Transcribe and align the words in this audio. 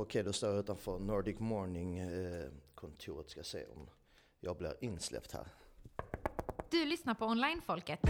Okej, 0.00 0.22
då 0.22 0.32
står 0.32 0.50
jag 0.50 0.58
utanför 0.58 0.98
Nordic 0.98 1.38
Morning-kontoret. 1.38 3.26
Eh, 3.26 3.30
ska 3.30 3.42
se 3.42 3.64
om 3.76 3.90
jag 4.40 4.56
blir 4.56 4.74
insläppt 4.80 5.32
här. 5.32 5.46
Du 6.70 6.84
lyssnar 6.84 7.14
på 7.14 7.24
Onlinefolket. 7.24 8.00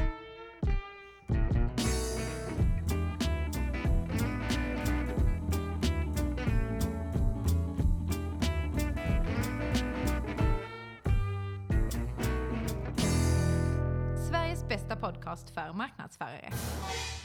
Sveriges 14.30 14.68
bästa 14.68 14.96
podcast 14.96 15.50
för 15.50 15.72
marknadsförare. 15.72 16.50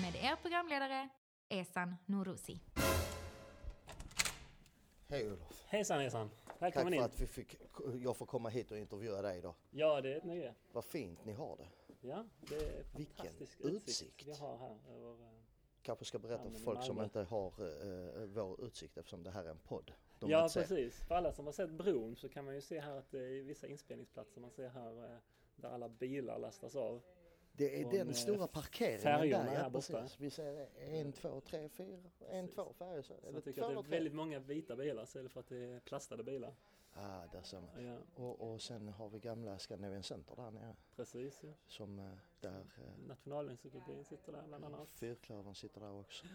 Med 0.01 0.15
er 0.15 0.35
programledare, 0.41 1.09
Esan 1.49 1.95
Norouzi. 2.05 2.61
Hej 5.13 5.27
Olof! 5.31 5.63
Hejsan 5.67 5.99
hejsan! 5.99 6.29
Tack 6.45 6.61
Välkommen 6.61 6.87
för 6.93 6.97
in! 6.97 7.03
att 7.03 7.21
vi 7.21 7.27
fick, 7.27 7.55
jag 8.03 8.17
får 8.17 8.25
komma 8.25 8.49
hit 8.49 8.71
och 8.71 8.77
intervjua 8.77 9.21
dig 9.21 9.37
idag. 9.37 9.53
Ja, 9.71 10.01
det 10.01 10.13
är 10.13 10.17
ett 10.17 10.23
nöje. 10.23 10.53
Vad 10.71 10.85
fint 10.85 11.25
ni 11.25 11.33
har 11.33 11.57
det. 11.57 11.67
Ja, 12.07 12.25
det 12.49 12.55
är 12.55 12.83
Vilken 12.95 13.15
fantastisk 13.15 13.59
utsikt. 13.61 13.87
utsikt 13.89 14.27
vi 14.27 14.33
har 14.33 14.57
här 14.57 14.77
över... 14.95 15.09
eh, 15.11 15.29
Kanske 15.81 16.05
ska 16.05 16.19
berätta 16.19 16.43
Ja, 16.45 16.51
för 16.51 16.59
folk 16.59 16.83
som 16.83 17.01
inte 17.01 17.19
har 17.19 17.47
eh, 17.47 18.25
vår 18.25 18.65
utsikt 18.65 18.97
eftersom 18.97 19.23
det 19.23 19.31
här 19.31 19.45
är 19.45 19.49
en 19.49 19.59
podd. 19.59 19.91
De 20.19 20.29
Ja, 20.29 20.49
precis. 20.53 20.95
För 21.07 21.15
alla 21.15 21.31
som 21.31 21.45
har 21.45 21.53
sett 21.53 21.71
bron 21.71 22.15
så 22.15 22.29
kan 22.29 22.45
man 22.45 22.55
ju 22.55 22.61
se 22.61 22.79
här 22.79 22.97
att 22.97 23.11
det 23.11 23.19
är 23.19 23.43
vissa 23.43 23.67
inspelningsplatser 23.67 24.41
man 24.41 24.51
ser 24.51 24.69
här 24.69 25.03
eh, 25.11 25.17
där 25.55 25.69
alla 25.69 25.89
bilar 25.89 26.39
lastas 26.39 26.75
av. 26.75 27.01
Det 27.57 27.81
är 27.81 27.91
den 27.91 28.07
eh, 28.07 28.13
stora 28.13 28.47
parkeringen 28.47 29.03
där. 29.29 29.39
här 29.39 29.63
Ja, 29.63 29.69
precis. 29.69 30.19
Vi 30.19 30.29
ser 30.29 30.67
en, 30.79 31.11
två, 31.13 31.41
tre, 31.41 31.69
fyra, 31.69 31.97
en, 32.29 32.47
två 32.47 32.73
färger. 32.73 33.01
Så, 33.01 33.13
Så 33.21 33.27
eller 33.27 33.33
jag 33.33 33.43
tycker 33.43 33.61
två 33.61 33.67
att 33.67 33.73
det 33.75 33.79
är 33.79 33.83
tre. 33.83 33.91
väldigt 33.91 34.13
många 34.13 34.39
vita 34.39 34.75
bilar 34.75 35.03
istället 35.03 35.31
för 35.31 35.39
att 35.39 35.47
det 35.47 35.57
är 35.57 35.79
plastade 35.79 36.23
bilar. 36.23 36.53
Ah, 36.95 37.25
där 37.31 37.41
ser 37.41 37.61
man. 37.61 37.85
Ja, 37.85 37.97
Och, 38.15 38.51
och 38.53 38.61
sen 38.61 38.87
har 38.87 39.09
vi 39.09 39.19
gamla 39.19 39.59
Scandinavian 39.59 40.03
Center 40.03 40.35
där 40.35 40.51
nere. 40.51 40.75
precis. 40.95 41.39
Ja. 41.43 41.49
Som 41.67 41.99
eh, 41.99 42.11
där 42.39 42.59
eh, 42.59 43.07
Nationalencyklopedin 43.07 44.03
sitter 44.05 44.31
där 44.31 44.43
bland 44.47 44.65
annat. 44.65 44.87
Fyrklövern 44.93 45.55
sitter 45.55 45.81
där 45.81 45.91
också. 45.99 46.25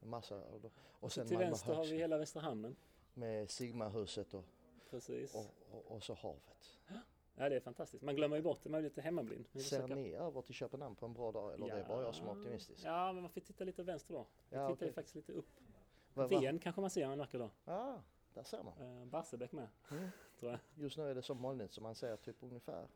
En 0.00 0.08
massa 0.08 0.34
dem. 0.38 0.70
Och 1.00 1.12
Så 1.12 1.20
sen 1.20 1.26
till 1.28 1.36
Malmö 1.36 1.50
vänster 1.50 1.74
har 1.74 1.84
vi 1.84 1.96
hela 1.96 2.18
Västra 2.18 2.42
Hamnen. 2.42 2.76
med 3.14 3.50
Sigmahuset 3.50 4.34
och, 4.34 4.44
Precis. 4.90 5.34
och, 5.34 5.54
och, 5.70 5.92
och 5.96 6.02
så 6.02 6.14
havet. 6.14 6.78
Ja, 6.88 6.94
det 7.36 7.56
är 7.56 7.60
fantastiskt. 7.60 8.02
Man 8.04 8.16
glömmer 8.16 8.36
ju 8.36 8.42
bort 8.42 8.58
det, 8.62 8.68
man 8.68 8.78
är 8.80 8.82
lite 8.84 9.00
hemmablind. 9.00 9.46
Ser 9.52 9.58
försöker- 9.60 9.94
ni 9.94 10.14
över 10.14 10.42
till 10.42 10.54
Köpenhamn 10.54 10.94
på 10.96 11.06
en 11.06 11.12
bra 11.12 11.32
dag 11.32 11.54
eller 11.54 11.66
det 11.66 11.72
är 11.80 11.84
bara 11.88 12.02
jag 12.02 12.14
som 12.14 12.26
är 12.28 12.32
optimistisk? 12.32 12.84
Ja, 12.84 13.12
men 13.12 13.22
man 13.22 13.30
får 13.30 13.40
titta 13.40 13.64
lite 13.64 13.82
vänster 13.82 14.14
då. 14.14 14.26
Vi 14.50 14.56
Ja, 14.56 14.62
tittar 14.66 14.72
okej. 14.72 14.88
ju 14.88 14.92
faktiskt 14.92 15.14
lite 15.16 15.32
upp. 15.32 15.48
Ven 16.14 16.58
kanske 16.58 16.80
man 16.80 16.90
ser 16.90 17.04
en 17.06 17.18
vacker 17.18 17.38
dag. 17.38 17.50
Ja, 17.64 18.02
där 18.34 18.42
ser 18.42 18.62
man. 18.62 19.00
Eh, 19.00 19.04
Barsebäck 19.06 19.52
med, 19.52 19.68
Mm. 19.90 20.08
tror 20.40 20.50
jag. 20.50 20.60
Just 20.74 20.96
nu 20.98 21.10
är 21.10 21.14
det 21.14 21.22
så 21.22 21.34
molnigt 21.34 21.72
som 21.74 21.82
man 21.82 21.94
ser 21.94 22.16
typ 22.16 22.36
ungefär 22.40 22.88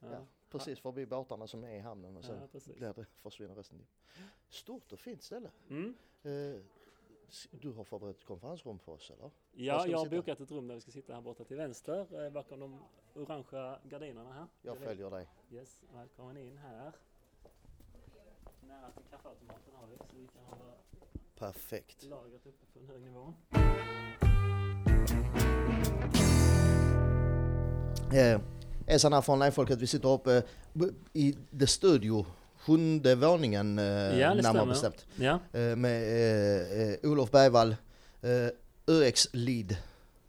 Ja. 0.00 0.08
ja, 0.12 0.26
precis 0.50 0.80
förbi 0.80 1.06
båtarna 1.06 1.46
som 1.46 1.64
är 1.64 1.74
i 1.76 1.78
hamnen 1.78 2.16
och 2.16 2.24
sen 2.24 2.36
Ja, 2.52 2.60
blir 2.76 2.92
det, 2.94 3.06
försvinner 3.22 3.54
resten. 3.54 3.86
Stort 4.48 4.92
och 4.92 4.98
fint 5.00 5.22
ställe. 5.22 5.50
Mm. 5.70 5.94
Eh, 6.22 6.60
du 7.50 7.72
har 7.72 7.84
förberett 7.84 8.16
ett 8.18 8.24
konferensrum 8.24 8.78
för 8.78 8.92
oss 8.92 9.10
eller? 9.10 9.30
Ja, 9.52 9.86
jag 9.86 9.98
har 9.98 10.06
bokat 10.08 10.40
ett 10.40 10.50
rum 10.50 10.68
där 10.68 10.74
vi 10.74 10.80
ska 10.80 10.90
sitta 10.90 11.14
här 11.14 11.20
borta 11.20 11.44
till 11.44 11.56
vänster 11.56 12.24
eh, 12.26 12.32
bakom 12.32 12.60
de 12.60 12.80
orangea 13.14 13.78
gardinerna 13.84 14.32
här. 14.32 14.46
Jag 14.62 14.78
följer 14.78 15.10
dig. 15.10 15.28
Yes, 15.50 15.80
välkommen 15.94 16.36
in 16.36 16.58
här. 16.58 16.92
Nära 18.60 18.90
till 18.90 19.04
kaffeautomaten 19.10 19.74
har 19.74 19.86
vi 19.86 19.96
så 19.96 20.16
vi 20.16 20.26
kan 20.26 20.44
hålla 20.44 20.72
Perfekt. 21.38 22.02
lagret 22.02 22.46
uppe 22.46 22.66
på 22.72 22.78
en 22.78 22.86
hög 22.86 23.00
nivå. 23.02 23.34
Eh, 28.12 28.40
Esan 28.86 29.12
här 29.12 29.20
från 29.22 29.32
Onlinefolket. 29.32 29.78
Vi 29.78 29.86
sitter 29.86 30.08
uppe 30.08 30.42
b- 30.72 30.86
i 31.12 31.32
The 31.58 31.66
Studio, 31.66 32.26
sjunde 32.58 33.14
våningen 33.14 33.78
eh, 33.78 33.84
Ja, 34.18 34.34
närmare 34.34 34.66
bestämt. 34.66 35.06
Ja. 35.16 35.38
Eh, 35.52 35.76
med 35.76 36.02
eh, 36.02 36.88
eh, 36.88 37.10
Olof 37.10 37.30
Bergvall, 37.30 37.76
eh, 38.22 38.48
UX 38.86 39.28
Lead. 39.32 39.76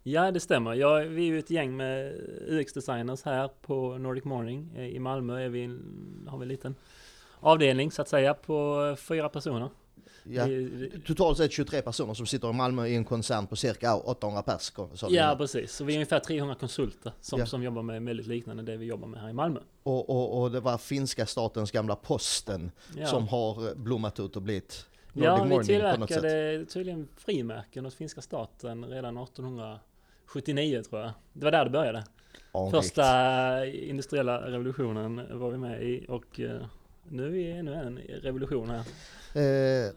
ja, 0.02 0.30
det 0.30 0.40
stämmer. 0.40 0.74
Jag, 0.74 1.00
vi 1.04 1.22
är 1.22 1.26
ju 1.26 1.38
ett 1.38 1.50
gäng 1.50 1.76
med 1.76 2.12
UX-designers 2.48 3.24
här 3.24 3.50
på 3.62 3.98
Nordic 3.98 4.24
Morning. 4.24 4.72
Eh, 4.76 4.86
I 4.86 4.98
Malmö 4.98 5.40
är 5.44 5.48
vi, 5.48 5.78
har 6.28 6.38
vi 6.38 6.42
en 6.42 6.48
liten 6.48 6.74
avdelning 7.40 7.90
så 7.90 8.02
att 8.02 8.08
säga 8.08 8.34
på 8.34 8.96
fyra 8.98 9.28
personer. 9.28 9.68
Ja. 10.24 10.46
Det- 10.46 11.06
Totalt 11.06 11.38
sett 11.38 11.52
23 11.52 11.82
personer 11.82 12.14
som 12.14 12.26
sitter 12.26 12.50
i 12.50 12.52
Malmö 12.52 12.86
i 12.86 12.94
en 12.96 13.04
koncern 13.04 13.46
på 13.46 13.56
cirka 13.56 13.96
800 13.96 14.42
pers. 14.42 14.72
Ja, 15.08 15.34
precis. 15.38 15.72
Så 15.72 15.84
vi 15.84 15.92
är 15.92 15.96
ungefär 15.96 16.20
300 16.20 16.54
konsulter 16.54 17.12
som, 17.20 17.38
Ja. 17.40 17.46
som 17.46 17.62
jobbar 17.62 17.82
med 17.82 18.02
väldigt 18.02 18.26
liknande 18.26 18.62
det 18.62 18.76
vi 18.76 18.86
jobbar 18.86 19.08
med 19.08 19.20
här 19.20 19.28
i 19.28 19.32
Malmö. 19.32 19.60
och, 19.82 20.10
och, 20.10 20.42
och 20.42 20.50
det 20.50 20.60
var 20.60 20.78
finska 20.78 21.26
statens 21.26 21.70
gamla 21.70 21.96
posten 21.96 22.70
Ja. 22.96 23.06
som 23.06 23.28
har 23.28 23.74
blommat 23.74 24.20
ut 24.20 24.36
och 24.36 24.42
blivit 24.42 24.86
Nordic 25.12 25.26
Ja, 25.50 25.58
vi 25.58 25.64
tillverkade 25.66 26.64
tydligen 26.66 27.08
frimärken 27.16 27.86
åt 27.86 27.94
finska 27.94 28.20
staten 28.20 28.84
redan 28.84 29.16
1879 29.18 30.82
tror 30.82 31.00
jag. 31.00 31.10
Det 31.32 31.44
var 31.44 31.50
där 31.52 31.64
det 31.64 31.70
började. 31.70 32.04
Anrikt. 32.52 32.76
Första 32.76 33.66
industriella 33.66 34.50
revolutionen 34.50 35.38
var 35.40 35.50
vi 35.50 35.58
med 35.58 35.82
i 35.82 36.04
och 36.08 36.40
eh, 36.40 36.60
nu 37.08 37.26
är 37.26 37.30
vi 37.30 37.50
ännu 37.50 37.74
en 37.74 37.98
revolution 38.22 38.70
här. 38.70 38.78
Eh, 39.34 39.92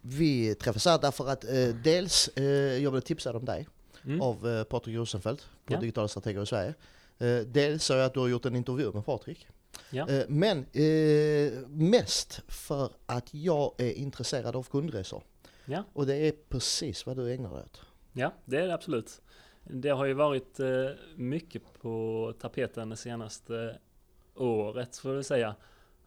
vi 0.00 0.54
träffas 0.54 0.84
här 0.84 0.98
därför 0.98 1.28
att 1.28 1.44
eh, 1.44 1.68
dels 1.84 2.28
eh, 2.28 2.44
jag 2.82 2.92
blev 2.92 3.00
tipsad 3.00 3.36
om 3.36 3.44
dig 3.44 3.68
Mm. 4.04 4.20
av 4.22 4.48
eh, 4.48 4.64
Patrik 4.64 4.96
Rosenfeldt 4.96 5.46
på 5.64 5.74
Ja. 5.74 5.80
Digitala 5.80 6.08
Strateger 6.08 6.42
i 6.42 6.46
Sverige. 6.46 6.74
Eh, 7.18 7.38
dels 7.46 7.84
så 7.84 7.92
jag 7.92 8.04
att 8.04 8.14
du 8.14 8.20
har 8.20 8.28
gjort 8.28 8.44
en 8.46 8.56
intervju 8.56 8.92
med 8.92 9.04
Patrik. 9.06 9.46
Ja. 9.90 10.08
Eh, 10.08 10.24
men 10.28 10.58
eh, 10.58 11.52
mest 11.68 12.40
för 12.48 12.90
att 13.06 13.34
jag 13.34 13.74
är 13.78 13.92
intresserad 13.92 14.56
av 14.56 14.62
kundresor. 14.62 15.22
Ja. 15.64 15.84
Och 15.92 16.06
det 16.06 16.14
är 16.16 16.32
precis 16.48 17.06
vad 17.06 17.16
du 17.16 17.32
ägnar 17.32 17.50
dig 17.54 17.62
åt. 17.62 17.80
Ja, 18.12 18.32
det 18.44 18.56
är 18.56 18.66
det 18.66 18.74
absolut. 18.74 19.20
Det 19.64 19.88
har 19.88 20.04
ju 20.04 20.12
varit 20.14 20.60
eh, 20.60 20.66
mycket 21.16 21.62
på 21.82 22.34
tapeten 22.40 22.88
det 22.88 22.96
senaste 22.96 23.78
året 24.34 24.96
får 24.96 25.12
vi 25.12 25.24
säga. 25.24 25.54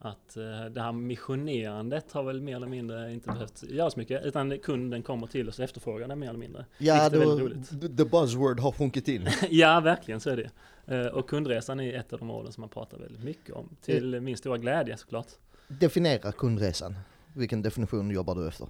Att 0.03 0.37
eh, 0.37 0.65
det 0.65 0.81
här 0.81 0.91
missionerandet 0.91 2.11
har 2.11 2.23
väl 2.23 2.41
mer 2.41 2.55
eller 2.55 2.67
mindre 2.67 3.13
inte 3.13 3.31
behövt 3.31 3.63
göra 3.63 3.89
så 3.89 3.99
mycket. 3.99 4.25
Utan 4.25 4.59
kunden 4.59 5.03
kommer 5.03 5.27
till 5.27 5.49
oss 5.49 5.59
och 5.59 5.65
efterfrågar 5.65 6.07
det 6.07 6.15
mer 6.15 6.29
eller 6.29 6.39
mindre. 6.39 6.65
Ja, 6.77 7.09
väldigt 7.11 7.39
roligt. 7.39 7.97
the 7.97 8.05
buzzword 8.05 8.59
har 8.59 8.71
sjunkit 8.71 9.07
in. 9.07 9.27
ja, 9.49 9.79
verkligen 9.79 10.19
så 10.19 10.29
är 10.29 10.37
det. 10.37 10.51
Eh, 10.95 11.05
och 11.05 11.29
kundresan 11.29 11.79
är 11.79 11.93
ett 11.93 12.13
av 12.13 12.19
de 12.19 12.29
områden 12.29 12.53
som 12.53 12.61
man 12.61 12.69
pratar 12.69 12.97
väldigt 12.97 13.23
mycket 13.23 13.55
om. 13.55 13.69
Till 13.81 14.21
min 14.21 14.37
stora 14.37 14.57
glädje 14.57 14.97
såklart. 14.97 15.27
Definiera 15.67 16.31
kundresan. 16.31 16.95
Vilken 17.33 17.61
definition 17.61 18.11
jobbar 18.11 18.35
du 18.35 18.47
efter? 18.47 18.67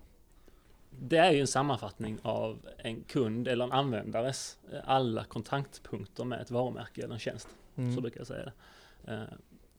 Det 0.89 1.17
är 1.17 1.31
ju 1.31 1.41
en 1.41 1.47
sammanfattning 1.47 2.19
av 2.21 2.59
en 2.77 3.03
kund 3.03 3.47
eller 3.47 3.65
en 3.65 3.71
användares 3.71 4.57
eh, 4.73 4.79
alla 4.83 5.23
kontaktpunkter 5.23 6.23
med 6.23 6.41
ett 6.41 6.51
varumärke 6.51 7.01
eller 7.03 7.13
en 7.13 7.19
tjänst. 7.19 7.47
Mm. 7.75 7.95
Så 7.95 8.01
brukar 8.01 8.19
jag 8.19 8.27
säga 8.27 8.45
det. 8.45 8.53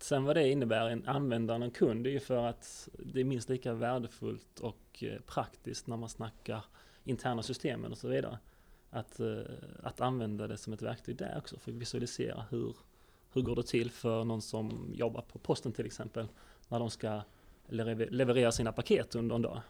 Sen 0.03 0.25
vad 0.25 0.37
det 0.37 0.49
innebär, 0.49 0.89
en 0.89 1.09
användare 1.09 1.59
och 1.59 1.65
en 1.65 1.71
kund, 1.71 2.05
det 2.05 2.11
är 2.11 2.13
ju 2.13 2.21
för 2.21 2.47
att 2.47 2.89
det 2.99 3.21
är 3.21 3.25
minst 3.25 3.49
lika 3.49 3.73
värdefullt 3.73 4.61
och 4.61 5.05
eh, 5.05 5.21
praktiskt 5.27 5.87
när 5.87 5.97
man 5.97 6.09
snackar 6.09 6.65
interna 7.05 7.43
systemen 7.43 7.93
och 7.93 7.99
så 7.99 8.09
vidare. 8.09 8.39
Att, 8.91 9.21
eh, 9.21 9.39
att 9.83 10.01
använda 10.01 10.47
det 10.47 10.57
som 10.57 10.73
ett 10.73 10.83
verktyg 10.83 11.17
där 11.17 11.39
också 11.39 11.59
för 11.59 11.71
att 11.71 11.77
visualisera 11.77 12.45
hur, 12.51 12.77
hur 13.33 13.43
går 13.43 13.57
det 13.57 13.63
till 13.63 13.91
för 13.91 14.25
någon 14.25 14.43
som 14.43 14.93
jobbar 14.95 15.23
på 15.23 15.39
posten 15.39 15.73
till 15.73 15.87
exempel 15.87 16.29
när 16.69 16.79
de 16.79 16.91
ska 16.91 17.23
leverera 17.69 18.53
sina 18.53 18.73
paket 18.73 19.15
under 19.15 19.35
en 19.35 19.43
dag. 19.43 19.61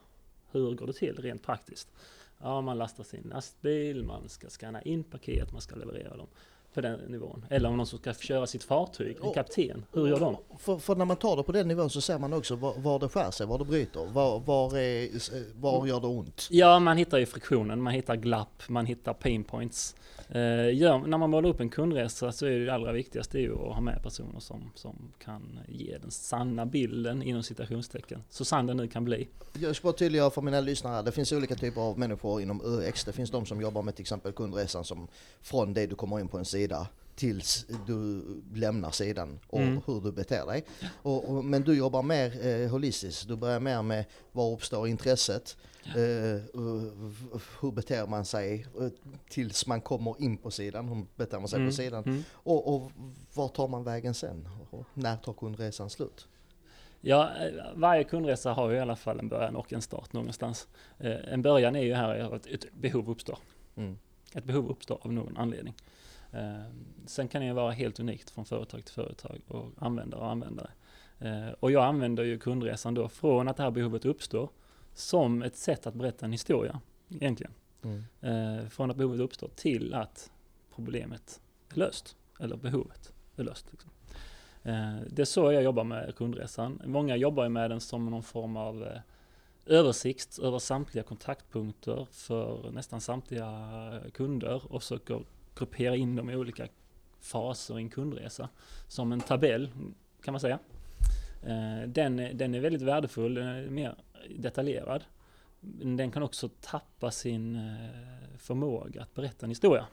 Hur 0.50 0.75
går 0.75 0.87
det 0.87 0.93
till 0.93 1.17
rent 1.17 1.43
praktiskt? 1.43 1.93
Ja, 2.38 2.61
man 2.61 2.78
lastar 2.78 3.05
sin 3.05 3.23
lastbil, 3.23 4.05
man 4.05 4.28
ska 4.28 4.49
scanna 4.49 4.82
in 4.82 5.05
paket, 5.05 5.52
man 5.52 5.61
ska 5.61 5.76
leverera 5.76 6.17
dem 6.17 6.28
på 6.75 6.81
den 6.81 7.01
nivån. 7.01 7.47
Eller 7.51 7.69
om 7.69 7.77
någon 7.77 7.87
som 7.87 7.99
ska 7.99 8.15
köra 8.15 8.47
sitt 8.47 8.65
fartyg, 8.65 9.17
en 9.23 9.33
kapten, 9.33 9.85
hur 9.93 10.09
gör 10.09 10.21
de? 10.21 10.37
För, 10.59 10.79
för 10.79 10.95
när 10.95 11.05
man 11.05 11.17
tar 11.17 11.37
det 11.37 11.43
på 11.43 11.53
den 11.53 11.69
nivån 11.69 11.91
så 11.91 12.01
ser 12.01 12.19
man 12.19 12.33
också 12.33 12.57
var, 12.57 12.75
var 12.79 12.99
det 12.99 13.09
skär 13.09 13.31
sig, 13.31 13.47
var 13.47 13.59
det 13.59 13.65
bryter, 13.65 14.07
var, 14.07 14.41
var, 14.41 14.79
är, 14.79 15.61
var 15.61 15.87
gör 15.87 16.01
det 16.01 16.07
ont. 16.07 16.49
Ja, 16.51 16.79
man 16.79 16.97
hittar 16.97 17.19
ju 17.19 17.27
friktionen, 17.27 17.83
man 17.83 17.93
hittar 17.93 18.17
glapp, 18.17 18.63
man 18.69 18.87
hittar 18.87 19.15
pain 19.15 19.45
points. 19.45 19.95
Eh, 20.35 20.75
gör, 20.75 20.99
när 20.99 21.19
man 21.19 21.31
målar 21.31 21.49
upp 21.49 21.61
en 21.61 21.69
kundresa 21.69 22.33
så 22.33 22.47
är 22.47 22.59
det, 22.59 22.75
allra 22.75 22.93
viktigaste 22.93 23.39
ju 23.39 23.53
att 23.53 23.75
ha 23.75 23.81
med 23.81 24.03
personer 24.03 24.41
som, 24.41 24.71
som 24.75 25.13
kan 25.19 25.59
ge 25.69 25.99
den 25.99 26.11
sanna 26.11 26.67
bilden 26.67 27.23
inom 27.23 27.43
citationstecken. 27.43 28.23
Så 28.31 28.45
sann 28.45 28.67
den 28.67 28.77
nu 28.77 28.89
kan 28.89 29.05
bli. 29.05 29.29
Jag 29.61 29.77
ska 29.77 29.87
bara 29.87 29.93
tydliggöra 29.93 30.31
för 30.31 30.43
mina 30.43 30.61
lyssnare, 30.61 31.03
det 31.03 31.13
finns 31.13 31.33
olika 31.33 31.55
typer 31.55 31.81
av 31.81 31.99
människor 31.99 32.43
inom 32.43 32.61
UX. 32.65 33.05
Det 33.05 33.13
finns 33.13 33.31
de 33.31 33.47
som 33.47 33.61
jobbar 33.61 33.83
med 33.83 33.95
till 33.95 34.03
exempel 34.03 34.33
kundresan 34.33 34.85
som 34.85 35.09
från 35.43 35.75
det 35.75 35.87
du 35.87 35.95
kommer 35.95 36.21
in 36.21 36.29
på 36.29 36.39
en 36.39 36.45
sida 36.45 36.62
tills 37.14 37.67
du 37.87 38.23
lämnar 38.55 38.91
sidan 38.91 39.38
och 39.49 39.61
Mm. 39.61 39.81
hur 39.87 40.00
du 40.00 40.12
beter 40.12 40.47
dig. 40.47 40.64
Och, 41.03 41.29
och, 41.31 41.44
men 41.44 41.62
du 41.62 41.75
jobbar 41.79 42.03
mer 42.03 42.47
eh, 42.47 42.70
holistiskt, 42.70 43.29
du 43.29 43.37
börjar 43.37 43.61
mer 43.61 43.82
med 43.82 44.05
var 44.32 44.53
uppstår 44.53 44.88
intresset, 44.88 45.56
eh, 45.85 45.94
hur 47.61 47.70
beter 47.73 48.06
man 48.06 48.25
sig 48.25 48.67
eh, 48.81 48.88
tills 49.29 49.67
man 49.67 49.81
kommer 49.81 50.23
in 50.23 50.37
på 50.37 50.50
sidan, 50.50 50.88
hur 50.88 51.06
beter 51.17 51.38
man 51.38 51.49
sig 51.49 51.56
Mm. 51.56 51.69
på 51.69 51.75
sidan 51.75 52.05
Mm. 52.05 52.23
och, 52.32 52.75
och 52.75 52.93
var 53.35 53.49
tar 53.49 53.69
man 53.69 53.85
vägen 53.85 54.14
sen? 54.14 54.49
Och 54.70 54.85
när 54.94 55.17
tar 55.17 55.32
kundresan 55.32 55.91
slut? 55.91 56.29
Ja, 57.00 57.31
eh, 57.41 57.53
varje 57.75 58.05
kundresa 58.05 58.53
har 58.53 58.70
ju 58.70 58.76
i 58.76 58.81
alla 58.81 58.97
fall 58.97 59.19
en 59.19 59.29
början 59.29 59.56
och 59.56 59.73
en 59.73 59.82
start 59.82 60.12
någonstans. 60.12 60.67
Eh, 60.99 61.32
En 61.32 61.43
början 61.43 61.76
är 61.76 61.82
ju 61.82 61.94
här 61.94 62.35
att 62.35 62.47
ett 62.47 62.73
behov 62.73 63.11
uppstår. 63.11 63.38
Mm. 63.76 63.99
Ett 64.35 64.44
behov 64.44 64.70
uppstår 64.70 64.99
av 65.03 65.12
någon 65.12 65.37
anledning. 65.37 65.75
Eh, 66.32 66.62
Sen 67.06 67.29
kan 67.29 67.43
det 67.43 67.52
vara 67.52 67.73
helt 67.73 68.00
unikt 68.00 68.31
från 68.31 68.44
företag 68.44 68.84
till 68.84 68.94
företag 68.94 69.40
och 69.49 69.70
användare 69.79 70.20
och 70.20 70.31
användare. 70.31 70.70
Eh, 71.19 71.49
Och 71.61 71.70
jag 71.73 71.84
använder 71.84 72.23
ju 72.25 72.38
kundresan 72.38 72.94
då 72.94 73.08
från 73.08 73.49
att 73.49 73.56
det 73.56 73.62
här 73.62 73.70
behovet 73.70 74.05
uppstår 74.05 74.50
som 74.94 75.43
ett 75.43 75.56
sätt 75.56 75.87
att 75.87 75.94
berätta 75.94 76.26
en 76.26 76.32
historia 76.32 76.81
egentligen. 77.08 77.52
Mm. 77.82 78.05
Eh, 78.20 78.69
Från 78.69 78.90
att 78.90 78.96
behovet 78.96 79.20
uppstår 79.20 79.49
till 79.49 79.94
att 79.94 80.31
problemet 80.75 81.40
är 81.73 81.79
löst. 81.79 82.17
Eller 82.40 82.56
behovet 82.56 83.12
är 83.37 83.44
löst. 83.44 83.67
Liksom. 83.70 83.90
Det 85.11 85.19
är 85.19 85.25
så 85.25 85.52
jag 85.52 85.62
jobbar 85.62 85.85
med 85.85 86.17
kundresan. 86.17 86.81
Många 86.85 87.17
jobbar 87.17 87.49
med 87.49 87.70
den 87.70 87.81
som 87.81 88.06
någon 88.11 88.23
form 88.23 88.56
av 88.56 88.82
eh, 88.82 89.00
översikt 89.67 90.38
över 90.38 90.58
samtliga 90.58 91.05
kontaktpunkter 91.05 92.06
för 92.11 92.70
nästan 92.70 93.00
samtliga 93.00 94.00
kunder 94.12 94.73
och 94.73 94.82
försöker 94.82 95.25
gruppera 95.58 95.96
in 95.96 96.16
dem 96.16 96.31
i 96.31 96.37
olika 96.37 96.69
faser 97.20 97.78
i 97.78 97.82
en 97.82 97.90
kundresa. 97.90 98.49
Som 98.88 99.12
en 99.12 99.20
tabell 99.20 99.70
kan 100.25 100.32
man 100.32 100.40
säga. 100.40 100.58
Eh, 101.43 101.88
Den, 101.88 102.19
är- 102.19 102.32
den 102.32 102.54
är 102.54 102.60
väldigt 102.60 102.82
värdefull, 102.82 103.34
den 103.34 103.46
är 103.46 103.70
mer 103.70 103.94
detaljerad. 104.37 105.04
Den 105.82 106.10
kan 106.10 106.22
också 106.22 106.49
tappa 106.60 107.10
sin 107.10 107.56
eh, 107.56 108.38
förmåga 108.38 109.02
att 109.02 109.14
berätta 109.14 109.46
en 109.46 109.50
historia. 109.50 109.87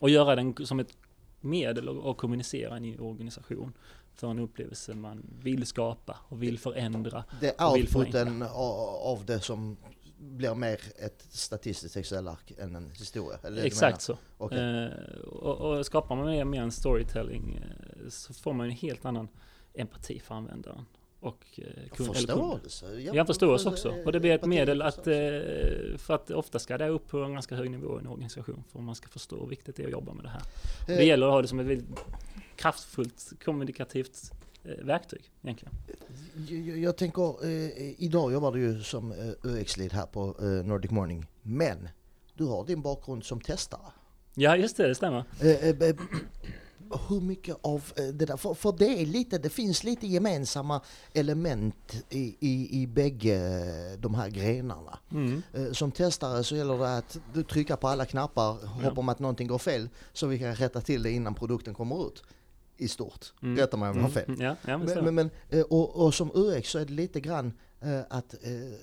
Och 0.00 0.10
göra 0.10 0.36
den 0.36 0.66
som 0.66 0.80
ett 0.80 0.96
medel 1.40 1.88
att 2.10 2.16
kommunicera 2.16 2.78
i 2.80 2.94
en 2.94 3.00
organisation 3.00 3.72
för 4.14 4.30
en 4.30 4.38
upplevelse 4.38 4.94
man 4.94 5.22
vill 5.42 5.66
skapa 5.66 6.18
och 6.28 6.42
vill 6.42 6.58
förändra. 6.58 7.24
Det 7.40 7.60
är 7.60 7.70
outputen 7.72 8.42
av 9.04 9.24
det 9.26 9.40
som 9.40 9.76
blir 10.24 10.54
mer 10.54 10.80
ett 10.98 11.26
statistiskt 11.30 11.96
Excel-ark 11.96 12.52
än 12.58 12.76
en 12.76 12.90
historia? 12.90 13.38
Exakt 13.64 14.02
så. 14.02 14.18
Okej. 14.38 14.58
Eh, 14.58 15.18
och, 15.18 15.78
och 15.78 15.86
skapar 15.86 16.16
man 16.16 16.26
mer, 16.26 16.44
mer 16.44 16.62
en 16.62 16.72
storytelling 16.72 17.56
eh, 17.56 18.08
så 18.08 18.34
får 18.34 18.52
man 18.52 18.66
en 18.66 18.72
helt 18.72 19.04
annan 19.04 19.28
empati 19.74 20.20
för 20.20 20.34
användaren. 20.34 20.86
Och 21.20 21.44
eh, 21.56 21.64
kund, 21.64 22.16
eller 22.16 22.26
kunden. 22.26 22.60
Förståelse. 22.60 23.00
Jag 23.00 23.26
förståelse 23.26 23.68
också. 23.68 23.94
Och 24.04 24.12
det 24.12 24.20
blir 24.20 24.32
ett 24.32 24.46
medel 24.46 24.82
att, 24.82 25.06
eh, 25.06 25.14
för 25.98 26.10
att 26.14 26.30
ofta 26.30 26.58
ska 26.58 26.78
det 26.78 26.88
upp 26.88 27.08
på 27.08 27.18
en 27.18 27.32
ganska 27.32 27.54
hög 27.56 27.70
nivå 27.70 27.96
i 27.98 28.00
en 28.00 28.06
organisation 28.06 28.64
för 28.72 28.78
man 28.78 28.94
ska 28.94 29.08
förstå 29.08 29.40
hur 29.40 29.46
viktigt 29.46 29.76
det 29.76 29.82
är 29.82 29.86
att 29.86 29.92
jobba 29.92 30.12
med 30.12 30.24
det 30.24 30.28
här. 30.28 30.42
Eh, 30.88 30.96
Det 30.96 31.04
gäller 31.04 31.26
att 31.26 31.32
ha 31.32 31.42
det 31.42 31.48
som 31.48 31.60
ett 31.60 31.66
väldigt 31.66 32.04
kraftfullt 32.56 33.32
kommunikativt 33.44 34.30
eh, 34.32 34.38
verktyg 34.64 35.30
egentligen. 35.42 35.74
Jag, 36.48 36.78
jag, 36.78 36.96
tänker, 36.96 37.44
eh, 37.44 38.02
idag 38.02 38.32
jobbar 38.32 38.52
du 38.52 38.60
ju 38.60 38.82
som 38.82 39.12
eh, 39.12 39.18
UX-lead 39.42 39.92
här 39.92 40.06
på 40.06 40.36
eh, 40.40 40.46
Nordic 40.46 40.90
Morning. 40.90 41.26
Men 41.42 41.88
du 42.34 42.44
har 42.44 42.64
din 42.66 42.82
bakgrund 42.82 43.24
som 43.24 43.40
testare. 43.40 43.92
Ja, 44.34 44.56
just 44.56 44.76
det, 44.76 44.88
det 44.88 44.94
stämmer. 44.94 45.24
Eh, 45.40 45.50
eh, 45.50 45.88
eh, 45.88 45.96
hur 47.08 47.20
mycket 47.20 47.56
av 47.60 47.92
eh, 47.96 48.04
det 48.04 48.26
där, 48.26 48.36
för, 48.36 48.54
för 48.54 48.74
det 48.78 49.02
är 49.02 49.06
lite, 49.06 49.38
det 49.38 49.50
finns 49.50 49.84
lite 49.84 50.06
gemensamma 50.06 50.80
element 51.12 52.04
i, 52.10 52.36
i, 52.40 52.82
i 52.82 52.86
bägge 52.86 53.96
de 53.98 54.14
här 54.14 54.28
grenarna. 54.30 54.98
Mm. 55.10 55.42
Eh, 55.52 55.72
Som 55.72 55.92
testare 55.92 56.44
så 56.44 56.56
gäller 56.56 56.78
det 56.78 56.96
att 56.96 57.18
du 57.34 57.42
trycker 57.42 57.76
på 57.76 57.88
alla 57.88 58.04
knappar, 58.04 58.56
om 58.98 59.08
att 59.08 59.18
någonting 59.18 59.48
går 59.48 59.58
fel, 59.58 59.88
så 60.12 60.26
vi 60.26 60.38
kan 60.38 60.54
rätta 60.54 60.80
till 60.80 61.02
det 61.02 61.10
innan 61.10 61.34
produkten 61.34 61.74
kommer 61.74 62.06
ut. 62.06 62.22
I 62.76 62.88
stort. 62.88 63.32
Mm. 63.42 63.56
Rätta 63.56 63.76
mig 63.76 63.90
om 63.90 63.96
jag 63.96 64.02
har 64.02 64.10
fel. 64.10 64.28
Mm. 64.28 64.40
Ja, 64.40 64.56
ja, 64.66 64.78
men 64.78 64.86
Men, 64.86 65.04
men, 65.04 65.14
men, 65.14 65.30
eh, 65.48 65.64
och, 65.64 66.04
och 66.04 66.14
som 66.14 66.30
UX 66.34 66.70
så 66.70 66.78
är 66.78 66.84
det 66.84 66.92
lite 66.92 67.20
grann 67.20 67.52
eh, 67.80 68.00
att 68.10 68.34
eh, 68.34 68.78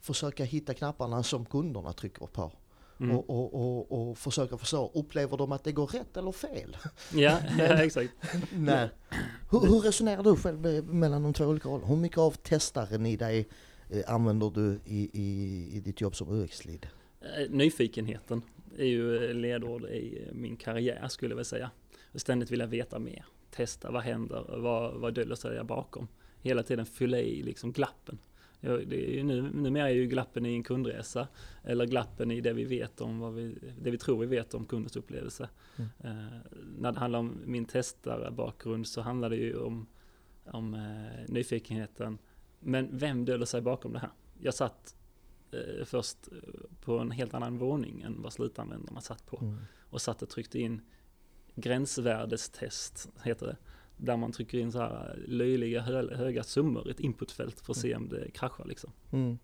försöka 0.00 0.44
hitta 0.44 0.74
knapparna 0.74 1.22
som 1.22 1.44
kunderna 1.44 1.92
trycker 1.92 2.26
på. 2.26 2.52
Mm. 3.00 3.16
Och, 3.16 3.30
och, 3.30 3.54
och, 3.54 4.10
och 4.10 4.18
försöka 4.18 4.58
förstå, 4.58 4.90
upplever 4.94 5.36
de 5.36 5.52
att 5.52 5.64
det 5.64 5.72
går 5.72 5.86
rätt 5.86 6.16
eller 6.16 6.32
fel? 6.32 6.76
Ja, 7.14 7.38
ja, 7.58 7.64
exakt. 7.84 8.12
Nej. 8.52 8.90
Hur, 9.50 9.60
hur 9.60 9.80
resonerar 9.80 10.22
du 10.22 10.36
själv 10.36 10.84
mellan 10.84 11.22
de 11.22 11.32
två 11.32 11.44
olika 11.44 11.68
rollerna? 11.68 11.86
Hur 11.86 11.96
mycket 11.96 12.18
av 12.18 12.30
testaren 12.30 13.06
i 13.06 13.16
dig 13.16 13.48
eh, 13.90 14.14
använder 14.14 14.50
du 14.50 14.80
i, 14.84 15.10
i, 15.12 15.76
i 15.76 15.80
ditt 15.80 16.00
jobb 16.00 16.16
som 16.16 16.28
UX-lead? 16.28 16.86
Eh, 17.20 17.50
Nyfikenheten 17.50 18.42
är 18.78 18.84
ju 18.84 19.32
ledord 19.32 19.84
i 19.84 20.28
min 20.32 20.56
karriär 20.56 21.08
skulle 21.08 21.32
jag 21.32 21.36
vilja 21.36 21.44
säga. 21.44 21.70
Och 22.12 22.20
ständigt 22.20 22.50
vilja 22.50 22.66
veta 22.66 22.98
mer. 22.98 23.24
Testa, 23.50 23.90
vad 23.90 24.02
händer? 24.02 24.44
Vad, 24.48 25.00
vad 25.00 25.14
döljer 25.14 25.34
sig 25.34 25.54
där 25.54 25.64
bakom? 25.64 26.08
Hela 26.40 26.62
tiden 26.62 26.86
fylla 26.86 27.18
i 27.18 27.42
liksom 27.42 27.72
glappen. 27.72 28.18
Ja, 28.60 28.76
det 28.76 29.18
är 29.18 29.24
nu, 29.24 29.42
numera 29.42 29.90
är 29.90 29.94
ju 29.94 30.06
glappen 30.06 30.46
i 30.46 30.54
en 30.54 30.62
kundresa 30.62 31.28
eller 31.64 31.86
glappen 31.86 32.30
i 32.30 32.40
det 32.40 32.52
vi 32.52 32.64
vet 32.64 33.00
om 33.00 33.18
vad 33.18 33.34
vi, 33.34 33.58
det 33.80 33.90
vi 33.90 33.98
tror 33.98 34.20
vi 34.20 34.26
vet 34.26 34.54
om 34.54 34.66
kundens 34.66 34.96
upplevelse. 34.96 35.48
Mm. 35.76 35.90
Eh, 36.00 36.32
när 36.78 36.92
det 36.92 36.98
handlar 36.98 37.18
om 37.18 37.40
min 37.44 37.64
testarbakgrund 37.64 38.86
så 38.86 39.00
handlar 39.00 39.30
det 39.30 39.36
ju 39.36 39.58
om, 39.58 39.86
om 40.44 40.74
eh, 40.74 41.28
nyfikenheten. 41.28 42.18
Men 42.60 42.98
vem 42.98 43.24
döljer 43.24 43.46
sig 43.46 43.60
bakom 43.60 43.92
det 43.92 43.98
här? 43.98 44.10
Jag 44.40 44.54
satt 44.54 44.96
eh, 45.50 45.84
först 45.84 46.28
på 46.80 46.98
en 46.98 47.10
helt 47.10 47.34
annan 47.34 47.58
våning 47.58 48.02
än 48.02 48.22
vad 48.22 48.32
slutanvändarna 48.32 49.00
satt 49.00 49.26
på. 49.26 49.38
Mm. 49.38 49.58
Och 49.90 50.02
satt 50.02 50.22
och 50.22 50.28
tryckte 50.28 50.58
in 50.60 50.80
gränsvärdestest, 51.60 53.08
heter 53.22 53.46
det. 53.46 53.56
Där 53.96 54.16
man 54.16 54.32
trycker 54.32 54.58
in 54.58 54.72
så 54.72 54.78
här 54.78 55.18
löjliga 55.26 55.80
hö 55.80 56.16
höga 56.16 56.42
summor 56.42 56.88
i 56.88 56.90
ett 56.90 57.00
inputfält 57.00 57.60
för 57.60 57.72
att 57.72 57.76
se 57.76 57.94
om 57.94 58.08
det 58.08 58.30
kraschar 58.30 58.64
liksom. 58.64 58.92
Mm. 59.10 59.38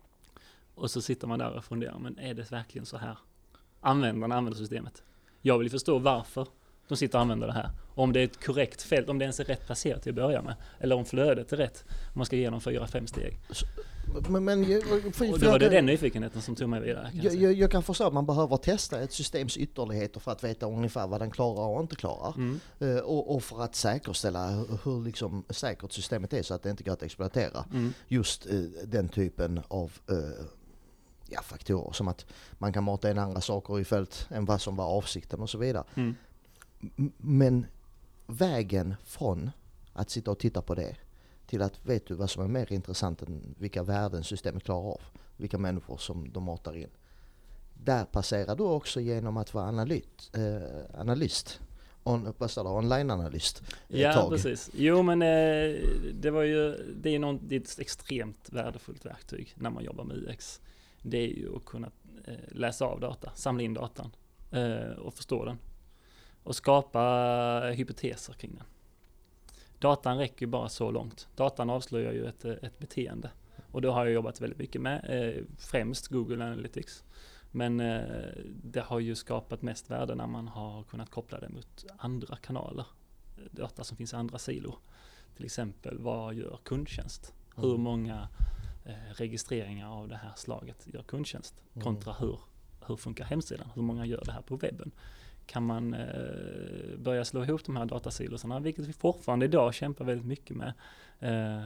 Och 0.75 0.91
så 0.91 1.03
sitter 1.03 1.27
man 1.27 1.39
där 1.39 1.57
och 1.57 1.65
funderar, 1.65 1.99
men 1.99 2.19
är 2.19 2.35
det 2.35 2.53
verkligen 2.53 2.87
så 2.87 2.97
här? 2.97 3.19
Användarna 3.81 4.35
använder 4.35 4.59
systemet. 4.59 5.03
Jag 5.43 5.59
vill 5.59 5.71
förstå 5.71 5.99
varför 5.99 6.49
de 6.89 6.97
sitter 6.97 7.19
och 7.19 7.23
använder 7.23 7.47
det 7.47 7.53
här. 7.53 7.71
Om 7.95 8.13
det 8.13 8.21
är 8.21 8.25
ett 8.25 8.45
korrekt 8.45 8.83
fält, 8.83 9.09
om 9.09 9.19
det 9.19 9.23
ens 9.23 9.41
är 9.41 9.45
rätt 9.45 9.67
placerat 9.67 10.03
till 10.03 10.11
att 10.11 10.17
börja 10.17 10.43
med. 10.43 10.55
Eller 10.81 10.97
om 10.97 11.05
flödet 11.05 11.53
är 11.53 11.57
rätt. 11.57 11.85
Om 11.89 12.19
man 12.19 12.27
ska 12.27 12.37
igenom 12.37 12.61
fyra, 12.61 12.87
fem 12.87 13.07
steg. 13.07 13.39
Men, 14.29 14.45
men, 14.45 14.65
för, 14.65 15.13
för 15.13 15.33
Och 15.33 15.39
då 15.39 15.51
var 15.51 15.59
det 15.59 15.69
den 15.69 15.87
nyfikenheten 15.87 16.43
som 16.43 16.55
tog 16.55 16.69
mig 16.69 16.81
vidare. 16.81 17.11
Kan 17.11 17.21
jag 17.23 17.35
Jag, 17.35 17.53
jag, 17.53 17.71
kan 17.71 17.83
förstå 17.83 18.07
att 18.07 18.13
man 18.13 18.27
behöver 18.27 18.57
testa 18.57 19.01
ett 19.01 19.13
systems 19.13 19.57
ytterligheter 19.57 20.21
för 20.21 20.33
att 20.33 20.45
veta 20.45 20.67
ungefär 20.67 21.07
vad 21.07 21.21
den 21.21 21.31
klarar 21.31 21.69
och 21.69 21.81
inte 21.81 21.97
klarar. 21.97 22.35
Mm. 22.37 22.61
Eh, 22.79 22.97
och, 22.97 23.35
och 23.35 23.43
för 23.43 23.63
att 23.63 23.75
säkerställa 23.75 24.51
hur, 24.51 24.79
hur 24.85 25.05
liksom 25.05 25.45
säkert 25.51 25.93
systemet 25.93 26.33
är 26.33 26.43
så 26.43 26.55
att 26.55 26.63
det 26.63 26.71
inte 26.71 26.85
går 26.85 26.93
att 26.93 27.03
exploatera 27.03 27.65
Mm. 27.73 27.93
just 28.09 28.47
eh, 28.47 28.53
den 28.85 29.09
typen 29.09 29.61
av 29.69 29.93
eh, 30.11 30.47
ja, 31.29 31.43
faktorer. 31.43 31.93
Som 31.93 32.09
att 32.09 32.27
man 32.53 32.73
kan 32.73 32.85
mata 32.85 33.11
in 33.11 33.19
andra 33.19 33.41
saker 33.41 33.81
i 33.81 33.85
fält 33.85 34.29
än 34.31 34.45
vad 34.45 34.61
som 34.61 34.77
var 34.77 34.87
avsikten 34.87 35.41
och 35.41 35.51
så 35.51 35.59
vidare. 35.59 35.85
Mm. 35.95 36.15
Men 37.17 37.67
vägen 38.27 38.95
från 39.05 39.51
att 39.93 40.11
sitta 40.11 40.31
och 40.31 40.39
titta 40.39 40.63
på 40.63 40.75
det 40.75 40.97
till 41.47 41.63
att 41.63 41.87
vet 41.87 42.07
du 42.07 42.15
vad 42.15 42.31
som 42.31 42.45
är 42.45 42.49
mer 42.49 42.73
intressant 42.73 43.23
än 43.23 43.55
vilka 43.59 43.83
värden 43.83 44.25
systemet 44.25 44.65
klarar 44.65 44.93
av, 44.93 45.01
vilka 45.37 45.59
människor 45.59 45.97
som 45.97 46.33
de 46.33 46.45
matar 46.45 46.77
in. 46.77 46.91
Där 47.75 48.05
passerar 48.05 48.57
du 48.57 48.63
också 48.63 49.01
genom 49.01 49.37
att 49.37 49.55
vara 49.55 49.65
analyt, 49.65 50.31
eh, 50.37 51.01
analyst, 51.01 51.61
on, 52.03 52.35
vad 52.39 52.51
står 52.51 52.65
det, 52.65 52.71
online-analyst. 52.71 53.63
Ja, 53.89 54.13
tag. 54.13 54.31
precis. 54.31 54.71
Jo, 54.75 55.03
men 55.03 55.23
eh, 55.23 55.81
det 56.13 56.31
var 56.31 56.43
ju, 56.43 56.73
det 57.03 57.15
är, 57.15 57.19
någon, 57.19 57.41
det 57.49 57.57
är 57.57 57.61
ett 57.61 57.79
extremt 57.79 58.49
värdefullt 58.53 59.07
verktyg 59.07 59.55
när 59.57 59.71
man 59.71 59.85
jobbar 59.85 60.05
med 60.05 60.17
UX. 60.17 60.61
Det 61.03 61.19
är 61.19 61.29
ju 61.29 61.57
att 61.57 61.65
kunna 61.65 61.91
eh, 62.25 62.35
läsa 62.49 62.85
av 62.85 63.01
data, 63.01 63.33
samla 63.35 63.63
in 63.63 63.75
datan 63.75 64.11
eh, 64.51 64.99
och 64.99 65.15
förstå 65.15 65.45
den. 65.45 65.59
Och 66.45 66.57
skapa 66.57 67.73
hypoteser 67.75 68.33
kring 68.33 68.55
den. 68.55 68.65
Datan 69.79 70.19
räcker 70.19 70.47
ju 70.47 70.51
bara 70.51 70.69
så 70.69 70.91
långt. 70.91 71.29
Datan 71.37 71.71
avslöjar 71.71 72.13
ju 72.13 72.27
ett, 72.27 72.45
eh, 72.45 72.53
ett 72.63 72.79
beteende. 72.79 73.31
Och 73.71 73.83
då 73.83 73.91
har 73.91 74.05
jag 74.05 74.15
jobbat 74.15 74.41
väldigt 74.41 74.59
mycket 74.59 74.81
med, 74.81 75.05
eh, 75.09 75.43
främst 75.59 76.09
Google 76.09 76.45
Analytics. 76.45 77.05
Men 77.51 77.81
eh, 77.81 78.29
det 78.63 78.81
har 78.81 79.01
ju 79.01 79.15
skapat 79.15 79.63
mest 79.63 79.91
värde 79.91 80.15
när 80.15 80.27
man 80.27 80.49
har 80.49 80.83
kunnat 80.83 81.11
koppla 81.11 81.41
det 81.41 81.49
mot 81.49 81.85
andra 81.97 82.37
kanaler. 82.37 82.87
Data 83.51 83.85
som 83.85 83.97
finns 83.97 84.13
i 84.13 84.17
andra 84.17 84.39
silor. 84.39 84.79
Till 85.37 85.45
exempel, 85.45 85.99
vad 85.99 86.35
gör 86.35 86.59
kundtjänst? 86.63 87.35
Hur 87.57 87.71
Mm. 87.71 87.81
många 87.81 88.29
eh, 88.85 88.95
registreringar 89.15 89.89
av 89.91 90.09
det 90.09 90.17
här 90.17 90.33
slaget 90.37 90.87
gör 90.95 91.03
kundtjänst? 91.03 91.63
Mm. 91.75 91.85
Kontra 91.85 92.13
hur, 92.13 92.39
hur 92.87 92.97
funkar 92.97 93.25
hemsidan? 93.25 93.69
Hur 93.75 93.83
många 93.83 94.07
gör 94.07 94.23
det 94.25 94.33
här 94.33 94.43
på 94.43 94.57
webben? 94.57 94.93
Kan 95.47 95.63
man 95.63 95.95
eh, 95.95 96.99
börja 96.99 97.25
slå 97.25 97.45
ihop 97.45 97.65
de 97.65 97.77
här 97.77 97.85
datasilosarna, 97.87 98.61
vilket 98.61 98.87
vi 98.87 98.93
fortfarande 98.93 99.45
idag 99.47 99.75
kämpar 99.75 100.05
väldigt 100.05 100.27
mycket 100.27 100.57
med. 100.57 100.73
Eh, 101.21 101.63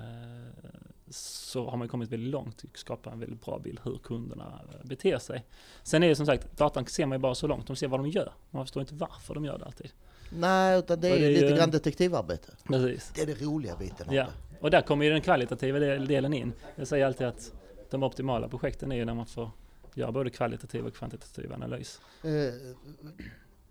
så 1.11 1.69
har 1.71 1.77
man 1.77 1.89
kommit 1.89 2.13
väldigt 2.13 2.31
långt 2.31 2.63
och 2.65 2.79
skapar 2.79 3.13
en 3.13 3.21
väldigt 3.21 3.45
bra 3.45 3.59
bild 3.59 3.81
hur 3.85 3.99
kunderna 3.99 4.61
beter 4.85 5.19
sig. 5.19 5.45
Sen 5.83 6.03
är 6.03 6.09
det 6.09 6.17
som 6.17 6.27
sagt, 6.27 6.57
datan 6.59 6.87
ser 6.87 7.07
man 7.07 7.19
ju 7.19 7.21
bara 7.21 7.35
så 7.35 7.47
långt, 7.47 7.67
de 7.67 7.77
ser 7.77 7.89
vad 7.89 8.01
de 8.01 8.09
gör. 8.09 8.33
Man 8.51 8.65
förstår 8.65 8.81
inte 8.81 8.95
varför 8.95 9.35
de 9.35 9.45
gör 9.45 9.59
det 9.59 9.65
alltid. 9.65 9.91
Nej, 10.33 10.79
utan 10.79 11.01
det 11.01 11.09
är, 11.09 11.19
det 11.19 11.27
är 11.27 11.31
lite 11.31 11.47
ju- 11.47 11.57
grann 11.57 11.71
detektivarbete. 11.71 12.53
Precis. 12.65 13.13
Det 13.15 13.23
är 13.23 13.27
det 13.27 13.41
roliga 13.43 13.77
biten 13.77 14.09
av 14.09 14.15
Ja, 14.15 14.25
det. 14.25 14.59
och 14.61 14.71
där 14.71 14.81
kommer 14.83 15.05
ju 15.05 15.11
den 15.13 15.21
kvalitativa 15.21 15.79
del- 15.79 16.07
delen 16.07 16.33
in. 16.35 16.53
Jag 16.77 16.89
säger 16.89 17.07
alltid 17.07 17.27
att 17.27 17.53
de 17.91 18.03
optimala 18.03 18.49
projekten 18.49 18.93
är 18.93 18.97
ju 18.97 19.05
när 19.05 19.15
man 19.15 19.27
får 19.27 19.51
göra 19.95 20.13
både 20.13 20.31
kvalitativ 20.31 20.87
och 20.87 20.95
kvantitativ 20.95 21.53
analys. 21.53 22.01
Eh, 22.25 22.31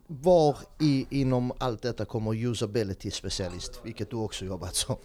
var 0.07 0.57
i, 0.79 1.07
inom 1.09 1.51
allt 1.57 1.81
detta 1.81 2.05
kommer 2.05 2.45
usability 2.45 3.11
specialist, 3.11 3.81
vilket 3.83 4.09
du 4.09 4.15
också 4.15 4.45
jobbat 4.45 4.75
som. 4.75 4.95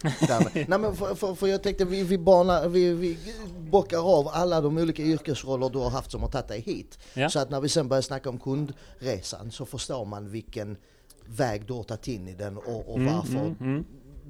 Nej, 0.53 0.65
men 0.79 0.95
för, 0.95 1.15
för, 1.15 1.35
för 1.35 1.47
jag 1.47 1.63
tänkte 1.63 1.85
vi, 1.85 2.03
vi, 2.03 2.17
banar, 2.17 2.69
vi, 2.69 2.93
vi 2.93 3.17
bockar 3.59 4.19
av 4.19 4.27
alla 4.27 4.61
de 4.61 4.77
olika 4.77 5.01
yrkesroller 5.03 5.69
du 5.69 5.79
har 5.79 5.89
haft 5.89 6.11
som 6.11 6.21
har 6.21 6.29
tagit 6.29 6.47
dig 6.47 6.61
hit. 6.61 6.99
Ja. 7.13 7.29
Så 7.29 7.39
att 7.39 7.49
när 7.49 7.61
vi 7.61 7.69
sen 7.69 7.87
börjar 7.87 8.01
snacka 8.01 8.29
om 8.29 8.39
kundresan 8.39 9.51
så 9.51 9.65
förstår 9.65 10.05
man 10.05 10.29
vilken 10.29 10.77
väg 11.25 11.65
du 11.67 11.73
har 11.73 11.83
tagit 11.83 12.07
in 12.07 12.27
i 12.27 12.33
den 12.33 12.57
och, 12.57 12.89
och 12.89 12.99
Mm, 12.99 13.15
varför 13.15 13.39
mm, 13.39 13.55
mm. 13.59 13.85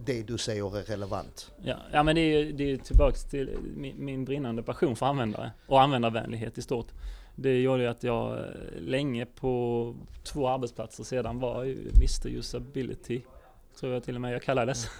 det 0.06 0.24
du 0.24 0.38
säger 0.38 0.78
är 0.78 0.84
relevant. 0.84 1.52
Ja, 1.64 1.78
ja 1.92 2.04
men 2.04 2.16
det 2.16 2.22
är 2.22 2.62
ju 2.62 2.78
tillbaks 2.78 3.24
till 3.24 3.58
min, 3.76 4.06
min 4.06 4.26
brinnande 4.26 4.64
passion 4.64 4.96
för 4.96 5.06
användare 5.06 5.52
och 5.68 5.82
användarvänlighet 5.82 6.58
i 6.58 6.62
stort. 6.62 6.88
Det 7.36 7.62
gjorde 7.62 7.84
ju 7.84 7.90
att 7.90 8.04
jag 8.04 8.38
eh, 8.38 8.46
länge 8.78 9.26
på 9.26 9.96
två 10.24 10.48
arbetsplatser 10.48 11.04
sedan 11.04 11.40
var 11.40 11.64
Mr 11.64 12.28
Usability, 12.28 13.22
tror 13.80 13.94
jag 13.94 14.04
till 14.04 14.16
och 14.16 14.22
med 14.22 14.34
jag 14.34 14.42
kallades. 14.42 14.88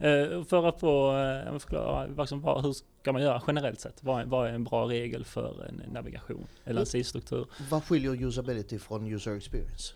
Eh, 0.00 0.44
för 0.44 0.68
att 0.68 0.80
få 0.80 1.18
eh, 1.18 1.58
förklara 1.58 2.06
vad 2.06 2.28
som 2.28 2.40
var, 2.40 2.62
hur 2.62 2.72
ska 2.72 3.12
man 3.12 3.22
göra 3.22 3.42
generellt 3.46 3.80
sett? 3.80 4.04
Vad 4.04 4.20
är, 4.20 4.26
vad 4.26 4.48
är 4.48 4.52
en 4.52 4.64
bra 4.64 4.88
regel 4.88 5.24
för 5.24 5.66
en 5.68 5.82
navigation 5.92 6.46
eller 6.64 6.80
en 6.80 6.86
sidstruktur? 6.86 7.46
Vad 7.70 7.84
skiljer 7.84 8.22
usability 8.26 8.78
från 8.78 9.06
user 9.06 9.36
experience? 9.36 9.94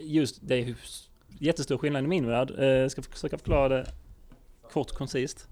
Just 0.00 0.38
det 0.42 0.54
är 0.54 0.74
jättestor 1.38 1.78
skillnad 1.78 2.04
i 2.04 2.06
min 2.06 2.26
värld. 2.26 2.50
Jag 2.58 2.90
ska 2.90 3.02
försöka 3.02 3.38
förklara 3.38 3.68
det 3.68 3.86
kort 4.72 4.90
och 4.90 4.96
koncist. 4.96 5.48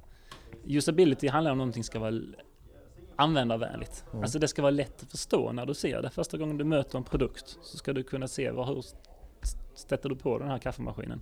Usability 0.64 1.28
handlar 1.28 1.52
om 1.52 1.58
någonting 1.58 1.85
som 1.85 1.90
ska 1.90 1.99
vara 1.99 2.20
användarvänligt. 3.19 4.05
Mm. 4.11 4.23
Alltså 4.23 4.39
det 4.39 4.49
ska 4.49 4.63
vara 4.63 4.71
lätt 4.71 5.03
att 5.03 5.11
förstå 5.11 5.53
när 5.53 5.67
du 5.67 5.75
ser 5.75 6.03
det. 6.03 6.11
Första 6.11 6.39
gången 6.39 6.59
du 6.59 6.65
möter 6.65 6.99
en 6.99 7.05
produkt 7.05 7.59
så 7.63 7.77
ska 7.79 7.93
du 7.93 8.03
kunna 8.03 8.29
se 8.29 8.51
vad, 8.51 8.67
hur 8.67 8.85
sätter 9.75 10.09
du 10.09 10.17
på 10.17 10.39
den 10.39 10.49
här 10.49 10.59
kaffemaskinen. 10.59 11.21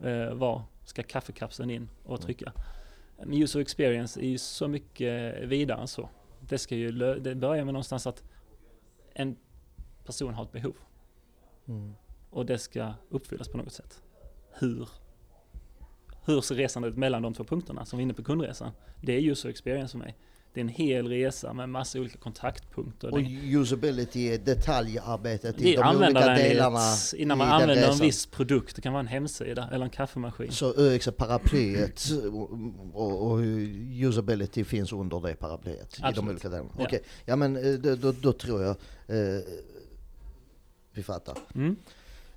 Eh, 0.00 0.34
var 0.34 0.62
ska 0.84 1.02
kaffekapseln 1.02 1.70
in 1.70 1.88
och 2.04 2.20
trycka. 2.20 2.52
Men 3.18 3.42
user 3.42 3.60
experience 3.60 4.20
är 4.20 4.28
ju 4.28 4.38
så 4.38 4.68
mycket 4.68 5.42
vidare 5.42 5.80
än 5.80 5.88
så. 5.88 6.08
Det, 6.40 6.58
ska 6.58 6.76
ju, 6.76 6.92
det 7.20 7.34
börjar 7.34 7.64
med 7.64 7.74
någonstans 7.74 8.06
att 8.06 8.22
en 9.14 9.36
person 10.04 10.34
har 10.34 10.44
ett 10.44 10.52
behov 10.52 10.74
Mm. 11.68 11.94
och 12.30 12.46
det 12.46 12.58
ska 12.58 12.92
uppfyllas 13.08 13.48
på 13.48 13.58
något 13.58 13.72
sätt. 13.72 14.02
Hur? 14.52 14.88
Hur 16.24 16.40
ser 16.40 16.54
resan 16.54 16.84
ut 16.84 16.96
mellan 16.96 17.22
de 17.22 17.34
två 17.34 17.44
punkterna 17.44 17.84
som 17.84 17.96
vi 17.96 18.00
är 18.00 18.04
inne 18.04 18.14
på 18.14 18.22
kundresan? 18.22 18.70
Det 19.02 19.12
är 19.12 19.20
user 19.20 19.48
experience 19.48 19.92
för 19.92 19.98
mig. 19.98 20.16
Det 20.56 20.60
är 20.60 20.62
en 20.62 20.68
hel 20.68 21.08
resa 21.08 21.52
med 21.52 21.68
massa 21.68 21.98
olika 21.98 22.18
kontaktpunkter. 22.18 23.12
Och 23.12 23.20
usability 23.42 24.28
är 24.28 24.38
detaljarbetet 24.38 25.60
i 25.60 25.62
de 25.62 25.68
olika 25.68 25.78
delarna 25.78 25.88
användarvänlighet 25.90 27.14
innan 27.14 27.38
man 27.38 27.48
använder 27.48 27.90
en 27.92 27.98
viss 27.98 28.26
produkt. 28.26 28.76
Det 28.76 28.82
kan 28.82 28.92
vara 28.92 29.00
en 29.00 29.06
hemsida 29.06 29.68
eller 29.72 29.84
en 29.84 29.90
kaffemaskin. 29.90 30.52
Så 30.52 30.74
ÖX 30.76 31.08
är 31.08 31.12
paraplyet 31.12 32.02
och, 32.92 33.32
och, 33.32 33.38
usability 33.92 34.64
finns 34.64 34.92
under 34.92 35.20
det 35.20 35.34
paraplyet 35.34 35.98
i 35.98 36.00
de 36.00 36.08
Absolut. 36.08 36.30
olika 36.30 36.48
delarna. 36.48 36.70
Ja. 36.78 36.84
Okej, 36.84 37.02
ja 37.24 37.36
men 37.36 37.56
eh, 37.56 37.72
då, 37.72 37.94
då, 37.94 38.12
då 38.12 38.32
tror 38.32 38.62
jag 38.62 38.76
eh, 39.06 39.40
vi 40.92 41.02
fattar. 41.02 41.38
Mm. 41.54 41.76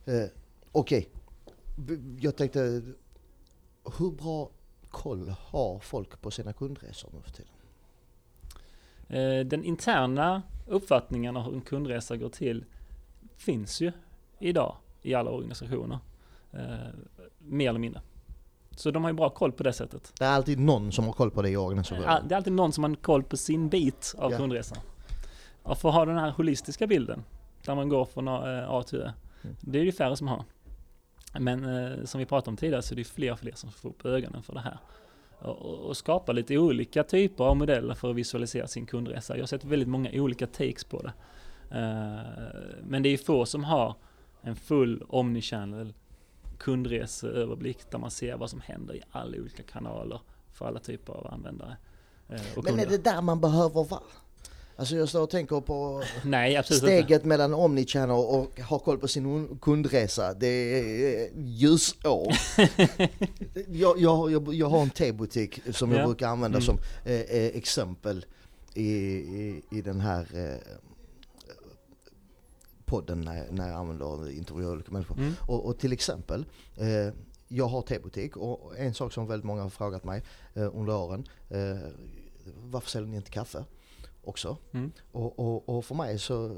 Eh, 0.05 0.23
Okej, 0.71 1.09
B- 1.75 1.97
jag 2.19 2.35
tänkte 2.35 2.81
hur 3.97 4.11
bra 4.11 4.49
koll 4.89 5.29
har 5.29 5.79
folk 5.79 6.21
på 6.21 6.31
sina 6.31 6.53
kundresor 6.53 7.09
nu 7.13 7.21
för 7.21 7.31
tiden? 7.31 7.51
Eh, 9.09 9.45
Den 9.45 9.63
interna 9.63 10.41
uppfattningen 10.67 11.37
av 11.37 11.43
hur 11.43 11.53
en 11.53 11.61
kundresa 11.61 12.17
går 12.17 12.29
till 12.29 12.65
finns 13.37 13.81
ju 13.81 13.91
idag 14.39 14.75
i 15.01 15.13
alla 15.13 15.31
organisationer. 15.31 15.99
Eh, 16.53 16.59
mer 17.37 17.69
eller 17.69 17.79
mindre. 17.79 18.01
Så 18.71 18.91
de 18.91 19.03
har 19.03 19.09
ju 19.11 19.15
bra 19.15 19.29
koll 19.29 19.51
på 19.51 19.63
det 19.63 19.73
sättet. 19.73 20.13
Det 20.19 20.25
är 20.25 20.29
alltid 20.31 20.59
någon 20.59 20.91
som 20.91 21.05
har 21.05 21.13
koll 21.13 21.31
på 21.31 21.41
det 21.41 21.49
i 21.49 21.57
organisationen. 21.57 22.27
Det 22.27 22.35
är 22.35 22.37
alltid 22.37 22.53
någon 22.53 22.71
som 22.73 22.83
har 22.83 22.95
koll 22.95 23.23
på 23.23 23.37
sin 23.37 23.69
bit 23.69 24.15
av 24.17 24.31
Ja. 24.31 24.37
kundresan. 24.37 24.77
Och 25.63 25.77
för 25.77 25.89
att 25.89 25.95
ha 25.95 26.05
den 26.05 26.17
här 26.17 26.29
holistiska 26.31 26.87
bilden, 26.87 27.23
där 27.65 27.75
man 27.75 27.89
går 27.89 28.05
från 28.05 28.27
A 28.27 28.63
eh, 28.77 28.81
till 28.81 29.01
Ö, 29.01 29.11
Mm. 29.43 29.55
det 29.61 29.79
är 29.79 29.85
det 29.85 29.91
färre 29.91 30.15
som 30.17 30.27
har. 30.27 30.43
Men 31.39 32.07
som 32.07 32.19
vi 32.19 32.25
pratade 32.25 32.49
om 32.49 32.57
tidigare 32.57 32.81
så 32.81 32.93
är 32.93 32.95
det 32.95 33.03
fler 33.03 33.31
och 33.31 33.39
fler 33.39 33.51
som 33.55 33.71
får 33.71 33.89
upp 33.89 34.05
ögonen 34.05 34.43
för 34.43 34.53
det 34.53 34.59
här. 34.59 34.77
Och, 35.41 35.97
skapa 35.97 36.31
lite 36.31 36.57
olika 36.57 37.03
typer 37.03 37.43
av 37.43 37.57
modeller 37.57 37.93
för 37.93 38.09
att 38.09 38.15
visualisera 38.15 38.67
sin 38.67 38.85
kundresa. 38.85 39.35
Jag 39.35 39.41
har 39.41 39.47
sett 39.47 39.63
väldigt 39.63 39.89
många 39.89 40.09
olika 40.13 40.47
takes 40.47 40.83
på 40.83 41.01
det. 41.01 41.13
Eh, 41.77 42.19
men 42.83 43.03
det 43.03 43.09
är 43.09 43.17
få 43.17 43.45
som 43.45 43.63
har 43.63 43.95
en 44.41 44.55
full 44.55 45.03
omnichannel 45.09 45.93
kundreseöverblick 46.57 47.91
där 47.91 47.97
man 47.99 48.11
ser 48.11 48.37
vad 48.37 48.49
som 48.49 48.61
händer 48.61 48.95
i 48.95 49.01
alla 49.11 49.37
olika 49.37 49.63
kanaler 49.63 50.21
för 50.53 50.65
alla 50.65 50.79
typer 50.79 51.13
av 51.13 51.27
användare. 51.27 51.77
eh, 52.29 52.41
Men 52.63 52.79
är 52.79 52.85
det 52.85 53.03
där 53.03 53.21
man 53.21 53.39
behöver 53.39 53.83
vara? 53.83 54.01
Alltså 54.79 54.95
jag 54.95 55.09
står 55.09 55.21
och 55.21 55.29
tänker 55.29 55.61
på 55.61 56.03
Nej, 56.23 56.55
absolut 56.57 56.83
inte. 56.83 56.93
steget 56.95 57.25
mellan 57.25 57.53
omnichannel 57.53 58.11
och 58.15 58.59
ha 58.59 58.79
koll 58.79 58.97
på 58.97 59.07
sin 59.07 59.25
un- 59.25 59.59
kundresa. 59.59 60.33
Det 60.33 60.47
är 60.47 61.29
ljusår. 61.35 62.33
jag, 63.67 63.99
jag, 63.99 64.31
jag, 64.31 64.53
jag 64.53 64.69
har 64.69 64.81
en 64.81 64.89
tebutik 64.89 65.61
som 65.75 65.91
jag 65.91 66.01
Ja. 66.01 66.05
brukar 66.05 66.27
använda 66.27 66.57
Mm. 66.57 66.65
som 66.65 66.77
eh, 67.05 67.13
eh, 67.21 67.45
exempel 67.57 68.25
i, 68.73 68.83
i, 68.83 69.61
i 69.71 69.81
den 69.81 69.99
här 69.99 70.27
eh, 70.33 70.77
podden 72.85 73.21
när, 73.21 73.51
när 73.51 73.67
jag 73.69 73.77
använder 73.77 74.31
intervjuer 74.31 74.71
olika 74.71 74.91
människor. 74.91 75.17
Mm. 75.17 75.33
Och, 75.47 75.65
och 75.65 75.79
till 75.79 75.93
exempel, 75.93 76.45
eh, 76.77 77.13
jag 77.47 77.67
har 77.67 77.81
tebutik 77.81 78.37
och 78.37 78.77
en 78.77 78.93
sak 78.93 79.13
som 79.13 79.27
väldigt 79.27 79.45
många 79.45 79.61
har 79.61 79.69
frågat 79.69 80.03
mig 80.03 80.23
eh, 80.53 80.75
under 80.77 80.95
åren, 80.95 81.23
eh, 81.49 81.77
varför 82.63 82.89
säljer 82.89 83.09
ni 83.09 83.17
inte 83.17 83.31
kaffe 83.31 83.63
också? 84.29 84.57
Mm. 84.71 84.91
Och, 85.11 85.39
och, 85.39 85.69
och 85.69 85.85
för 85.85 85.95
mig 85.95 86.19
så, 86.19 86.45
eh, 86.45 86.51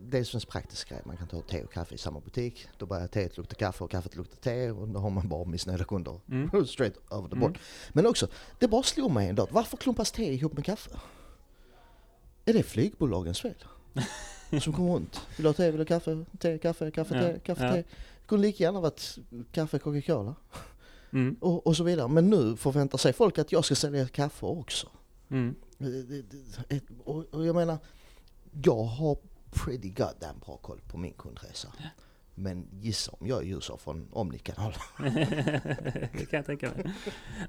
det 0.00 0.18
är 0.18 0.34
en 0.34 0.40
praktisk 0.40 0.88
grej, 0.88 1.00
man 1.04 1.16
kan 1.16 1.26
ta 1.28 1.40
te 1.42 1.64
och 1.64 1.72
kaffe 1.72 1.94
i 1.94 1.98
samma 1.98 2.20
butik, 2.20 2.66
då 2.78 2.86
börjar 2.86 3.06
teet 3.06 3.36
lukta 3.36 3.54
kaffe 3.54 3.84
och 3.84 3.90
kaffet 3.90 4.16
luktar 4.16 4.36
te 4.36 4.70
och 4.70 4.88
då 4.88 5.00
har 5.00 5.10
man 5.10 5.28
bara 5.28 5.44
missnöjda 5.44 5.84
kunder. 5.84 6.20
Mm. 6.28 6.66
Straight 6.66 6.96
over 7.10 7.28
the 7.28 7.36
Mm. 7.36 7.40
board. 7.40 7.58
Men 7.92 8.06
också, 8.06 8.28
det 8.58 8.68
bara 8.68 8.82
slog 8.82 9.10
mig 9.10 9.28
en 9.28 9.34
dag, 9.34 9.48
varför 9.50 9.76
klumpas 9.76 10.12
te 10.12 10.32
ihop 10.34 10.52
med 10.52 10.64
kaffe? 10.64 10.90
Är 12.44 12.52
det 12.52 12.62
flygbolagens 12.62 13.40
fel? 13.40 13.54
Som 14.60 14.72
kommer 14.72 14.92
runt. 14.94 15.20
Vill 15.36 15.42
du 15.42 15.48
ha 15.48 15.54
te, 15.54 15.70
vill 15.70 15.72
du 15.84 15.94
ha 15.94 16.00
kaffe, 16.00 16.24
te, 16.38 16.58
kaffe, 16.58 16.90
kaffe, 16.90 17.14
Ja, 17.16 17.22
te, 17.22 17.38
kaffe, 17.38 17.64
ja. 17.64 17.72
te. 17.72 17.76
Det 18.22 18.26
kunde 18.26 18.46
lika 18.46 18.64
gärna 18.64 18.80
varit 18.80 19.18
kaffe, 19.52 19.78
Coca-Cola 19.78 20.34
Mm. 21.14 21.36
och, 21.40 21.66
och 21.66 21.76
så 21.76 21.84
vidare. 21.84 22.08
Men 22.08 22.30
nu 22.30 22.56
förväntar 22.56 22.98
sig 22.98 23.12
folk 23.12 23.38
att 23.38 23.52
jag 23.52 23.64
ska 23.64 23.74
sälja 23.74 24.08
kaffe 24.08 24.46
också. 24.46 24.86
Mm. 25.30 25.54
Det- 25.90 26.76
ett- 26.76 26.84
Och, 27.04 27.46
jag 27.46 27.54
menar, 27.54 27.78
jag 28.64 28.82
har 28.84 29.16
pretty 29.50 29.88
goddamn 29.90 30.38
bra 30.46 30.56
koll 30.56 30.80
på 30.88 30.98
min 30.98 31.12
kundresa. 31.12 31.68
Men 32.34 32.66
gissa 32.80 33.12
om 33.20 33.26
jag 33.26 33.42
är 33.48 33.56
user 33.56 33.76
från 33.76 34.08
Omnikanal. 34.12 34.72
det 36.12 36.26
kan 36.30 36.36
jag 36.36 36.46
tänka 36.46 36.70
mig. 36.70 36.94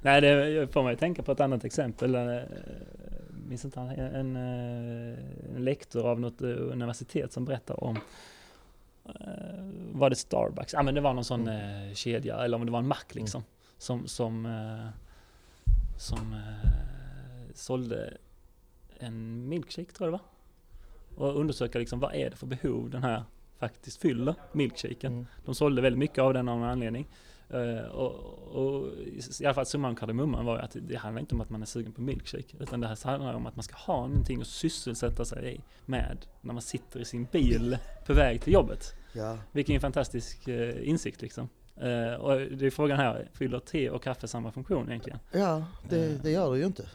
Nej, 0.02 0.22
det 0.22 0.68
får 0.74 0.84
mig 0.84 0.94
att 0.94 1.00
tänka 1.00 1.24
på 1.24 1.32
ett 1.32 1.40
annat 1.40 1.64
exempel. 1.66 2.16
Eh, 2.16 2.40
Minns 3.48 3.66
inte 3.66 3.80
en, 3.80 4.36
eh, 4.36 5.20
en 5.56 5.64
lektor 5.66 6.08
av 6.10 6.20
något 6.20 6.42
eh, 6.42 6.48
universitet 6.50 7.34
som 7.34 7.46
berättar 7.46 7.84
om 7.84 7.96
eh, 9.06 9.12
var 9.92 10.10
det 10.10 10.16
Starbucks? 10.16 10.74
Ja 10.74 10.84
men 10.84 10.96
det 10.96 11.02
var 11.02 11.14
någon 11.14 11.26
sån 11.26 11.48
eh, 11.48 11.94
kedja, 11.94 12.44
eller 12.44 12.58
om 12.58 12.66
det 12.66 12.72
var 12.72 12.80
en 12.80 12.88
mack 12.88 13.16
liksom. 13.16 13.44
Som, 13.78 14.08
som, 14.08 14.46
eh, 14.46 14.88
som 16.00 16.34
eh, 16.34 16.70
sålde 17.64 18.18
en 19.00 19.50
milkshake 19.50 19.92
tror 19.92 20.12
jag 20.12 20.20
det 20.20 20.24
var. 21.18 21.28
Och 21.28 21.40
undersöka 21.40 21.80
liksom 21.80 22.00
vad 22.00 22.16
är 22.16 22.30
det 22.30 22.36
för 22.36 22.48
behov 22.48 22.90
den 22.90 23.04
här 23.04 23.24
faktiskt 23.60 24.02
fyller, 24.02 24.36
milkshaken. 24.52 25.14
Mm. 25.14 25.26
De 25.46 25.56
sålde 25.56 25.82
väldigt 25.82 26.00
mycket 26.00 26.20
av 26.20 26.34
den 26.34 26.50
av 26.50 26.58
en 26.58 26.70
anledning. 26.70 27.08
Eh, 27.50 27.86
och, 27.86 28.14
och 28.56 28.88
i 29.40 29.46
alla 29.46 29.54
fall 29.54 29.66
summan 29.66 29.96
kardemumman 29.96 30.46
var 30.46 30.58
att 30.58 30.76
det 30.82 30.96
handlar 30.96 31.20
inte 31.20 31.36
om 31.36 31.42
att 31.42 31.50
man 31.50 31.62
är 31.62 31.66
sugen 31.66 31.92
på 31.92 32.02
milkshake. 32.02 32.58
Utan 32.60 32.82
det 32.82 32.88
här 32.88 33.08
handlar 33.08 33.34
om 33.34 33.46
att 33.46 33.56
man 33.56 33.64
ska 33.64 33.76
ha 33.76 34.08
någonting 34.08 34.42
att 34.42 34.48
sysselsätta 34.48 35.26
sig 35.26 35.62
med 35.86 36.18
när 36.42 36.54
man 36.54 36.62
sitter 36.62 37.00
i 37.00 37.06
sin 37.06 37.28
bil 37.32 37.78
på 38.06 38.14
väg 38.14 38.42
till 38.42 38.54
jobbet. 38.54 38.94
Ja. 39.14 39.38
Vilken 39.52 39.82
fantastisk 39.82 40.48
eh, 40.48 40.90
insikt 40.90 41.22
liksom. 41.22 41.50
Eh, 41.76 42.14
och 42.14 42.40
det 42.40 42.66
är 42.66 42.70
frågan 42.70 42.98
här, 43.00 43.30
fyller 43.34 43.60
te 43.60 43.90
och 43.90 44.04
kaffe 44.04 44.28
samma 44.28 44.52
funktion 44.52 44.90
egentligen? 44.90 45.20
Ja, 45.32 45.66
det, 45.90 46.24
det 46.24 46.32
gör 46.32 46.52
det 46.52 46.60
ju 46.60 46.66
inte. 46.66 46.86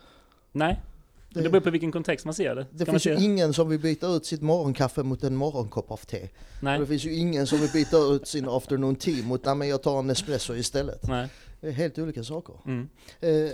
Nej, 0.53 0.81
det, 1.29 1.43
det 1.43 1.51
beror 1.51 1.61
på 1.61 1.71
vilken 1.71 1.93
kontext 1.93 2.25
man 2.25 2.35
ser 2.35 2.55
det. 2.55 2.67
Det 2.71 2.85
Ska 2.85 2.93
finns 2.93 3.07
ju 3.07 3.25
ingen 3.25 3.53
som 3.53 3.69
vill 3.69 3.81
byta 3.81 4.07
ut 4.07 4.27
sitt 4.27 4.43
morgonkaffe 4.43 5.03
mot 5.03 5.25
en 5.25 5.37
morgonkopp 5.37 5.91
av 5.91 5.97
te. 5.97 6.29
Nej, 6.63 6.79
det 6.81 6.87
finns 6.87 7.05
ju 7.05 7.15
ingen 7.15 7.47
som 7.47 7.59
vill 7.59 7.71
byta 7.73 7.97
ut 7.97 8.29
sin 8.29 8.49
afternoon 8.49 8.97
tea 8.97 9.25
mot 9.25 9.47
att 9.47 9.67
jag 9.67 9.83
tar 9.83 9.99
en 9.99 10.11
espresso 10.11 10.55
istället. 10.55 11.09
nej. 11.09 11.29
Det 11.61 11.69
är 11.69 11.73
helt 11.73 11.99
olika 11.99 12.25
saker. 12.25 12.55
Mm. 12.67 12.89
Eh, 13.21 13.51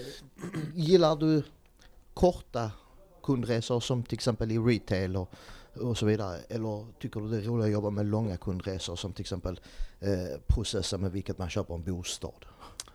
gillar 0.74 1.16
du 1.16 1.42
korta 2.14 2.70
kundresor 3.22 3.80
som 3.80 4.02
till 4.02 4.14
exempel 4.14 4.52
i 4.52 4.58
retail 4.58 5.16
och, 5.16 5.34
och 5.80 5.98
så 5.98 6.06
vidare? 6.06 6.38
Eller 6.48 6.86
tycker 7.00 7.20
du 7.20 7.28
det 7.28 7.36
är 7.36 7.42
roligt 7.42 7.64
att 7.64 7.72
jobba 7.72 7.90
med 7.90 8.06
långa 8.06 8.36
kundresor 8.36 8.96
som 8.96 9.12
till 9.12 9.20
exempel 9.20 9.60
eh, 10.00 10.40
processen 10.46 11.00
med 11.00 11.12
vilket 11.12 11.38
man 11.38 11.50
köper 11.50 11.74
en 11.74 11.82
bostad? 11.82 12.44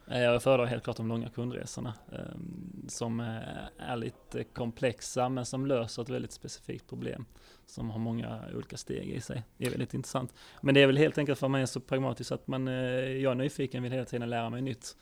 Eh, 0.09 0.21
jag 0.21 0.43
föredrar 0.43 0.65
helt 0.65 0.83
klart 0.83 0.97
de 0.97 1.07
långa 1.07 1.29
kundresorna 1.29 1.93
ehm, 2.11 2.85
som 2.87 3.19
eh, 3.19 3.89
är 3.89 3.95
lite 3.95 4.43
komplexa 4.43 5.29
men 5.29 5.45
som 5.45 5.65
löser 5.65 6.01
ett 6.01 6.09
väldigt 6.09 6.31
specifikt 6.31 6.89
problem 6.89 7.25
som 7.65 7.89
har 7.89 7.99
många 7.99 8.41
olika 8.53 8.77
steg 8.77 9.09
i 9.09 9.21
sig. 9.21 9.43
Det 9.57 9.65
är 9.65 9.69
väldigt 9.69 9.93
intressant. 9.93 10.33
Men 10.61 10.75
det 10.75 10.81
är 10.81 10.87
väl 10.87 10.97
helt 10.97 11.17
enkelt 11.17 11.39
för 11.39 11.47
att 11.47 11.51
man 11.51 11.61
är 11.61 11.65
så 11.65 11.79
pragmatisk 11.79 12.31
att 12.31 12.47
man, 12.47 12.67
eh, 12.67 12.73
jag 12.73 13.31
är 13.31 13.35
nyfiken, 13.35 13.83
vill 13.83 13.91
hela 13.91 14.05
tiden 14.05 14.29
lära 14.29 14.49
mig 14.49 14.61
nytt. 14.61 14.95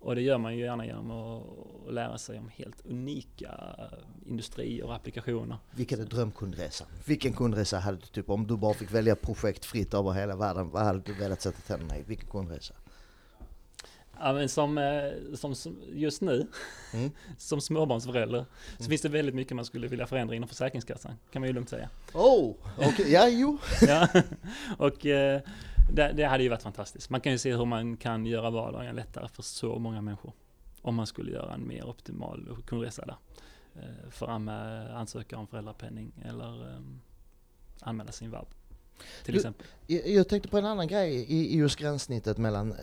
Och 0.00 0.14
det 0.14 0.22
gör 0.22 0.38
man 0.38 0.56
ju 0.56 0.64
gärna 0.64 0.86
genom 0.86 1.10
att 1.10 1.94
lära 1.94 2.18
sig 2.18 2.38
om 2.38 2.48
helt 2.48 2.86
unika 2.86 3.60
industrier 4.26 4.84
och 4.84 4.94
applikationer. 4.94 5.56
Vilken 5.70 6.00
är 6.00 6.04
drömkundresan? 6.04 6.88
Vilken 7.06 7.32
kundresa 7.32 7.78
hade 7.78 7.98
du 7.98 8.06
typ 8.06 8.30
om 8.30 8.46
du 8.46 8.56
bara 8.56 8.74
fick 8.74 8.94
välja 8.94 9.16
projekt 9.16 9.64
fritt 9.64 9.94
över 9.94 10.12
hela 10.12 10.36
världen? 10.36 10.70
Vad 10.70 10.82
hade 10.82 11.00
du 11.00 11.14
velat 11.14 11.40
sätta 11.40 11.60
tänderna 11.60 11.98
i? 11.98 12.02
Vilken 12.02 12.28
kundresa? 12.28 12.74
Ja, 14.20 14.32
men 14.32 14.48
som, 14.48 14.78
eh, 14.78 15.12
som, 15.34 15.54
som 15.54 15.76
just 15.92 16.20
nu, 16.22 16.46
Mm. 16.94 17.10
som 17.38 17.60
småbarnsförälder, 17.60 18.44
så 18.68 18.74
Mm. 18.82 18.88
finns 18.90 19.02
det 19.02 19.08
väldigt 19.08 19.34
mycket 19.34 19.56
man 19.56 19.64
skulle 19.64 19.88
vilja 19.88 20.06
förändra 20.06 20.34
inom 20.36 20.48
Försäkringskassan, 20.48 21.12
kan 21.32 21.40
man 21.42 21.46
ju 21.48 21.52
lugnt 21.52 21.68
säga. 21.68 21.88
Oh, 22.14 22.54
okej, 22.78 23.12
ja 23.12 23.28
jo. 23.28 23.58
Ja, 23.88 24.08
och 24.78 25.06
eh, 25.06 25.40
det, 25.92 26.12
det 26.16 26.24
hade 26.24 26.42
ju 26.42 26.48
varit 26.48 26.62
fantastiskt. 26.62 27.10
Man 27.10 27.20
kan 27.20 27.32
ju 27.32 27.38
se 27.38 27.56
hur 27.56 27.64
man 27.64 27.96
kan 27.96 28.26
göra 28.26 28.50
vardagen 28.50 28.96
lättare 28.96 29.28
för 29.28 29.42
så 29.42 29.78
många 29.78 30.00
människor. 30.00 30.32
Om 30.82 30.94
man 30.94 31.06
skulle 31.06 31.32
göra 31.32 31.54
en 31.54 31.68
mer 31.68 31.84
optimal 31.88 32.56
kundresa 32.66 33.04
där. 33.06 33.16
Eh, 33.82 34.10
För 34.10 34.26
att 34.26 34.90
ansöka 34.90 35.38
om 35.38 35.46
föräldrapenning 35.46 36.12
eller 36.24 36.80
anmäla 37.80 38.12
sin 38.12 38.30
vab. 38.30 38.46
Till 39.24 39.32
Du- 39.34 39.38
exempel. 39.38 39.66
Jag, 39.86 40.08
jag 40.08 40.28
tänkte 40.28 40.48
på 40.48 40.58
en 40.58 40.64
annan 40.66 40.88
grej 40.88 41.14
i, 41.14 41.56
just 41.56 41.76
gränssnittet 41.78 42.38
mellan 42.38 42.74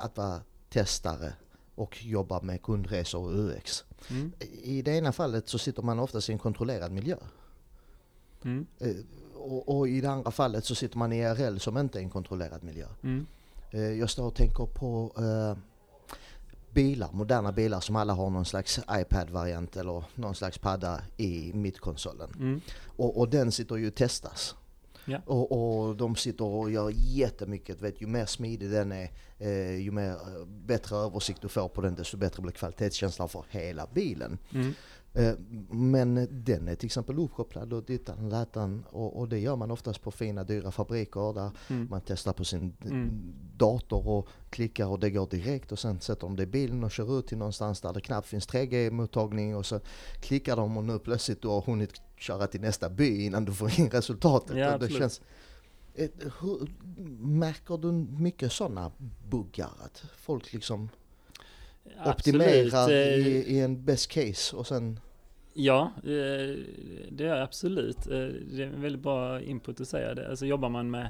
att 0.00 0.16
vara 0.16 0.40
testare 0.68 1.32
och 1.74 2.04
jobba 2.04 2.40
med 2.40 2.62
kundresor 2.62 3.24
och 3.24 3.38
UX. 3.38 3.84
Mm. 4.10 4.32
I 4.62 4.82
det 4.82 4.90
ena 4.96 5.12
fallet 5.12 5.48
så 5.48 5.58
sitter 5.58 5.82
man 5.82 5.98
oftast 5.98 6.28
i 6.28 6.32
en 6.32 6.38
kontrollerad 6.38 6.92
miljö. 6.92 7.16
Mm. 8.44 8.66
Eh, 8.78 8.96
och, 9.34 9.78
och 9.78 9.88
i 9.88 10.00
det 10.00 10.10
andra 10.10 10.30
fallet 10.30 10.64
så 10.64 10.74
sitter 10.74 10.98
man 10.98 11.12
i 11.12 11.18
IRL 11.18 11.58
som 11.58 11.78
inte 11.78 11.98
är 11.98 12.02
en 12.02 12.10
kontrollerad 12.10 12.64
miljö. 12.64 12.86
Mm. 13.02 13.26
Eh, 13.70 13.80
jag 13.80 14.10
står 14.10 14.26
och 14.26 14.34
tänker 14.34 14.66
på 14.66 15.12
eh, 15.16 15.58
bilar, 16.70 17.08
moderna 17.12 17.52
bilar 17.52 17.80
som 17.80 17.96
alla 17.96 18.12
har 18.12 18.30
någon 18.30 18.44
slags 18.44 18.80
iPad-variant 18.90 19.76
eller 19.76 20.04
någon 20.14 20.34
slags 20.34 20.58
padda 20.58 21.00
i 21.16 21.52
mittkonsolen. 21.54 22.30
Mm. 22.38 22.60
Och, 22.96 23.18
och 23.20 23.28
den 23.28 23.52
sitter 23.52 23.76
ju 23.76 23.88
och 23.88 23.94
testas. 23.94 24.54
Ja. 25.10 25.20
Och, 25.26 25.52
och 25.88 25.96
de 25.96 26.16
sitter 26.16 26.44
och 26.44 26.70
gör 26.70 26.92
jättemycket. 26.96 27.80
Vet, 27.80 28.02
ju 28.02 28.06
mer 28.06 28.26
smidig 28.26 28.70
den 28.70 28.92
är, 28.92 29.10
eh, 29.38 29.76
ju 29.76 29.90
mer, 29.90 30.10
eh, 30.10 30.46
bättre 30.46 30.96
översikt 30.96 31.42
du 31.42 31.48
får 31.48 31.68
på 31.68 31.80
den, 31.80 31.94
desto 31.94 32.16
bättre 32.16 32.42
blir 32.42 32.52
kvalitetskänslan 32.52 33.28
för 33.28 33.44
hela 33.50 33.86
bilen. 33.94 34.38
Mm. 34.54 34.74
Eh, 35.14 35.32
men 35.70 36.28
den 36.44 36.68
är 36.68 36.74
till 36.74 36.86
exempel 36.86 37.18
uppkopplad 37.18 37.72
och 37.72 37.84
dittan 37.84 38.28
dattan 38.28 38.84
och, 38.90 39.18
och 39.18 39.28
det 39.28 39.38
gör 39.38 39.56
man 39.56 39.70
oftast 39.70 40.02
på 40.02 40.10
fina 40.10 40.44
dyra 40.44 40.70
fabriker 40.70 41.34
där 41.34 41.50
Mm. 41.68 41.88
man 41.90 42.00
testar 42.06 42.32
på 42.32 42.44
sin 42.44 42.72
Mm. 42.84 43.32
dator 43.56 44.08
och 44.08 44.28
klickar 44.50 44.86
och 44.86 44.98
det 45.00 45.10
går 45.10 45.26
direkt 45.26 45.72
och 45.72 45.78
sen 45.78 46.00
sätter 46.00 46.20
de 46.26 46.36
det 46.36 46.42
i 46.42 46.46
bilen 46.46 46.84
och 46.84 46.90
kör 46.90 47.18
ut 47.18 47.26
till 47.26 47.38
någonstans 47.38 47.80
där 47.80 47.92
det 47.92 48.00
knappt 48.00 48.26
finns 48.26 48.48
3G-mottagning 48.48 49.56
och 49.56 49.66
så 49.66 49.80
klickar 50.20 50.56
de 50.56 50.76
och 50.76 50.84
nu 50.84 50.98
plötsligt 50.98 51.42
du 51.42 51.48
har 51.48 51.60
hunnit 51.60 52.00
köra 52.16 52.46
till 52.46 52.60
nästa 52.60 52.88
by 52.90 53.24
innan 53.24 53.44
du 53.44 53.52
får 53.52 53.80
in 53.80 53.90
resultatet. 53.90 54.56
Ja, 54.56 54.78
det 54.78 54.88
känns, 54.88 55.20
eh, 55.94 56.08
hur, 56.40 56.68
märker 57.26 57.78
du 57.78 57.92
mycket 58.22 58.52
sådana 58.52 58.92
buggar? 59.30 59.70
Att 59.84 60.02
folk 60.16 60.52
liksom 60.52 60.88
optimerar 62.04 62.66
Absolut, 62.66 63.26
eh, 63.26 63.26
i, 63.26 63.56
i 63.56 63.60
en 63.60 63.84
best 63.84 64.10
case 64.10 64.56
och 64.56 64.66
sen 64.66 65.00
Ja, 65.54 65.92
eh, 65.96 66.56
det 67.10 67.26
är 67.26 67.40
absolut. 67.40 68.06
Eh, 68.06 68.28
Det 68.52 68.62
är 68.62 68.66
en 68.66 68.82
väldigt 68.82 69.02
bra 69.02 69.40
input 69.40 69.80
att 69.80 69.88
säga 69.88 70.14
det. 70.14 70.28
Alltså 70.28 70.46
jobbar 70.46 70.68
man 70.68 70.90
med, 70.90 71.08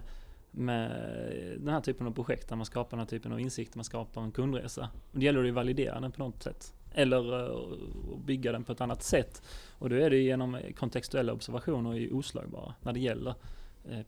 med 0.51 0.91
den 1.59 1.69
här 1.69 1.81
typen 1.81 2.07
av 2.07 2.11
projekt 2.11 2.49
där 2.49 2.57
man 2.57 2.67
skapar 2.67 2.91
den 2.91 2.99
här 2.99 3.07
typen 3.07 3.33
av 3.33 3.41
insikter, 3.41 3.79
man 3.79 3.85
skapar 3.85 4.23
en 4.23 4.33
kundresa. 4.33 4.89
Och 5.13 5.19
det 5.19 5.25
gäller 5.25 5.43
det 5.43 5.49
att 5.49 5.55
validera 5.55 6.01
den 6.01 6.13
på 6.13 6.23
något 6.23 6.43
sätt. 6.43 6.75
Eller 6.95 7.57
bygga 8.25 8.53
den 8.53 8.65
på 8.65 8.73
ett 8.73 8.81
annat 8.81 9.03
sätt. 9.03 9.43
Och 9.79 9.91
då 9.91 9.97
är 9.97 10.11
det 10.11 10.19
genom 10.19 10.59
kontextuella 10.77 11.33
observationer 11.33 11.99
i 11.99 12.13
oslagbara 12.13 12.75
när 12.83 12.93
det 12.93 13.01
gäller 13.01 13.35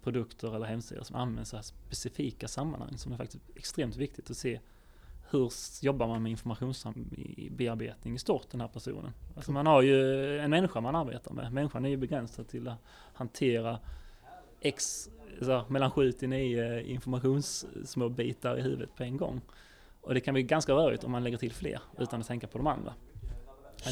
produkter 0.02 0.56
eller 0.56 0.66
hemsidor 0.66 1.02
som 1.02 1.16
används 1.16 1.54
i 1.54 1.58
specifika 1.62 2.48
sammanhang 2.48 2.98
som 2.98 3.12
är 3.12 3.16
faktiskt 3.16 3.42
extremt 3.54 3.96
viktigt 3.96 4.30
att 4.30 4.36
se 4.36 4.60
hur 5.32 5.52
jobbar 5.82 6.06
man 6.06 6.22
med 6.22 6.30
informationsbearbetning 6.30 8.14
i 8.14 8.18
stort 8.18 8.50
den 8.50 8.60
här 8.60 8.68
personen? 8.68 9.12
Alltså 9.36 9.52
man 9.52 9.66
har 9.66 9.82
ju 9.82 10.38
en 10.38 10.50
människa 10.50 10.80
man 10.80 10.96
arbetar 10.96 11.32
med. 11.32 11.52
Människan 11.52 11.84
är 11.84 11.88
ju 11.88 11.96
begränsad 11.96 12.48
till 12.48 12.68
att 12.68 12.78
hantera 13.14 13.78
x, 14.60 15.08
här, 15.40 15.64
mellan 15.68 15.90
7 15.90 16.12
till 16.12 16.28
9 16.28 16.80
informationssmå 16.80 18.08
bitar 18.08 18.58
i 18.58 18.62
huvudet 18.62 18.94
på 18.96 19.02
en 19.02 19.16
gång. 19.16 19.40
Och 20.00 20.14
det 20.14 20.20
kan 20.20 20.34
bli 20.34 20.42
ganska 20.42 20.72
rörigt 20.72 21.04
om 21.04 21.12
man 21.12 21.24
lägger 21.24 21.38
till 21.38 21.52
fler 21.52 21.80
utan 21.98 22.20
att 22.20 22.26
tänka 22.26 22.46
på 22.46 22.58
de 22.58 22.66
andra. 22.66 22.94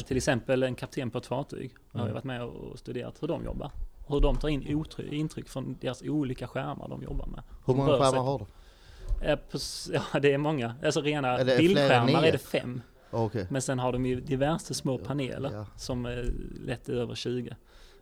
Till 0.07 0.17
exempel 0.17 0.63
en 0.63 0.75
kapten 0.75 1.11
på 1.11 1.17
ett 1.17 1.25
fartyg. 1.25 1.71
Jag 1.91 1.99
har 1.99 2.05
ju 2.07 2.11
Mm. 2.11 2.13
varit 2.13 2.23
med 2.23 2.43
och 2.43 2.79
studerat 2.79 3.23
hur 3.23 3.27
de 3.27 3.45
jobbar. 3.45 3.71
Hur 4.07 4.19
de 4.19 4.35
tar 4.35 4.49
in 4.49 4.83
intryck 5.11 5.47
från 5.49 5.77
deras 5.81 6.01
olika 6.01 6.47
skärmar 6.47 6.87
de 6.87 7.03
jobbar 7.03 7.25
med. 7.25 7.43
hur 7.65 7.73
De 7.73 7.77
många 7.77 7.97
skärmar 7.97 8.23
har 8.23 8.39
du? 8.39 8.45
Ja, 10.13 10.19
det 10.19 10.33
är 10.33 10.37
många. 10.37 10.75
Alltså 10.83 11.01
rena 11.01 11.37
Är 11.37 11.57
bildskärmar 11.57 12.23
är 12.23 12.31
det 12.31 12.37
fem. 12.37 12.81
Okej. 13.11 13.47
Men 13.49 13.61
sen 13.61 13.79
har 13.79 13.91
de 13.91 14.05
ju 14.05 14.21
diverse 14.21 14.73
små 14.73 14.97
paneler 14.97 15.51
ja. 15.53 15.65
som 15.77 16.05
är 16.05 16.33
lätt 16.65 16.89
över 16.89 17.15
20. 17.15 17.55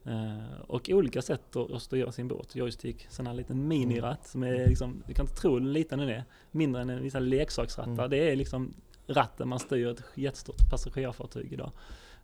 Eh, 0.05 0.61
och 0.67 0.89
olika 0.89 1.21
sätt 1.21 1.55
att, 1.55 1.81
styra 1.81 2.11
sin 2.11 2.27
båt. 2.27 2.55
Joystick, 2.55 3.07
sån 3.09 3.27
här 3.27 3.33
liten 3.33 3.67
miniratt 3.67 4.27
som 4.27 4.43
är 4.43 4.67
liksom, 4.67 5.03
du 5.07 5.13
kan 5.13 5.25
inte 5.25 5.41
tro 5.41 5.53
hur 5.53 5.59
liten 5.59 5.99
den 5.99 6.09
är. 6.09 6.23
Mindre 6.51 6.81
än 6.81 6.89
en 6.89 7.03
vissa 7.03 7.19
leksaksrattar. 7.19 7.91
Mm. 7.91 8.09
Det 8.09 8.31
är 8.31 8.35
liksom 8.35 8.73
ratten 9.07 9.47
man 9.47 9.59
styr 9.59 9.87
ett 9.87 10.03
jättestort 10.15 10.69
passagerarfartyg 10.69 11.53
idag. 11.53 11.71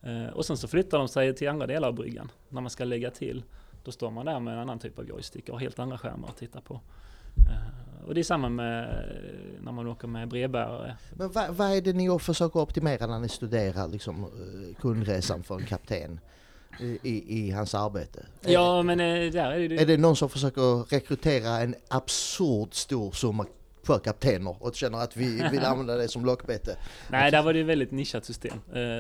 Eh, 0.02 0.28
och 0.28 0.46
sen 0.46 0.58
så 0.58 0.68
flyttar 0.68 0.98
de 0.98 1.08
sig 1.08 1.36
till 1.36 1.50
andra 1.50 1.68
delar 1.68 1.88
av 1.88 1.94
bryggan 1.94 2.32
när 2.50 2.62
man 2.62 2.70
ska 2.70 2.84
lägga 2.84 3.12
till. 3.12 3.44
Då 3.84 3.92
står 3.92 4.12
man 4.12 4.26
där 4.26 4.40
med 4.40 4.54
en 4.54 4.60
annan 4.60 4.80
typ 4.80 5.00
av 5.00 5.08
joystick 5.08 5.50
och 5.50 5.56
har 5.56 5.60
helt 5.60 5.80
andra 5.80 5.98
skärmar 5.98 6.30
att 6.30 6.38
titta 6.38 6.62
på. 6.62 6.82
Eh, 7.38 8.08
och 8.08 8.14
det 8.14 8.22
är 8.22 8.24
samma 8.24 8.50
med 8.50 8.84
eh, 8.84 9.64
när 9.64 9.72
man 9.72 9.88
åker 9.88 10.08
med 10.08 10.28
brevbärare. 10.28 10.98
Men 11.14 11.32
vad, 11.32 11.56
vad 11.56 11.78
är 11.78 11.82
det 11.82 11.94
ni 11.94 12.20
försöker 12.20 12.60
optimera 12.60 13.08
när 13.08 13.20
ni 13.20 13.30
studerar 13.30 13.88
liksom, 13.88 14.24
eh, 14.24 14.82
kundresan 14.82 15.44
för 15.44 15.56
en 15.56 15.66
kapten 15.66 16.20
i, 16.80 17.40
i, 17.40 17.52
hans 17.52 17.76
arbete? 17.76 18.26
Ja 18.42 18.82
men 18.82 19.00
eh, 19.00 19.32
där 19.32 19.52
är 19.52 19.70
det. 19.70 19.82
Är 19.82 19.86
det 19.86 19.98
någon 19.98 20.16
som 20.16 20.30
försöker 20.30 20.84
rekrytera 20.90 21.50
en 21.50 21.76
absurd 21.88 22.74
stor 22.74 23.12
summa 23.12 23.46
för 23.86 24.00
kaptener 24.00 24.64
och 24.64 24.76
känner 24.76 24.98
att 24.98 25.18
vi 25.18 25.50
vill 25.52 25.60
använda 25.66 25.96
det 25.96 26.08
som 26.08 26.26
lockbete? 26.26 26.78
Nej, 27.10 27.32
där 27.32 27.44
var 27.44 27.54
det 27.54 27.60
ett 27.60 27.66
väldigt 27.66 27.92
nischat 27.92 28.26
system. 28.26 28.58
Eh, 28.74 28.98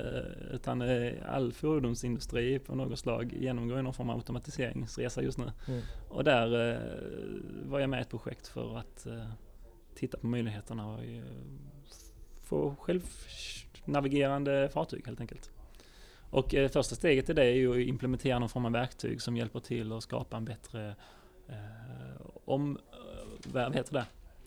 utan 0.53 0.81
eh, 0.81 1.13
all 1.27 1.53
fordonsindustri 1.53 2.59
på 2.59 2.75
något 2.75 2.99
slag 2.99 3.33
genomgår 3.33 3.77
ju 3.77 3.83
någon 3.83 3.93
form 3.93 4.09
av 4.09 4.17
automatiseringsresa 4.17 5.21
just 5.21 5.37
nu. 5.37 5.51
Mm. 5.67 5.81
Och 6.09 6.23
där 6.23 6.71
eh, 6.71 6.79
var 7.69 7.79
jag 7.79 7.89
med 7.89 7.99
i 7.99 8.01
ett 8.01 8.09
projekt 8.09 8.47
för 8.47 8.77
att 8.77 9.07
titta 9.95 10.17
på 10.17 10.27
möjligheterna 10.27 10.87
och 10.87 10.99
få 12.43 12.75
självnavigerande 12.79 14.69
fartyg 14.73 15.05
helt 15.05 15.21
enkelt. 15.21 15.51
Och 16.35 16.55
eh, 16.55 16.69
första 16.69 16.95
steget 16.95 17.29
i 17.29 17.33
det 17.33 17.43
är 17.43 17.53
ju 17.53 17.71
att 17.71 17.87
implementera 17.87 18.39
någon 18.39 18.49
form 18.49 18.65
av 18.65 18.71
verktyg 18.71 19.21
som 19.21 19.37
hjälper 19.37 19.59
till 19.59 19.91
att 19.91 20.03
skapa 20.03 20.37
en 20.37 20.45
bättre 20.45 20.95
eh, 21.49 22.21
om, 22.45 22.77
vad 23.45 23.75
heter 23.75 23.93
det? 23.93 24.05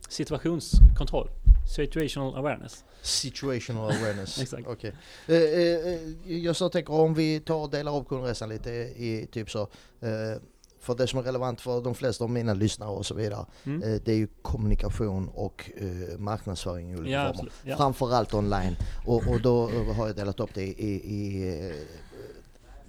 Situationskontroll 0.08 1.30
situational 1.68 2.36
awareness. 2.36 2.84
Situational 3.02 3.90
awareness. 3.90 4.38
Exakt. 4.42 4.66
Okej. 4.66 4.92
Eh, 5.26 5.36
eh, 5.36 5.94
eh, 6.26 6.38
jag 6.44 6.56
så 6.56 6.68
tänker 6.68 6.92
om 6.92 7.14
vi 7.14 7.40
tar 7.40 7.54
och 7.54 7.70
delar 7.70 7.96
upp 7.96 8.08
kundresan 8.08 8.48
lite 8.48 8.70
i 8.70 9.28
typ 9.32 9.50
så. 9.50 9.60
Eh, 10.00 10.40
för 10.80 10.94
det 10.94 11.06
som 11.06 11.18
är 11.18 11.22
relevant 11.22 11.60
för 11.60 11.80
de 11.80 11.94
flesta 11.94 12.24
av 12.24 12.30
mina 12.30 12.54
lyssnare 12.54 12.90
och 12.90 13.06
så 13.06 13.14
vidare. 13.14 13.46
Mm. 13.64 13.82
Eh, 13.82 14.00
det 14.04 14.12
är 14.12 14.16
ju 14.16 14.28
kommunikation 14.42 15.28
och 15.28 15.70
eh, 15.76 16.18
marknadsföring 16.18 16.92
i 16.92 16.96
olika 16.96 17.10
Ja, 17.10 17.18
former. 17.20 17.30
absolut. 17.30 17.52
Ja. 17.64 17.76
Framförallt 17.76 18.34
online. 18.34 18.76
Och, 19.06 19.28
och 19.28 19.40
då 19.40 19.70
har 19.96 20.06
jag 20.06 20.16
delat 20.16 20.40
upp 20.40 20.54
det 20.54 20.62
i, 20.62 20.90
i 20.94 21.72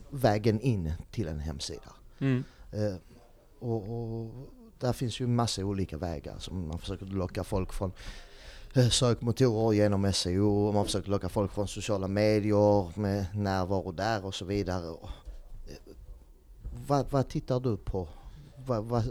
vägen 0.09 0.61
in 0.61 0.93
till 1.11 1.27
en 1.27 1.39
hemsida. 1.39 1.93
Mm. 2.19 2.43
Och, 3.59 3.83
och 3.83 4.31
där 4.79 4.93
finns 4.93 5.19
ju 5.19 5.27
massa 5.27 5.65
olika 5.65 5.97
vägar 5.97 6.35
som 6.39 6.67
man 6.67 6.79
försöker 6.79 7.05
locka 7.05 7.43
folk 7.43 7.73
från 7.73 7.91
eh, 8.73 8.89
sökmotorer 8.89 9.73
genom 9.73 10.13
SEO, 10.13 10.67
och 10.67 10.73
man 10.73 10.85
försöker 10.85 11.09
locka 11.09 11.29
folk 11.29 11.51
från 11.51 11.67
sociala 11.67 12.07
medier 12.07 12.99
med 12.99 13.25
närvaro 13.35 13.91
där 13.91 14.25
och 14.25 14.35
så 14.35 14.45
vidare. 14.45 14.87
Eh, 14.87 15.93
vad, 16.87 17.11
vad 17.11 17.27
tittar 17.27 17.59
du 17.59 17.77
på? 17.77 18.07
Vad, 18.65 18.85
vad, 18.85 19.03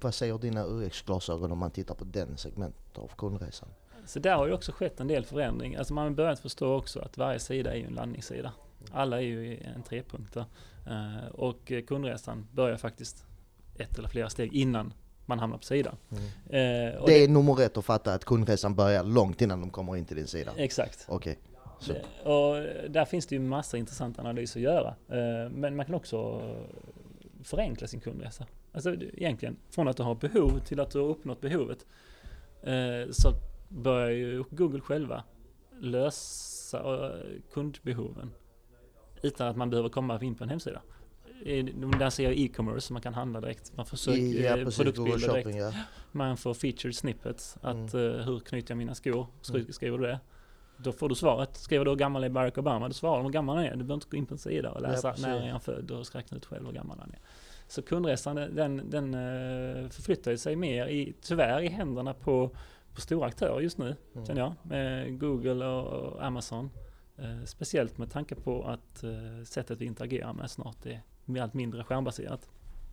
vad 0.00 0.14
säger 0.14 0.38
dina 0.38 0.64
UX-glasögon 0.64 1.52
om 1.52 1.58
man 1.58 1.70
tittar 1.70 1.94
på 1.94 2.04
den 2.04 2.36
segmentet 2.36 2.98
av 2.98 3.10
kundresan? 3.18 3.68
Så 4.06 4.18
där 4.18 4.36
har 4.36 4.46
ju 4.46 4.52
också 4.52 4.72
skett 4.72 5.00
en 5.00 5.08
del 5.08 5.24
förändring. 5.24 5.76
Alltså 5.76 5.94
man 5.94 6.04
har 6.04 6.10
börjat 6.10 6.40
förstå 6.40 6.74
också 6.74 7.00
att 7.00 7.18
varje 7.18 7.38
sida 7.38 7.72
är 7.72 7.76
ju 7.76 7.84
en 7.84 7.94
landningssida. 7.94 8.52
Alla 8.92 9.16
är 9.16 9.24
ju 9.24 9.56
en 9.56 9.82
trepunkter. 9.82 10.44
Eh, 10.86 11.28
och 11.28 11.72
kundresan 11.88 12.46
börjar 12.52 12.76
faktiskt 12.76 13.24
ett 13.80 13.98
eller 13.98 14.08
flera 14.08 14.30
steg 14.30 14.54
innan 14.54 14.92
man 15.26 15.38
hamnar 15.38 15.56
på 15.58 15.64
sidan. 15.64 15.96
Eh, 16.10 16.94
och 17.00 17.08
Det 17.08 17.24
är 17.24 17.28
nummer 17.28 17.60
ett 17.62 17.76
att 17.76 17.84
fatta 17.84 18.14
att 18.14 18.24
kundresan 18.24 18.74
börjar 18.74 19.04
långt 19.04 19.42
innan 19.42 19.60
de 19.60 19.70
kommer 19.70 19.96
in 19.96 20.04
till 20.04 20.16
din 20.16 20.26
sida. 20.26 20.52
Exakt. 20.56 21.04
Okej. 21.08 21.38
Så. 21.80 21.92
Eh, 21.92 22.26
Och 22.26 22.54
där 22.90 23.04
finns 23.04 23.26
det 23.26 23.34
ju 23.34 23.40
massa 23.40 23.76
intressant 23.78 24.18
analys 24.18 24.56
att 24.56 24.62
göra. 24.62 24.88
Eh, 25.08 25.50
Men 25.50 25.76
man 25.76 25.86
kan 25.86 25.94
också 25.94 26.42
förenkla 27.44 27.86
sin 27.86 28.00
kundresa. 28.00 28.46
Alltså 28.72 28.92
det- 28.96 29.06
egentligen, 29.22 29.56
från 29.70 29.88
att 29.88 29.96
du 29.96 30.02
har 30.02 30.14
behov 30.14 30.58
till 30.66 30.80
att 30.80 30.90
du 30.90 30.98
har 30.98 31.06
uppnått 31.06 31.40
behovet. 31.40 31.86
eh, 32.62 33.10
Så 33.10 33.32
börjar 33.68 34.10
ju 34.10 34.44
Google 34.50 34.80
själva 34.80 35.24
lösa 35.80 36.78
eh, 37.06 37.26
kundbehoven. 37.52 38.30
Utan 39.22 39.48
att 39.48 39.56
man 39.56 39.70
behöver 39.70 39.88
komma 39.88 40.20
in 40.22 40.34
på 40.34 40.44
en 40.44 40.50
hemsida. 40.50 40.82
Där 41.98 42.10
ser 42.10 42.24
jag 42.24 42.32
e-commerce, 42.38 42.92
man 42.92 43.02
kan 43.02 43.14
handla 43.14 43.40
direkt. 43.40 43.76
Man 43.76 43.86
får 43.86 43.96
sök, 43.96 44.18
ja 44.18 44.56
eh, 44.58 44.64
precis, 44.64 44.76
produktbilder 44.76 45.28
direkt. 45.28 45.46
Shopping 45.46 45.58
ja. 45.60 45.72
Man 46.12 46.36
får 46.36 46.54
featured 46.54 46.94
snippets. 46.96 47.56
Att 47.60 47.94
Mm. 47.94 48.10
eh, 48.14 48.26
hur 48.26 48.40
knyter 48.40 48.70
jag 48.70 48.78
mina 48.78 48.94
skor? 48.94 49.26
Mm. 49.54 49.72
Skriver 49.72 49.98
du 49.98 50.06
det? 50.06 50.20
Då 50.76 50.92
får 50.92 51.08
du 51.08 51.14
svaret. 51.14 51.56
Skriver 51.56 51.84
du 51.84 51.90
hur 51.90 51.96
gammal 51.96 52.24
är 52.24 52.28
Barack 52.28 52.58
Obama? 52.58 52.88
Du 52.88 52.94
svarar 52.94 53.22
hur 53.22 53.30
gammal 53.30 53.56
han 53.56 53.66
är. 53.66 53.70
Du 53.70 53.76
behöver 53.76 53.94
inte 53.94 54.06
gå 54.10 54.16
in 54.16 54.26
på 54.26 54.34
en 54.34 54.38
sida 54.38 54.70
och 54.70 54.80
Ja, 54.84 54.88
läsa 54.88 55.10
precis. 55.10 55.26
när 55.26 55.40
är 55.46 55.50
han 55.50 55.60
född 55.60 55.90
och 55.90 56.14
räkna 56.14 56.36
ut 56.36 56.46
själv 56.46 56.66
hur 56.66 56.72
gammal 56.72 56.98
han 57.00 57.10
är. 57.10 57.18
Så 57.68 57.82
kundresan 57.82 58.36
den, 58.36 58.90
den 58.90 59.14
eh, 59.14 59.88
förflyttar 59.88 60.36
sig 60.36 60.56
mer 60.56 60.86
i, 60.86 61.14
tyvärr 61.22 61.60
i 61.62 61.68
händerna 61.68 62.14
på, 62.14 62.50
på 62.94 63.00
stora 63.00 63.26
aktörer 63.26 63.60
just 63.60 63.78
nu. 63.78 63.96
Mm. 64.14 64.26
Känner 64.26 64.40
jag. 64.40 64.54
Med 64.62 65.20
Google 65.20 65.66
och, 65.66 66.24
Amazon. 66.26 66.70
Speciellt 67.44 67.98
med 67.98 68.10
tanke 68.10 68.34
på 68.34 68.62
att 68.64 69.04
sättet 69.48 69.80
vi 69.80 69.84
interagerar 69.84 70.32
med 70.32 70.50
snart 70.50 70.86
är 70.86 71.02
allt 71.38 71.54
mindre 71.54 71.84
skärmbaserat. 71.84 72.40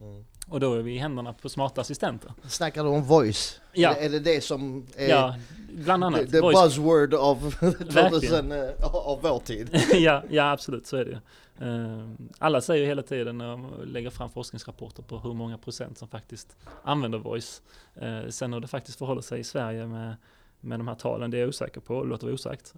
Mm. 0.02 0.26
Och 0.47 0.60
då 0.60 0.73
är 0.73 0.82
vi 0.82 0.95
i 0.95 0.97
händerna 0.97 1.34
på 1.34 1.50
smarta 1.50 1.82
assistenter. 1.82 2.34
Snackar 2.47 2.84
du 2.84 2.89
om 2.89 3.04
voice? 3.04 3.62
Ja. 3.73 3.93
Är, 3.95 4.10
det, 4.10 4.19
det 4.19 4.41
som 4.43 4.86
är 4.95 5.08
Ja, 5.10 5.36
bland 5.73 6.04
the, 6.04 6.06
annat. 6.06 6.32
the 6.32 6.39
voice- 6.41 6.63
buzzword 6.63 7.13
av, 7.13 7.52
2000, 8.12 8.52
eh, 8.52 8.69
av 8.93 9.19
vår 9.21 9.39
tid? 9.39 9.69
ja, 9.93 10.23
ja, 10.30 10.52
absolut 10.52 10.88
så 10.88 10.97
är 10.97 11.06
det. 11.06 11.21
Eh, 11.65 12.10
Alla 12.39 12.62
säger 12.62 12.86
hela 12.86 13.02
tiden 13.02 13.38
när 13.38 13.47
de 13.47 13.67
lägger 13.86 14.10
fram 14.10 14.30
forskningsrapporter 14.30 15.04
på 15.04 15.19
hur 15.19 15.34
många 15.34 15.58
procent 15.58 15.97
som 15.97 16.08
faktiskt 16.08 16.58
använder 16.84 17.17
voice. 17.19 17.62
Eh, 17.95 18.30
Sen 18.30 18.54
hur 18.54 18.60
det 18.60 18.67
faktiskt 18.67 18.97
förhåller 18.97 19.21
sig 19.21 19.39
i 19.39 19.43
Sverige 19.43 19.88
med, 19.88 20.15
med 20.62 20.80
de 20.80 20.88
här 20.88 20.95
talen, 20.95 21.32
det 21.32 21.38
är 21.38 21.39
jag 21.39 21.50
osäker 21.50 21.82
på, 21.82 22.04
det 22.04 22.10
låter 22.10 22.26
vara 22.26 22.34
osagt. 22.34 22.73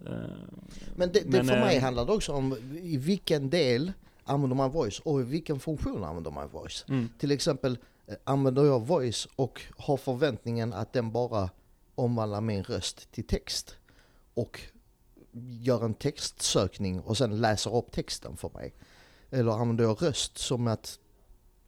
Men 0.96 1.12
det, 1.12 1.20
det 1.20 1.26
Men, 1.26 1.46
för 1.48 1.60
mig 1.60 1.80
handlar 1.80 2.06
det 2.06 2.12
också 2.12 2.32
om 2.34 2.56
i 2.82 2.98
vilken 2.98 3.50
del 3.50 3.92
använder 4.30 4.56
man 4.56 4.72
voice 4.72 5.00
och 5.00 5.22
i 5.22 5.24
vilken 5.24 5.60
funktion 5.60 6.04
använder 6.04 6.32
man 6.32 6.50
voice. 6.50 6.86
Mm, 6.90 7.10
Till 7.20 7.32
exempel 7.32 7.78
eh, 8.08 8.16
använder 8.24 8.64
jag 8.66 8.88
voice 8.88 9.28
och 9.36 9.62
har 9.78 9.98
förväntningen 9.98 10.74
att 10.74 10.94
den 10.94 11.12
bara 11.12 11.50
omvandlar 11.96 12.42
min 12.42 12.64
röst 12.64 13.12
till 13.12 13.28
text 13.28 13.76
och 14.34 14.62
gör 15.62 15.86
en 15.86 15.94
textsökning 15.94 17.00
och 17.02 17.18
sen 17.18 17.42
läser 17.42 17.76
upp 17.76 17.92
texten 17.92 18.38
för 18.38 18.50
mig. 18.50 18.74
Eller 19.32 19.52
använder 19.52 19.84
jag 19.84 20.02
röst 20.02 20.38
som 20.38 20.68
att 20.68 21.00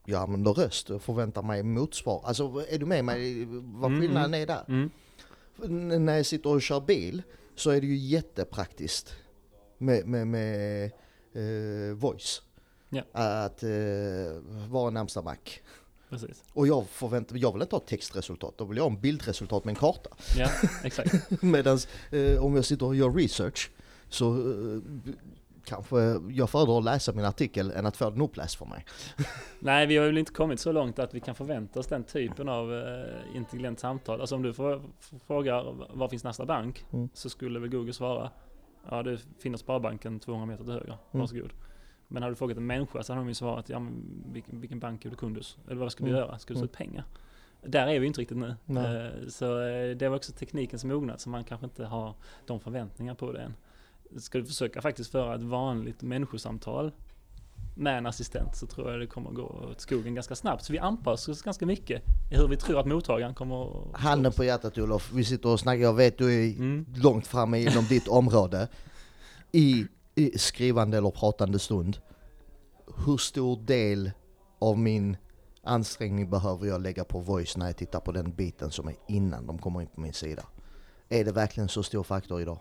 jag 0.05 0.21
använder 0.21 0.51
röst 0.53 0.89
och 0.89 1.01
förväntar 1.01 1.41
mig 1.41 1.63
motsvar. 1.63 2.21
Alltså 2.25 2.65
är 2.69 2.79
du 2.79 2.85
med 2.85 3.05
mig 3.05 3.45
vad 3.45 3.91
Mm, 3.91 4.01
skillnaden 4.01 4.33
är 4.33 4.47
där? 4.47 4.65
mm, 4.67 4.89
N- 5.63 6.05
när 6.05 6.15
jag 6.17 6.25
sitter 6.25 6.49
och 6.49 6.61
kör 6.61 6.79
bil 6.81 7.21
så 7.55 7.69
är 7.69 7.81
det 7.81 7.87
ju 7.87 7.95
jättepraktiskt 7.97 9.15
med, 9.77 10.05
med, 10.07 10.27
med 10.27 10.83
eh, 11.33 11.93
voice. 11.95 12.41
Ja. 12.93 13.03
Att 13.11 13.63
eh, 13.63 13.69
vara 14.69 14.89
närmsta 14.89 15.21
mack. 15.21 15.61
precis. 16.09 16.43
Och 16.53 16.67
jag, 16.67 16.87
förväntar, 16.87 17.35
jag 17.35 17.53
vill 17.53 17.61
inte 17.61 17.75
ha 17.75 17.81
textresultat, 17.81 18.53
då 18.57 18.65
vill 18.65 18.77
jag 18.77 18.83
ha 18.83 18.91
en 18.91 19.01
bildresultat 19.01 19.65
med 19.65 19.71
en 19.71 19.75
karta. 19.75 20.09
Ja, 20.37 20.49
exakt. 20.83 21.31
Medan 21.41 21.79
eh, 22.11 22.43
om 22.45 22.55
jag 22.55 22.65
sitter 22.65 22.85
och 22.85 22.95
gör 22.95 23.11
research 23.11 23.71
så 24.09 24.35
eh, 24.35 24.81
kanske 25.65 25.99
jag 26.29 26.49
föredrar 26.49 26.77
att 26.77 26.83
läsa 26.83 27.13
min 27.13 27.25
artikel 27.25 27.71
än 27.71 27.85
att 27.85 27.97
få 27.97 28.09
den 28.09 28.21
uppläst 28.21 28.55
för 28.55 28.65
mig. 28.65 28.85
Nej, 29.59 29.87
vi 29.87 29.97
har 29.97 30.05
väl 30.05 30.17
inte 30.17 30.33
kommit 30.33 30.59
så 30.59 30.71
långt 30.71 30.99
att 30.99 31.13
vi 31.13 31.19
kan 31.19 31.35
förvänta 31.35 31.79
oss 31.79 31.87
den 31.87 32.03
typen 32.03 32.49
av 32.49 32.73
eh, 32.73 33.35
intelligent 33.35 33.79
samtal. 33.79 34.21
Alltså 34.21 34.35
om 34.35 34.41
du 34.41 34.53
får, 34.53 34.81
frågar 35.27 35.75
var 35.97 36.07
finns 36.07 36.23
nästa 36.23 36.45
bank? 36.45 36.85
Mm. 36.93 37.09
Så 37.13 37.29
skulle 37.29 37.59
väl 37.59 37.69
Google 37.69 37.93
svara 37.93 38.31
Ja, 38.89 39.03
det 39.03 39.17
finner 39.39 39.57
Sparbanken 39.57 40.19
200 40.19 40.45
meter 40.45 40.63
till 40.63 40.73
höger. 40.73 40.97
Mm. 41.11 41.27
Men 42.11 42.23
hade 42.23 42.31
du 42.31 42.35
frågat 42.35 42.57
en 42.57 42.65
människa 42.67 43.03
så 43.03 43.13
hade 43.13 43.21
de 43.25 43.27
ju 43.27 43.33
svarat 43.33 43.69
Ja, 43.69 43.79
men 43.79 43.93
vilken, 44.33 44.59
vilken 44.61 44.79
bank 44.79 45.05
är 45.05 45.09
du 45.09 45.15
kund 45.15 45.37
hos? 45.37 45.57
Eller 45.67 45.75
vad 45.75 45.91
ska 45.91 46.03
du 46.03 46.09
Mm. 46.09 46.21
göra? 46.21 46.39
Ska 46.39 46.53
du 46.53 46.55
ta 46.55 46.59
Mm. 46.59 46.65
ut 46.65 46.77
pengar? 46.77 47.03
Där 47.65 47.87
är 47.87 47.99
vi 47.99 48.07
inte 48.07 48.21
riktigt 48.21 48.37
nu. 48.37 48.55
Nej. 48.65 49.05
Eh, 49.05 49.27
Så 49.29 49.61
eh, 49.61 49.95
det 49.95 50.09
var 50.09 50.15
också 50.15 50.31
teknikens 50.31 50.83
mognad 50.85 51.21
så 51.21 51.29
man 51.29 51.43
kanske 51.43 51.65
inte 51.65 51.85
har 51.85 52.13
de 52.45 52.59
förväntningar 52.59 53.15
på 53.15 53.31
det 53.31 53.39
än. 53.41 53.53
Ska 54.21 54.37
du 54.37 54.45
försöka 54.45 54.81
faktiskt 54.81 55.11
föra 55.11 55.35
ett 55.35 55.41
vanligt 55.41 56.01
människosamtal 56.01 56.91
med 57.75 57.97
en 57.97 58.05
assistent 58.05 58.55
så 58.55 58.65
tror 58.67 58.91
jag 58.91 58.99
det 58.99 59.07
kommer 59.07 59.31
gå 59.31 59.43
åt 59.71 59.81
skogen 59.81 60.15
ganska 60.15 60.35
snabbt. 60.35 60.63
Så 60.65 60.73
vi 60.73 60.79
anpassar 60.79 61.31
oss 61.31 61.41
ganska 61.41 61.65
mycket 61.65 62.01
i 62.31 62.35
hur 62.35 62.47
vi 62.47 62.55
tror 62.57 62.79
att 62.79 62.85
mottagaren 62.85 63.33
kommer 63.35 63.63
att... 63.93 63.99
Handen 64.01 64.31
på 64.31 64.43
hjärtat 64.43 64.77
Olof, 64.77 65.11
vi 65.13 65.23
sitter 65.25 65.49
och 65.49 65.59
snackar, 65.59 65.81
jag 65.81 65.93
vet 65.93 66.17
du 66.17 66.33
är 66.33 66.55
Mm. 66.55 66.85
långt 66.95 67.27
framme 67.27 67.59
inom 67.61 67.83
ditt 67.89 68.07
område. 68.07 68.67
I, 69.51 69.85
i 70.15 70.37
skrivande 70.37 70.97
eller 70.97 71.11
pratande 71.11 71.59
stund, 71.59 71.97
hur 73.05 73.17
stor 73.17 73.61
del 73.61 74.11
av 74.59 74.79
min 74.79 75.17
ansträngning 75.63 76.29
behöver 76.29 76.67
jag 76.67 76.81
lägga 76.81 77.03
på 77.03 77.19
voice 77.19 77.57
när 77.57 77.65
jag 77.65 77.77
tittar 77.77 77.99
på 77.99 78.11
den 78.11 78.31
biten 78.31 78.71
som 78.71 78.87
är 78.87 78.95
innan 79.07 79.47
de 79.47 79.57
kommer 79.57 79.81
in 79.81 79.87
på 79.87 80.01
min 80.01 80.13
sida? 80.13 80.43
Är 81.09 81.25
det 81.25 81.31
verkligen 81.31 81.69
så 81.69 81.83
stor 81.83 82.03
faktor 82.03 82.41
idag? 82.41 82.57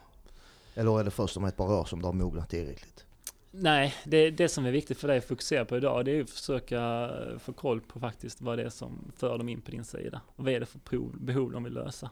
Eller 0.74 1.00
är 1.00 1.04
det 1.04 1.10
först 1.10 1.36
om 1.36 1.44
ett 1.44 1.56
par 1.56 1.72
år 1.72 1.84
som 1.84 2.02
det 2.02 2.08
har 2.08 2.12
mognat 2.12 2.50
tillräckligt? 2.50 3.04
Nej, 3.50 3.94
det, 4.04 4.30
det 4.30 4.48
som 4.48 4.66
är 4.66 4.70
viktigt 4.70 4.98
för 4.98 5.08
dig 5.08 5.18
att 5.18 5.24
fokusera 5.24 5.64
på 5.64 5.76
idag 5.76 6.04
det 6.04 6.10
är 6.10 6.22
att 6.22 6.30
försöka 6.30 7.10
få 7.38 7.52
koll 7.52 7.80
på 7.80 8.00
faktiskt 8.00 8.40
vad 8.40 8.58
det 8.58 8.64
är 8.64 8.70
som 8.70 9.12
för 9.16 9.38
dem 9.38 9.48
in 9.48 9.60
på 9.60 9.70
din 9.70 9.84
sida. 9.84 10.20
Och 10.26 10.44
vad 10.44 10.52
är 10.52 10.60
det 10.60 10.66
för 10.66 10.80
behov 11.20 11.52
de 11.52 11.64
vill 11.64 11.72
lösa. 11.72 12.10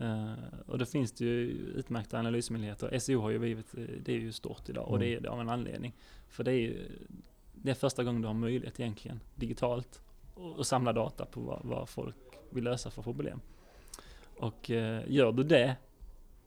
Eh, 0.00 0.32
och 0.66 0.78
då 0.78 0.84
finns 0.86 1.12
det 1.12 1.24
ju 1.24 1.50
utmärkta 1.76 2.18
analysmöjligheter. 2.18 2.98
SEO 2.98 3.20
har 3.20 3.30
ju 3.30 3.38
blivit, 3.38 3.74
eh, 3.74 3.84
det 4.04 4.12
är 4.12 4.18
ju 4.18 4.32
stort 4.32 4.68
idag 4.68 4.88
och 4.88 4.98
det 4.98 5.06
är 5.06 5.20
det 5.20 5.28
av 5.30 5.40
en 5.40 5.48
anledning. 5.48 5.94
För 6.28 6.44
det 6.44 6.50
är 6.52 6.58
ju 6.60 6.88
det 7.62 7.70
är 7.70 7.74
första 7.74 8.04
gången 8.04 8.22
du 8.22 8.26
har 8.28 8.34
möjlighet 8.34 8.80
egentligen 8.80 9.20
digitalt 9.34 10.02
och 10.34 10.66
samla 10.66 10.92
data 10.92 11.24
på 11.26 11.40
vad, 11.40 11.60
vad 11.64 11.88
folk 11.88 12.16
vill 12.50 12.64
lösa 12.64 12.90
för 12.90 13.02
problem. 13.02 13.40
Och 14.38 14.70
eh, 14.70 15.02
gör 15.08 15.32
du 15.32 15.42
det 15.42 15.76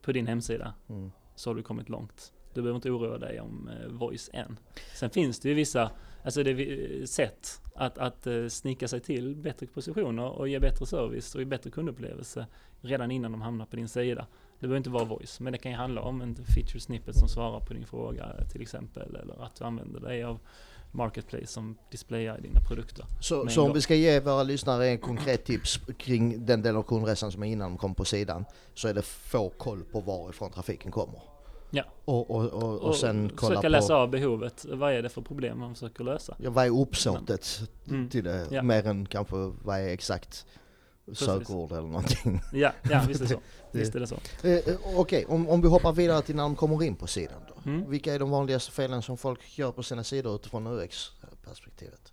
på 0.02 0.12
din 0.12 0.28
hemsida 0.28 0.74
Mm. 0.90 1.12
så 1.36 1.50
har 1.50 1.56
du 1.56 1.64
kommit 1.64 1.90
långt. 1.90 2.34
Du 2.54 2.62
behöver 2.62 2.76
inte 2.76 2.92
oroa 2.92 3.18
dig 3.18 3.40
om 3.40 3.70
eh, 3.70 3.88
voice 3.92 4.30
än. 4.34 4.60
Sen 4.96 5.10
finns 5.10 5.40
det 5.40 5.50
ju 5.50 5.56
vissa 5.56 5.92
alltså 6.24 6.44
det 6.44 7.10
sätt 7.10 7.62
att, 7.76 7.98
att 7.98 8.28
eh, 8.28 8.48
snika 8.48 8.88
sig 8.88 9.00
till 9.00 9.36
bättre 9.36 9.68
positioner 9.68 10.30
och 10.30 10.50
ge 10.50 10.60
bättre 10.60 10.86
service 10.86 11.36
och 11.36 11.42
ge 11.42 11.46
bättre 11.46 11.70
kundupplevelse 11.70 12.46
redan 12.82 13.12
innan 13.12 13.32
de 13.32 13.42
hamnar 13.42 13.66
på 13.66 13.76
din 13.76 13.88
sida. 13.88 14.28
Det 14.60 14.68
behöver 14.68 14.78
inte 14.78 14.90
vara 14.90 15.04
voice, 15.04 15.40
men 15.40 15.54
det 15.54 15.60
kan 15.60 15.72
ju 15.72 15.78
handla 15.78 16.02
om 16.02 16.22
en 16.22 16.36
feature 16.36 16.80
snippet 16.80 17.16
som 17.16 17.28
svarar 17.28 17.60
på 17.60 17.74
din 17.74 17.86
fråga 17.86 18.26
till 18.52 18.62
exempel. 18.62 19.16
Eller 19.16 19.44
att 19.44 19.56
du 19.56 19.66
använder 19.66 20.00
dig 20.00 20.24
av 20.24 20.40
Marketplace 20.92 21.48
som 21.48 21.78
displayar 21.92 22.38
dina 22.38 22.60
produkter. 22.60 23.06
Så, 23.22 23.48
så 23.48 23.66
om 23.66 23.74
vi 23.74 23.82
ska 23.82 23.96
ge 23.96 24.20
våra 24.20 24.44
lyssnare 24.44 24.88
en 24.88 24.98
konkret 24.98 25.46
tips 25.46 25.80
kring 25.98 26.46
den 26.46 26.62
delen 26.62 26.78
av 26.78 26.84
kundresan 26.84 27.32
som 27.32 27.44
är 27.44 27.48
innan 27.48 27.72
de 27.72 27.78
kom 27.78 27.96
på 27.96 28.06
sidan 28.06 28.46
så 28.74 28.88
är 28.88 28.94
det 28.94 29.02
få 29.02 29.50
koll 29.50 29.84
på 29.84 30.02
varifrån 30.02 30.52
trafiken 30.52 30.92
kommer. 30.92 31.33
Ja. 31.76 31.84
Och, 32.06 32.32
och, 32.32 32.46
och, 32.46 32.80
och 32.82 32.96
sen 32.96 33.30
kolla 33.36 33.50
försöka 33.50 33.62
på 33.68 33.70
läsa 33.72 33.96
av 33.96 34.10
behovet. 34.10 34.66
Vad 34.70 34.94
är 34.94 35.02
det 35.02 35.10
för 35.10 35.22
problem 35.22 35.60
man 35.60 35.74
försöker 35.76 36.04
lösa? 36.04 36.36
ja, 36.40 36.50
vad 36.50 36.66
är 36.66 36.82
uppsåtet 36.82 37.62
Mm. 37.90 38.10
till 38.10 38.24
det 38.24 38.48
Ja. 38.52 38.62
mer 38.64 38.88
än 38.88 39.06
kanske 39.06 39.36
vad 39.64 39.80
är 39.80 39.88
exakt 39.88 40.46
Precis. 41.06 41.26
sökord 41.26 41.72
eller 41.72 41.82
någonting. 41.88 42.42
Ja, 42.54 42.72
ja 42.90 43.02
visst 43.08 43.22
är 43.22 43.26
det 43.26 43.30
så. 43.34 43.40
Det- 43.72 43.80
Visst 43.80 43.96
är 43.96 44.00
det 44.00 44.08
så. 44.08 44.16
Eh, 44.44 44.52
eh, 44.54 44.76
Okej, 44.96 45.26
om, 45.26 45.50
om 45.50 45.62
vi 45.62 45.68
hoppar 45.68 45.92
vidare 45.92 46.22
till 46.22 46.36
när 46.36 46.44
de 46.44 46.56
kommer 46.56 46.84
in 46.84 46.96
på 46.96 47.08
sidan 47.08 47.42
då. 47.48 47.70
Mm. 47.70 47.90
Vilka 47.90 48.14
är 48.14 48.20
de 48.20 48.30
vanligaste 48.30 48.72
felen 48.72 49.02
som 49.02 49.18
folk 49.18 49.58
gör 49.58 49.72
på 49.72 49.84
sina 49.84 50.04
sidor 50.04 50.36
utifrån 50.36 50.68
UX-perspektivet? 50.68 52.12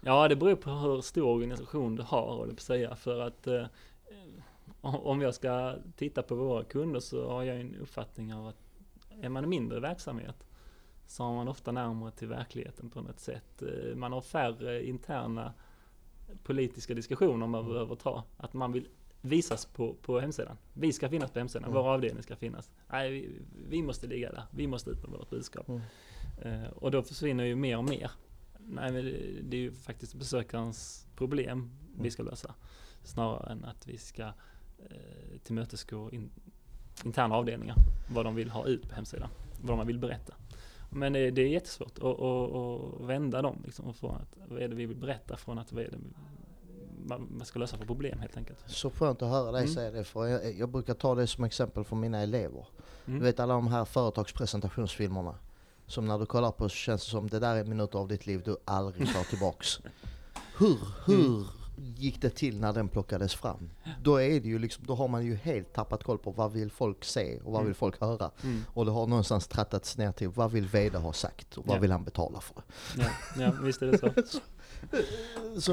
Ja, 0.00 0.28
det 0.28 0.36
beror 0.36 0.56
på 0.56 0.70
hur 0.70 1.00
stor 1.00 1.22
organisation 1.26 1.96
du 1.96 2.02
har, 2.02 2.26
håller 2.34 2.52
på 2.52 2.56
att 2.58 2.60
säga. 2.60 2.96
För 2.96 3.20
att 3.20 3.46
eh, 3.46 3.64
om 4.80 5.20
jag 5.20 5.34
ska 5.34 5.74
titta 5.96 6.22
på 6.22 6.34
våra 6.34 6.64
kunder 6.64 7.00
så 7.00 7.30
har 7.30 7.42
jag 7.42 7.60
en 7.60 7.76
uppfattning 7.76 8.34
av 8.34 8.46
att 8.46 8.56
är 9.22 9.28
man 9.28 9.44
en 9.44 9.50
mindre 9.50 9.80
verksamhet 9.80 10.44
så 11.06 11.22
har 11.24 11.34
man 11.34 11.48
ofta 11.48 11.72
närmare 11.72 12.10
till 12.10 12.28
verkligheten 12.28 12.90
på 12.90 13.00
något 13.00 13.20
sätt. 13.20 13.62
Eh, 13.62 13.96
Man 13.96 14.12
har 14.12 14.20
färre 14.20 14.86
interna 14.86 15.52
politiska 16.42 16.94
diskussioner 16.94 17.46
man 17.46 17.66
behöver 17.66 17.94
ta. 17.96 18.24
Att 18.36 18.54
man 18.54 18.72
vill 18.72 18.88
visas 19.20 19.66
på, 19.66 19.94
på 19.94 20.20
hemsidan. 20.20 20.56
Vi 20.72 20.92
ska 20.92 21.08
finnas 21.08 21.30
på 21.30 21.38
hemsidan, 21.38 21.64
Mm. 21.64 21.74
vår 21.74 21.88
avdelning 21.90 22.22
ska 22.22 22.36
finnas. 22.36 22.70
Nej, 22.88 23.10
vi, 23.10 23.30
vi 23.68 23.82
måste 23.82 24.06
ligga 24.06 24.32
där, 24.32 24.42
vi 24.50 24.66
måste 24.66 24.90
ut 24.90 25.02
med 25.02 25.10
vårt 25.18 25.30
budskap. 25.30 25.68
Mm. 25.68 25.80
Eh, 26.42 26.68
och 26.70 26.90
då 26.90 27.02
försvinner 27.02 27.44
ju 27.44 27.56
mer 27.56 27.78
och 27.78 27.84
mer. 27.84 28.10
Nej, 28.58 28.92
men 28.92 29.04
det, 29.50 29.56
är 29.56 29.60
ju 29.60 29.72
faktiskt 29.72 30.14
besökarens 30.14 31.06
problem 31.16 31.70
vi 31.98 32.10
ska 32.10 32.22
lösa. 32.22 32.54
Snarare 33.04 33.52
än 33.52 33.64
att 33.64 33.86
vi 33.86 33.98
ska 33.98 34.22
eh, 34.22 35.38
tillmötesgå 35.42 36.10
in, 36.10 36.30
interna 37.04 37.34
avdelningar. 37.34 37.76
Vad 38.08 38.26
de 38.26 38.34
vill 38.34 38.50
ha 38.50 38.66
ut 38.66 38.88
på 38.88 38.94
hemsidan. 38.94 39.28
Vad 39.62 39.78
de 39.78 39.86
vill 39.86 39.98
berätta. 39.98 40.34
Men 40.90 41.12
det, 41.12 41.30
det 41.30 41.42
är 41.42 41.48
jättesvårt 41.48 41.98
att, 41.98 42.04
att, 42.04 42.54
att 42.54 43.08
vända 43.08 43.42
dem. 43.42 43.62
Liksom, 43.64 43.94
från 43.94 44.14
att, 44.14 44.36
vad 44.48 44.62
är 44.62 44.68
det 44.68 44.74
vi 44.74 44.86
vill 44.86 44.96
berätta 44.96 45.36
från 45.36 45.58
att 45.58 45.72
vad 45.72 45.84
är 45.84 45.90
det 45.90 45.98
man, 47.04 47.28
man 47.30 47.46
ska 47.46 47.58
lösa 47.58 47.76
för 47.76 47.84
problem 47.84 48.20
helt 48.20 48.36
enkelt. 48.36 48.58
Så 48.66 48.90
skönt 48.90 49.22
att 49.22 49.28
höra 49.28 49.52
dig 49.52 49.62
Mm. 49.62 49.74
säga 49.74 49.90
det, 49.90 50.04
för 50.04 50.26
jag, 50.26 50.54
jag 50.54 50.68
brukar 50.68 50.94
ta 50.94 51.14
det 51.14 51.26
som 51.26 51.44
exempel 51.44 51.84
för 51.84 51.96
mina 51.96 52.20
elever. 52.20 52.66
Mm. 53.06 53.18
Du 53.18 53.24
vet 53.24 53.40
alla 53.40 53.54
de 53.54 53.68
här 53.68 53.84
företagspresentationsfilmerna. 53.84 55.34
Som 55.86 56.06
när 56.06 56.18
du 56.18 56.26
kollar 56.26 56.50
på 56.50 56.68
så 56.68 56.74
känns 56.74 57.04
det 57.04 57.10
som 57.10 57.28
det 57.28 57.38
där 57.38 57.56
är 57.56 57.64
minuter 57.64 57.98
av 57.98 58.08
ditt 58.08 58.26
liv 58.26 58.42
du 58.44 58.56
aldrig 58.64 59.12
tar 59.12 59.22
tillbaks. 59.22 59.80
Hur, 60.58 60.78
hur 61.06 61.46
gick 61.76 62.22
det 62.22 62.30
till 62.30 62.60
när 62.60 62.72
den 62.72 62.88
plockades 62.88 63.34
fram? 63.34 63.70
Då 64.02 64.16
är 64.22 64.40
det 64.40 64.48
ju 64.48 64.58
liksom, 64.58 64.84
då 64.86 64.94
har 64.94 65.08
man 65.08 65.26
ju 65.26 65.34
helt 65.34 65.72
tappat 65.72 66.04
koll 66.04 66.18
på 66.18 66.30
vad 66.30 66.52
vill 66.52 66.70
folk 66.70 67.04
se 67.04 67.38
och 67.38 67.44
vad 67.52 67.54
Mm. 67.60 67.66
vill 67.66 67.74
folk 67.74 68.00
höra. 68.00 68.30
Mm. 68.44 68.64
Och 68.68 68.84
det 68.84 68.90
har 68.90 69.06
någonstans 69.06 69.46
trattats 69.46 69.98
ner 69.98 70.12
till 70.12 70.28
vad 70.28 70.50
vill 70.52 70.66
VD 70.68 70.98
ha 70.98 71.12
sagt 71.12 71.56
och 71.58 71.66
vad 71.66 71.76
Ja. 71.76 71.80
vill 71.80 71.90
han 71.92 72.04
betala 72.04 72.40
för? 72.40 72.62
Ja, 72.98 73.08
ja, 73.38 73.52
visst 73.62 73.82
är 73.82 73.86
det 73.86 73.98
så. 74.26 74.40
Så, 75.60 75.72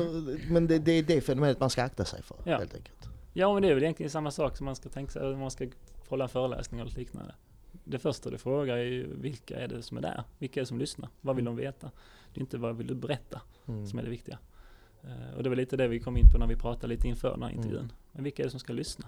men 0.50 0.68
det, 0.68 0.80
det 0.80 0.92
är 0.92 1.04
det 1.04 1.22
fenomenet 1.22 1.60
man 1.60 1.70
ska 1.70 1.84
akta 1.84 2.06
sig 2.06 2.24
för 2.24 2.38
Ja. 2.46 2.58
helt 2.58 2.74
enkelt. 2.76 3.10
Ja, 3.34 3.54
men 3.54 3.62
det 3.62 3.70
är 3.70 3.74
väl 3.74 3.84
egentligen 3.84 4.10
samma 4.10 4.32
sak 4.32 4.58
som 4.58 4.66
man 4.66 4.76
ska 4.76 4.90
tänka 4.90 5.12
sig 5.12 5.22
om 5.34 5.40
man 5.40 5.52
ska 5.52 5.68
hålla 6.08 6.24
en 6.24 6.30
föreläsning 6.30 6.80
eller 6.80 6.92
liknande. 6.92 7.36
Det 7.84 8.00
första 8.00 8.30
du 8.30 8.38
frågar 8.38 8.78
är 8.78 8.84
ju 8.84 9.16
vilka 9.16 9.60
är 9.60 9.68
det 9.68 9.82
som 9.84 9.98
är 9.98 10.02
där? 10.02 10.24
Vilka 10.38 10.60
är 10.60 10.62
det 10.62 10.68
som 10.68 10.80
lyssnar? 10.80 11.10
Vad 11.22 11.36
vill 11.36 11.46
de 11.46 11.56
veta? 11.56 11.92
Det 12.34 12.40
är 12.40 12.42
inte 12.42 12.58
vad 12.58 12.78
vill 12.78 12.88
du 12.88 12.96
berätta 12.96 13.42
Mm. 13.68 13.88
som 13.88 14.00
är 14.00 14.04
det 14.04 14.10
viktiga. 14.10 14.38
Eh, 15.04 15.38
och 15.38 15.44
det 15.44 15.50
var 15.50 15.56
lite 15.56 15.78
det 15.78 15.88
vi 15.88 16.00
kom 16.00 16.18
in 16.18 16.32
på 16.32 16.38
när 16.38 16.48
vi 16.48 16.56
pratade 16.56 16.88
lite 16.88 17.08
inför 17.08 17.32
den 17.32 17.44
här 17.44 17.50
intervjun. 17.50 17.80
Mm. 17.80 17.92
Men 18.12 18.24
vilka 18.24 18.44
är 18.44 18.46
det 18.46 18.52
som 18.52 18.60
ska 18.60 18.74
lyssna? 18.74 19.06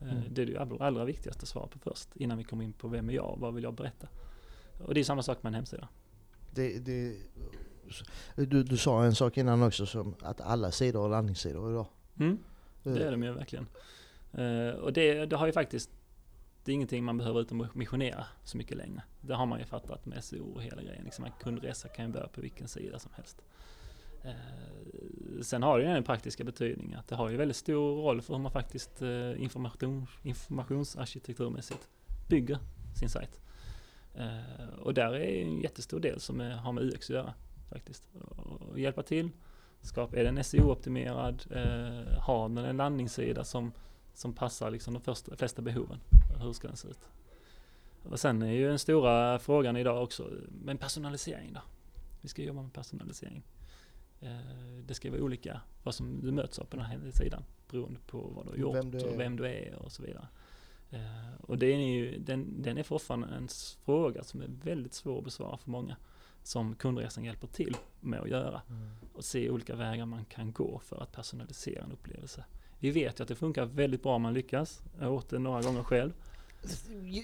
Eh, 0.00 0.12
Mm. 0.12 0.22
Det 0.30 0.42
är 0.42 0.46
det 0.46 0.56
allra, 0.56 0.86
allra 0.86 1.04
viktigaste 1.04 1.46
svaret 1.46 1.70
på 1.70 1.78
först, 1.78 2.08
innan 2.16 2.38
vi 2.38 2.44
kommer 2.44 2.64
in 2.64 2.72
på 2.72 2.88
vem 2.88 3.08
är 3.08 3.12
jag? 3.12 3.36
Vad 3.38 3.54
vill 3.54 3.64
jag 3.64 3.74
berätta? 3.74 4.08
Och 4.84 4.94
det 4.94 5.00
är 5.00 5.04
samma 5.04 5.22
sak 5.22 5.42
med 5.42 5.50
en 5.50 5.54
hemsida. 5.54 5.88
Det, 6.54 6.78
det, 6.78 7.16
du, 8.36 8.62
du 8.62 8.76
sa 8.76 9.04
en 9.04 9.14
sak 9.14 9.36
innan 9.36 9.62
också 9.62 9.86
som 9.86 10.14
att 10.20 10.40
alla 10.40 10.70
sidor 10.70 11.04
är 11.04 11.08
landningssidor 11.08 11.70
idag. 11.70 11.86
Mm. 12.18 12.38
Det 12.82 13.04
är 13.04 13.10
de 13.10 13.22
ju 13.22 13.32
verkligen. 13.32 13.66
Eh, 14.32 14.74
och 14.74 14.92
det, 14.92 15.26
det 15.26 15.36
har 15.36 15.46
ju 15.46 15.52
faktiskt, 15.52 15.90
det 16.64 16.72
är 16.72 16.74
ingenting 16.74 17.04
man 17.04 17.18
behöver 17.18 17.40
ut 17.40 17.50
och 17.52 17.76
missionera 17.76 18.24
så 18.44 18.56
mycket 18.56 18.76
längre. 18.76 19.02
Det 19.20 19.34
har 19.34 19.46
man 19.46 19.58
ju 19.58 19.64
fattat 19.64 20.06
med 20.06 20.24
SEO 20.24 20.52
och 20.54 20.62
hela 20.62 20.82
grejen. 20.82 21.04
Liksom 21.04 21.24
en 21.24 21.32
kundresa 21.40 21.88
kan 21.88 22.06
ju 22.06 22.12
börja 22.12 22.26
på 22.26 22.40
vilken 22.40 22.68
sida 22.68 22.98
som 22.98 23.12
helst. 23.16 23.42
Sen 25.40 25.62
har 25.62 25.78
det 25.78 25.84
ju 25.84 25.90
den 25.90 26.04
praktiska 26.04 26.44
betydningen 26.44 26.98
att 26.98 27.08
det 27.08 27.16
har 27.16 27.30
ju 27.30 27.36
väldigt 27.36 27.56
stor 27.56 28.02
roll 28.02 28.22
för 28.22 28.34
hur 28.34 28.42
man 28.42 28.52
faktiskt 28.52 29.02
eh, 29.02 29.42
information, 29.42 30.06
informationsarkitekturmässigt 30.22 31.88
bygger 32.28 32.58
sin 32.98 33.08
sajt. 33.08 33.40
Eh, 34.14 34.78
och 34.78 34.94
där 34.94 35.14
är 35.14 35.42
en 35.42 35.60
jättestor 35.60 36.00
del 36.00 36.20
som 36.20 36.40
är, 36.40 36.50
har 36.50 36.72
med 36.72 36.84
UX 36.84 37.10
att 37.10 37.16
göra 37.16 37.34
faktiskt. 37.70 38.08
Och 38.70 38.80
hjälpa 38.80 39.02
till, 39.02 39.30
skapa, 39.80 40.16
är 40.16 40.24
den 40.24 40.44
SEO-optimerad, 40.44 41.46
eh, 41.50 42.18
har 42.18 42.48
den 42.48 42.58
en 42.58 42.76
landningssida 42.76 43.44
som, 43.44 43.72
som 44.14 44.32
passar 44.32 44.70
liksom 44.70 44.94
de 44.94 45.02
första, 45.02 45.36
flesta 45.36 45.62
behoven? 45.62 46.00
Hur 46.40 46.52
ska 46.52 46.68
den 46.68 46.76
se 46.76 46.88
ut? 46.88 47.08
Och 48.02 48.20
sen 48.20 48.42
är 48.42 48.52
ju 48.52 48.68
den 48.68 48.78
stora 48.78 49.38
frågan 49.38 49.76
idag 49.76 50.02
också, 50.02 50.30
men 50.64 50.78
personalisering 50.78 51.52
då? 51.52 51.60
Vi 52.20 52.28
ska 52.28 52.42
jobba 52.42 52.62
med 52.62 52.72
personalisering. 52.72 53.42
Eh, 54.22 54.84
det 54.86 54.94
ska 54.94 55.10
vara 55.10 55.22
olika 55.22 55.60
vad 55.82 55.94
som 55.94 56.20
du 56.20 56.32
möts 56.32 56.58
av 56.58 56.64
på 56.64 56.76
den 56.76 56.84
här 56.84 57.10
sidan 57.10 57.44
beroende 57.70 58.00
på 58.06 58.18
vad 58.18 58.46
du 58.46 58.50
har 58.50 58.56
gjort 58.56 58.76
Vem 58.76 58.90
du 58.90 59.00
och 59.00 59.20
vem 59.20 59.36
du 59.36 59.46
är 59.46 59.74
och 59.74 59.92
så 59.92 60.02
vidare. 60.02 60.28
Eh, 60.90 61.40
och 61.40 61.58
det 61.58 61.66
är 61.66 61.78
ju, 61.78 62.18
den, 62.18 62.62
den 62.62 62.78
är 62.78 62.82
fortfarande 62.82 63.26
en 63.26 63.48
fråga 63.84 64.24
som 64.24 64.42
är 64.42 64.48
väldigt 64.64 64.94
svår 64.94 65.18
att 65.18 65.24
besvara 65.24 65.56
för 65.56 65.70
många 65.70 65.96
som 66.42 66.74
kundresan 66.74 67.24
hjälper 67.24 67.46
till 67.46 67.76
med 68.00 68.20
att 68.20 68.28
göra 68.28 68.62
och 69.14 69.24
se 69.24 69.50
olika 69.50 69.76
vägar 69.76 70.06
man 70.06 70.24
kan 70.24 70.52
gå 70.52 70.80
för 70.84 71.02
att 71.02 71.12
personalisera 71.12 71.84
en 71.84 71.92
upplevelse. 71.92 72.44
Vi 72.78 72.90
vet 72.90 73.20
ju 73.20 73.22
att 73.22 73.28
det 73.28 73.34
funkar 73.34 73.64
väldigt 73.64 74.02
bra 74.02 74.14
om 74.14 74.22
man 74.22 74.34
lyckas. 74.34 74.82
Jag 74.98 75.04
har 75.04 75.12
gjort 75.12 75.28
det 75.28 75.38
några 75.38 75.62
gånger 75.62 75.82
själv. 75.82 76.12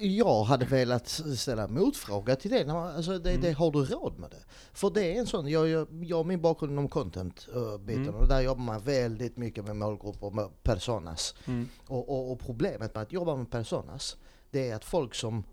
Jag 0.01 0.44
hade 0.44 0.64
velat 0.64 1.09
ställa 1.37 1.68
motfråga 1.68 2.37
till 2.37 2.51
det. 2.51 2.70
Alltså 2.72 3.18
det, 3.18 3.31
Mm. 3.31 3.42
det. 3.42 3.53
Har 3.53 3.70
du 3.70 3.85
råd 3.85 4.18
med 4.18 4.31
det? 4.31 4.44
För 4.72 4.90
det 4.90 5.14
är 5.16 5.18
en 5.20 5.27
sån, 5.27 5.48
jag, 5.48 5.68
jag, 5.68 6.05
jag 6.05 6.27
min 6.27 6.40
bakgrund 6.40 6.72
inom 6.72 6.88
content-biten 6.88 8.03
Mm. 8.03 8.14
och 8.14 8.29
där 8.29 8.40
jobbar 8.40 8.62
man 8.64 8.81
väldigt 8.81 9.37
mycket 9.37 9.64
med 9.66 9.77
målgrupper 9.77 10.27
och 10.27 10.35
med 10.35 10.62
personas. 10.62 11.35
Mm. 11.46 11.68
Och, 11.87 12.09
och, 12.09 12.33
och 12.33 12.40
problemet 12.40 12.94
med 12.94 13.03
att 13.03 13.12
jobba 13.12 13.37
med 13.37 13.51
personas, 13.51 14.16
det 14.51 14.70
är 14.70 14.77
att 14.77 14.85
folk 14.85 15.14
som 15.14 15.44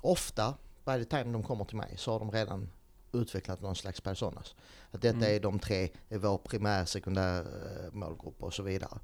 ofta, 0.00 0.54
the 0.84 1.04
time 1.04 1.32
de 1.32 1.42
kommer 1.42 1.64
till 1.64 1.76
mig, 1.76 1.94
så 1.96 2.12
har 2.12 2.18
de 2.18 2.30
redan 2.30 2.68
utvecklat 3.12 3.62
någon 3.62 3.76
slags 3.76 4.00
personas. 4.00 4.54
Att 4.90 5.02
detta 5.02 5.16
Mm. 5.16 5.36
är 5.36 5.40
de 5.40 5.58
tre, 5.58 5.88
är 6.08 6.18
vår 6.18 6.38
primär, 6.38 6.84
sekundär 6.84 7.40
eh, 7.40 7.92
målgrupp 7.92 8.42
och 8.42 8.54
så 8.54 8.62
vidare. 8.62 8.98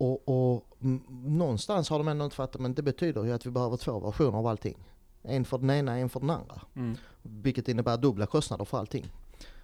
Mm. 0.00 0.12
Och, 0.12 0.28
och 0.28 0.66
någonstans 1.10 1.88
har 1.90 1.98
de 1.98 2.08
ändå 2.08 2.24
inte 2.24 2.36
fattat, 2.36 2.60
men 2.60 2.74
det 2.74 2.82
betyder 2.82 3.24
ju 3.24 3.32
att 3.32 3.46
vi 3.46 3.50
behöver 3.50 3.76
två 3.76 3.98
versioner 4.00 4.38
av 4.38 4.46
allting. 4.46 4.76
En 5.22 5.44
för 5.44 5.58
den 5.58 5.70
ena, 5.70 5.98
en 5.98 6.08
för 6.08 6.20
den 6.20 6.30
andra. 6.30 6.62
Mm. 6.76 6.96
Vilket 7.22 7.68
innebär 7.68 7.96
dubbla 7.96 8.26
kostnader 8.26 8.64
för 8.64 8.78
allting. 8.78 9.10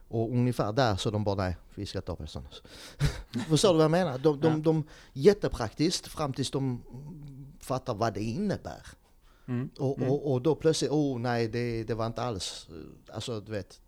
Och 0.08 0.30
ungefär 0.30 0.72
där 0.72 0.96
så 0.96 1.10
de 1.10 1.24
bara, 1.24 1.34
nej, 1.34 1.56
vi 1.74 1.86
ska 1.86 1.98
inte 1.98 2.10
ha 2.12 2.16
personas. 2.16 2.62
Förstår 3.48 3.68
du 3.68 3.74
vad 3.74 3.84
jag 3.84 3.90
menar? 3.90 4.18
De, 4.18 4.40
de, 4.40 4.52
Ja. 4.52 4.56
de, 4.58 4.84
jättepraktiskt 5.12 6.06
fram 6.06 6.32
tills 6.32 6.50
de 6.50 6.82
fattar 7.60 7.94
vad 7.94 8.14
det 8.14 8.22
innebär. 8.22 8.86
Mm. 9.48 9.70
Och, 9.78 9.98
Mm. 9.98 10.10
och, 10.10 10.32
och 10.32 10.42
då 10.42 10.54
plötsligt, 10.54 10.90
oh 10.90 11.18
nej, 11.18 11.48
det, 11.48 11.84
det 11.84 11.94
var 11.94 12.06
inte 12.06 12.22
alls, 12.22 12.68
eh, 12.70 13.14
alltså 13.14 13.40
du 13.40 13.52
vet. 13.52 13.80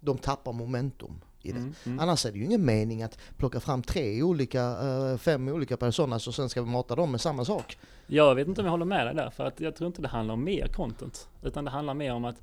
De 0.00 0.18
tappar 0.18 0.52
momentum 0.52 1.20
i 1.48 1.52
det. 1.52 1.58
Mm. 1.58 1.74
Mm. 1.86 2.00
Annars 2.00 2.26
är 2.26 2.32
det 2.32 2.38
ju 2.38 2.44
ingen 2.44 2.64
mening 2.64 3.02
att 3.02 3.18
plocka 3.36 3.60
fram 3.60 3.82
tre 3.82 4.22
olika, 4.22 4.62
eh, 4.62 5.16
fem 5.16 5.48
olika 5.48 5.76
personer 5.76 6.16
och 6.28 6.34
sen 6.34 6.48
ska 6.48 6.62
vi 6.62 6.70
mata 6.70 6.94
dem 6.96 7.10
med 7.10 7.20
samma 7.20 7.44
sak. 7.44 7.78
Jag 8.06 8.34
vet 8.34 8.48
inte 8.48 8.60
om 8.60 8.64
jag 8.64 8.70
håller 8.70 8.84
med 8.84 9.06
dig 9.06 9.14
där, 9.14 9.30
för 9.30 9.44
att 9.46 9.60
jag 9.60 9.76
tror 9.76 9.86
inte 9.86 10.02
det 10.02 10.08
handlar 10.08 10.34
om 10.34 10.44
mer 10.44 10.66
content. 10.66 11.28
Utan 11.42 11.64
det 11.64 11.70
handlar 11.70 11.94
mer 11.94 12.12
om 12.14 12.24
att 12.24 12.42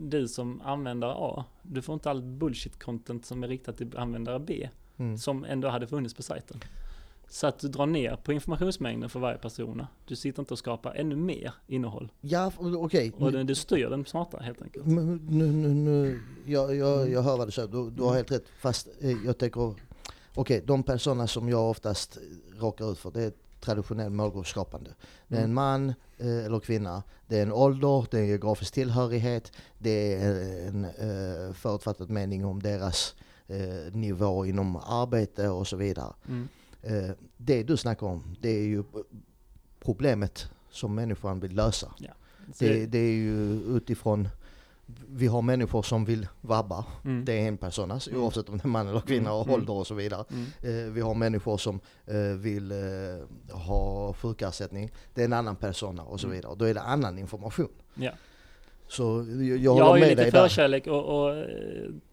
du 0.00 0.28
som 0.28 0.60
användare 0.64 1.14
A, 1.16 1.44
du 1.62 1.82
får 1.82 1.92
inte 1.94 2.10
allt 2.10 2.24
bullshit-content 2.24 3.22
som 3.24 3.44
är 3.44 3.48
riktat 3.48 3.76
till 3.76 3.98
användare 3.98 4.38
B, 4.38 4.68
Mm. 4.96 5.18
som 5.18 5.44
ändå 5.44 5.68
hade 5.68 5.86
funnits 5.86 6.14
på 6.14 6.22
sajten. 6.22 6.60
Så 7.34 7.46
att 7.46 7.58
du 7.58 7.68
drar 7.68 7.86
ner 7.86 8.16
på 8.16 8.32
informationsmängden 8.32 9.10
för 9.10 9.20
varje 9.20 9.38
person. 9.38 9.86
Du 10.06 10.16
sitter 10.16 10.42
inte 10.42 10.54
och 10.54 10.58
skapar 10.58 10.94
ännu 10.94 11.16
mer 11.16 11.54
innehåll. 11.66 12.12
Ja, 12.20 12.52
okej. 12.58 13.12
Och 13.18 13.32
den, 13.32 13.46
du 13.46 13.54
styr 13.54 13.86
den 13.90 14.04
smartare 14.04 14.42
helt 14.42 14.62
enkelt. 14.62 14.86
Nu, 14.86 15.18
nu, 15.28 15.46
nu, 15.74 16.20
jag, 16.46 16.76
jag, 16.76 17.00
Mm. 17.00 17.12
jag 17.12 17.22
hör 17.22 17.36
vad 17.38 17.48
du 17.48 17.52
säger, 17.52 17.68
du, 17.68 17.90
du 17.90 18.02
har 18.02 18.14
helt 18.14 18.30
rätt. 18.32 18.44
Fast 18.60 18.88
eh, 19.00 19.10
jag 19.26 19.38
tänker, 19.38 19.74
okej, 20.34 20.62
de 20.66 20.82
personer 20.82 21.26
som 21.26 21.48
jag 21.48 21.70
oftast 21.70 22.18
råkar 22.60 22.92
ut 22.92 22.98
för, 22.98 23.10
det 23.10 23.22
är 23.22 23.32
traditionell 23.60 24.10
målgruppsskapande. 24.10 24.90
Det 25.28 25.36
är 25.36 25.38
en 25.38 25.44
Mm. 25.44 25.54
man 25.54 25.88
eh, 26.18 26.44
eller 26.46 26.60
kvinna, 26.60 27.02
det 27.26 27.38
är 27.38 27.42
en 27.42 27.52
ålder, 27.52 28.06
det 28.10 28.16
är 28.18 28.22
en 28.22 28.28
geografisk 28.28 28.74
tillhörighet, 28.74 29.52
det 29.78 30.14
är 30.14 30.68
en 30.68 30.84
eh, 30.84 31.52
förutfattad 31.54 32.10
mening 32.10 32.44
om 32.44 32.62
deras 32.62 33.14
nivå 33.92 34.46
inom 34.46 34.76
arbete 34.76 35.48
och 35.48 35.66
så 35.66 35.76
vidare. 35.76 36.12
Mm. 36.28 36.48
Eh, 36.86 37.10
det 37.36 37.62
du 37.62 37.76
snackar 37.76 38.06
om, 38.06 38.36
det 38.40 38.48
är 38.48 38.64
ju 38.64 38.84
problemet 39.80 40.48
som 40.70 40.94
människan 40.94 41.40
vill 41.40 41.54
lösa. 41.54 41.92
Så 42.54 42.64
Det, 42.64 42.86
det 42.86 42.98
är 42.98 43.12
ju 43.12 43.60
utifrån, 43.76 44.28
vi 45.08 45.26
har 45.26 45.42
människor 45.42 45.82
som 45.82 46.04
vill 46.04 46.28
vabba, 46.40 46.84
mm. 47.04 47.24
det 47.24 47.32
är 47.32 47.48
en 47.48 47.56
person, 47.56 47.90
alltså, 47.90 48.10
Mm. 48.10 48.22
oavsett 48.22 48.48
om 48.48 48.58
det 48.58 48.64
är 48.64 48.68
man 48.68 48.88
eller 48.88 49.00
kvinna 49.00 49.32
och 49.32 49.42
Mm. 49.46 49.54
ålder 49.54 49.72
och 49.72 49.86
så 49.86 49.94
vidare. 49.94 50.24
Mm. 50.30 50.86
Eh, 50.86 50.92
vi 50.92 51.00
har 51.00 51.14
människor 51.14 51.56
som 51.58 51.80
eh, 52.06 52.16
vill 52.20 52.72
eh, 52.72 53.56
ha 53.56 54.12
sjukersättning, 54.12 54.90
det 55.14 55.20
är 55.20 55.24
en 55.24 55.32
annan 55.32 55.56
persona 55.56 56.02
och 56.02 56.20
så 56.20 56.26
Mm. 56.26 56.36
vidare. 56.36 56.54
Då 56.56 56.64
är 56.64 56.74
det 56.74 56.80
annan 56.80 57.18
information. 57.18 57.68
Ja. 57.94 58.12
Så 58.88 59.02
jag, 59.28 59.42
jag 59.42 59.58
Jag 59.58 59.72
håller 59.72 59.84
har 59.86 59.96
ju 59.98 60.04
lite 60.04 60.30
förkärlek 60.30 60.86
och, 60.86 61.04
och 61.24 61.36
eh, 61.36 61.46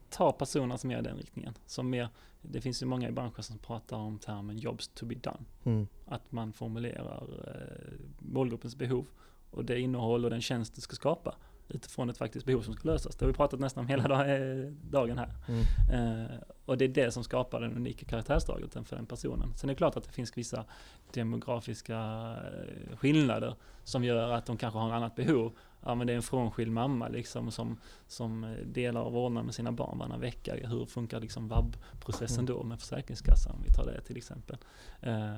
ta 0.09 0.31
personer 0.31 0.77
som 0.77 0.91
är 0.91 0.99
i 0.99 1.01
den 1.01 1.17
riktningen. 1.17 1.53
Som 1.65 1.89
mer, 1.89 2.09
det 2.41 2.61
finns 2.61 2.81
ju 2.81 2.85
många 2.85 3.09
i 3.09 3.11
branschen 3.11 3.43
som 3.43 3.57
pratar 3.57 3.97
om 3.97 4.19
termen 4.19 4.57
jobs 4.57 4.87
to 4.87 5.05
be 5.05 5.15
done. 5.15 5.43
Mm. 5.63 5.87
Att 6.05 6.31
man 6.31 6.53
formulerar 6.53 7.23
eh, 7.47 7.93
målgruppens 8.19 8.75
behov 8.75 9.07
och 9.51 9.65
det 9.65 9.79
innehåll 9.79 10.23
och 10.23 10.31
den 10.31 10.41
tjänst 10.41 10.75
det 10.75 10.81
ska 10.81 10.95
skapa 10.95 11.35
utifrån 11.73 12.09
ett 12.09 12.17
faktiskt 12.17 12.45
behov 12.45 12.61
som 12.61 12.73
ska 12.73 12.89
lösas. 12.89 13.15
Det 13.15 13.25
har 13.25 13.31
vi 13.31 13.37
pratat 13.37 13.59
nästan 13.59 13.81
om 13.81 13.87
hela 13.87 14.37
eh, 14.37 14.71
dagen 14.89 15.17
här. 15.17 15.33
Mm. 15.47 16.25
Eh, 16.25 16.31
och 16.65 16.77
det 16.77 16.85
är 16.85 16.89
det 16.89 17.11
som 17.11 17.23
skapar 17.23 17.61
den 17.61 17.75
unika 17.75 18.05
karaktärsdraget 18.05 18.73
för 18.87 18.95
den 18.95 19.05
personen. 19.05 19.53
Sen 19.55 19.69
är 19.69 19.73
det 19.73 19.77
klart 19.77 19.97
att 19.97 20.03
det 20.03 20.11
finns 20.11 20.37
vissa 20.37 20.65
demografiska 21.13 21.97
eh, 21.97 22.97
skillnader 22.97 23.55
som 23.83 24.03
gör 24.03 24.31
att 24.31 24.45
de 24.45 24.57
kanske 24.57 24.79
har 24.79 24.87
ett 24.87 24.93
annat 24.93 25.15
behov. 25.15 25.53
Ja 25.83 25.95
men 25.95 26.07
det 26.07 26.13
är 26.13 26.17
en 26.17 26.21
frånskild 26.21 26.71
mamma 26.71 27.07
liksom 27.07 27.51
som, 27.51 27.77
som 28.07 28.43
eh, 28.43 28.49
delar 28.65 29.01
av 29.01 29.11
vårdnaden 29.11 29.45
med 29.45 29.55
sina 29.55 29.71
barn 29.71 29.97
varannan 29.97 30.19
vecka. 30.19 30.55
Hur 30.67 30.85
funkar 30.85 31.19
liksom 31.19 31.47
vab-processen 31.47 32.45
då 32.45 32.63
med 32.63 32.79
Försäkringskassan 32.79 33.55
om 33.55 33.63
vi 33.63 33.73
tar 33.73 33.85
det 33.85 34.01
till 34.01 34.17
exempel. 34.17 34.57
Eh, 35.01 35.33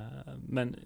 men 0.48 0.76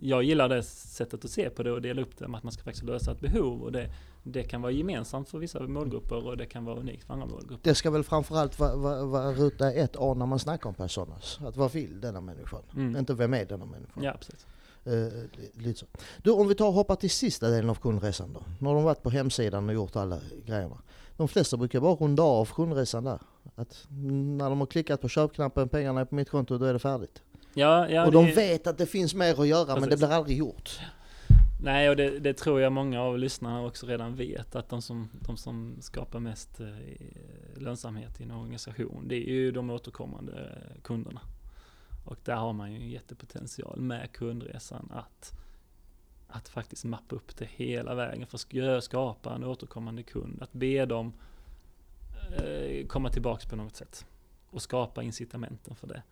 jag 0.00 0.22
gillar 0.22 0.48
det 0.48 0.62
sättet 0.62 1.24
att 1.24 1.30
se 1.30 1.50
på 1.50 1.62
det 1.62 1.72
och 1.72 1.82
dela 1.82 2.02
upp 2.02 2.18
det 2.18 2.28
med 2.28 2.38
att 2.38 2.44
man 2.44 2.52
ska 2.52 2.62
faktiskt 2.62 2.84
lösa 2.84 3.12
ett 3.12 3.20
behov 3.20 3.62
och 3.62 3.72
det, 3.72 3.90
det 4.22 4.42
kan 4.42 4.62
vara 4.62 4.72
gemensamt 4.72 5.28
för 5.28 5.38
vissa 5.38 5.60
målgrupper 5.60 6.26
och 6.26 6.36
det 6.36 6.46
kan 6.46 6.64
vara 6.64 6.76
unikt 6.76 7.04
för 7.04 7.12
andra 7.12 7.26
målgrupper. 7.26 7.70
Det 7.70 7.74
ska 7.74 7.90
väl 7.90 8.04
framförallt 8.04 8.58
vara 8.58 8.76
va, 8.76 9.04
va, 9.04 9.32
ruta 9.32 9.72
ett 9.72 9.96
A 9.98 10.14
när 10.14 10.26
man 10.26 10.38
snackar 10.38 10.68
om 10.68 10.74
personas. 10.74 11.40
Att 11.40 11.56
vad 11.56 11.72
vill 11.72 12.00
denna 12.00 12.20
människan? 12.20 12.62
Mm. 12.76 12.96
Inte 12.96 13.14
vem 13.14 13.34
är 13.34 13.44
denna 13.44 13.64
människan? 13.64 14.02
Ja, 14.02 14.12
precis. 14.18 14.46
Eh, 14.92 15.12
li- 15.32 15.50
lite 15.54 15.78
så. 15.80 15.86
Du, 16.22 16.30
om 16.30 16.48
vi 16.48 16.54
tar 16.54 16.66
och 16.66 16.72
hoppar 16.72 16.94
till 16.96 17.10
sista 17.10 17.48
delen 17.48 17.70
av 17.70 17.74
kundresan 17.74 18.32
då. 18.32 18.42
Nu 18.60 18.66
har 18.68 18.74
de 18.74 18.84
varit 18.84 19.02
på 19.02 19.10
hemsidan 19.10 19.68
och 19.68 19.74
gjort 19.74 19.96
alla 19.96 20.18
grejerna. 20.46 20.78
De 21.16 21.28
flesta 21.28 21.56
brukar 21.56 21.80
bara 21.80 21.94
runda 21.94 22.22
av 22.22 22.44
kundresan 22.54 23.04
där. 23.04 23.18
Att 23.54 23.86
när 24.38 24.48
de 24.50 24.58
har 24.60 24.66
klickat 24.66 25.00
på 25.00 25.08
köpknappen, 25.08 25.68
pengarna 25.68 26.00
är 26.00 26.04
på 26.04 26.14
mitt 26.14 26.30
konto, 26.30 26.58
då 26.58 26.64
är 26.64 26.72
det 26.72 26.78
färdigt. 26.78 27.22
Ja, 27.54 27.88
ja, 27.88 28.06
och 28.06 28.12
de 28.12 28.26
det- 28.26 28.32
vet 28.32 28.66
att 28.66 28.78
det 28.78 28.86
finns 28.86 29.14
mer 29.14 29.40
att 29.40 29.46
göra 29.48 29.66
men 29.66 29.74
det 29.74 29.88
Precis. 29.88 29.98
blir 30.06 30.16
aldrig 30.16 30.36
gjort. 30.38 30.80
Nej, 31.62 31.90
och 31.90 31.96
det, 31.96 32.18
det 32.18 32.34
tror 32.34 32.60
jag 32.60 32.72
många 32.72 33.02
av 33.02 33.18
lyssnarna 33.18 33.66
också 33.66 33.86
redan 33.86 34.14
vet 34.16 34.56
att 34.56 34.68
de 34.68 34.82
som, 34.82 35.08
de 35.26 35.36
som 35.36 35.76
skapar 35.80 36.20
mest 36.20 36.60
eh, 36.60 36.66
lönsamhet 37.56 38.20
i 38.20 38.24
en 38.24 38.30
organisation, 38.30 39.04
det 39.08 39.14
är 39.16 39.32
ju 39.32 39.50
de 39.52 39.70
återkommande 39.70 40.58
kunderna. 40.82 41.20
Och 42.08 42.16
där 42.24 42.36
har 42.36 42.52
man 42.52 42.72
ju 42.72 42.76
en 42.78 42.90
jättepotential 42.90 43.80
med 43.80 44.12
kundresan 44.12 44.88
att, 44.94 45.32
att 46.28 46.48
faktiskt 46.48 46.84
mappa 46.84 47.16
upp 47.16 47.36
det 47.36 47.44
hela 47.44 47.94
vägen 47.94 48.26
för 48.26 48.36
att 48.36 48.40
sk- 48.40 48.80
skapa 48.80 49.34
en 49.34 49.44
återkommande 49.44 50.02
kund. 50.02 50.42
Att 50.42 50.52
be 50.52 50.86
dem 50.86 51.12
eh, 52.36 52.86
komma 52.86 53.10
tillbaks 53.10 53.46
på 53.46 53.56
något 53.56 53.76
sätt 53.76 54.06
och 54.50 54.62
skapa 54.62 55.02
incitamenten 55.02 55.76
för 55.76 55.86
det 55.86 56.02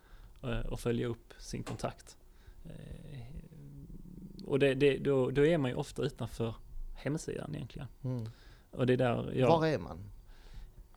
eh, 0.42 0.66
och 0.66 0.80
följa 0.80 1.06
upp 1.06 1.34
sin 1.38 1.62
kontakt. 1.62 2.16
Eh, 2.64 3.20
och 4.44 4.58
det, 4.58 4.74
det, 4.74 4.98
då, 4.98 5.30
då 5.30 5.46
är 5.46 5.58
man 5.58 5.70
ju 5.70 5.76
ofta 5.76 6.02
utanför 6.02 6.54
hemsidan 6.94 7.54
egentligen. 7.54 7.88
Mm. 8.04 8.28
Och 8.70 8.86
det 8.86 8.92
är 8.92 8.96
där 8.96 9.32
jag... 9.34 9.48
Var 9.48 9.66
är 9.66 9.78
man? 9.78 9.98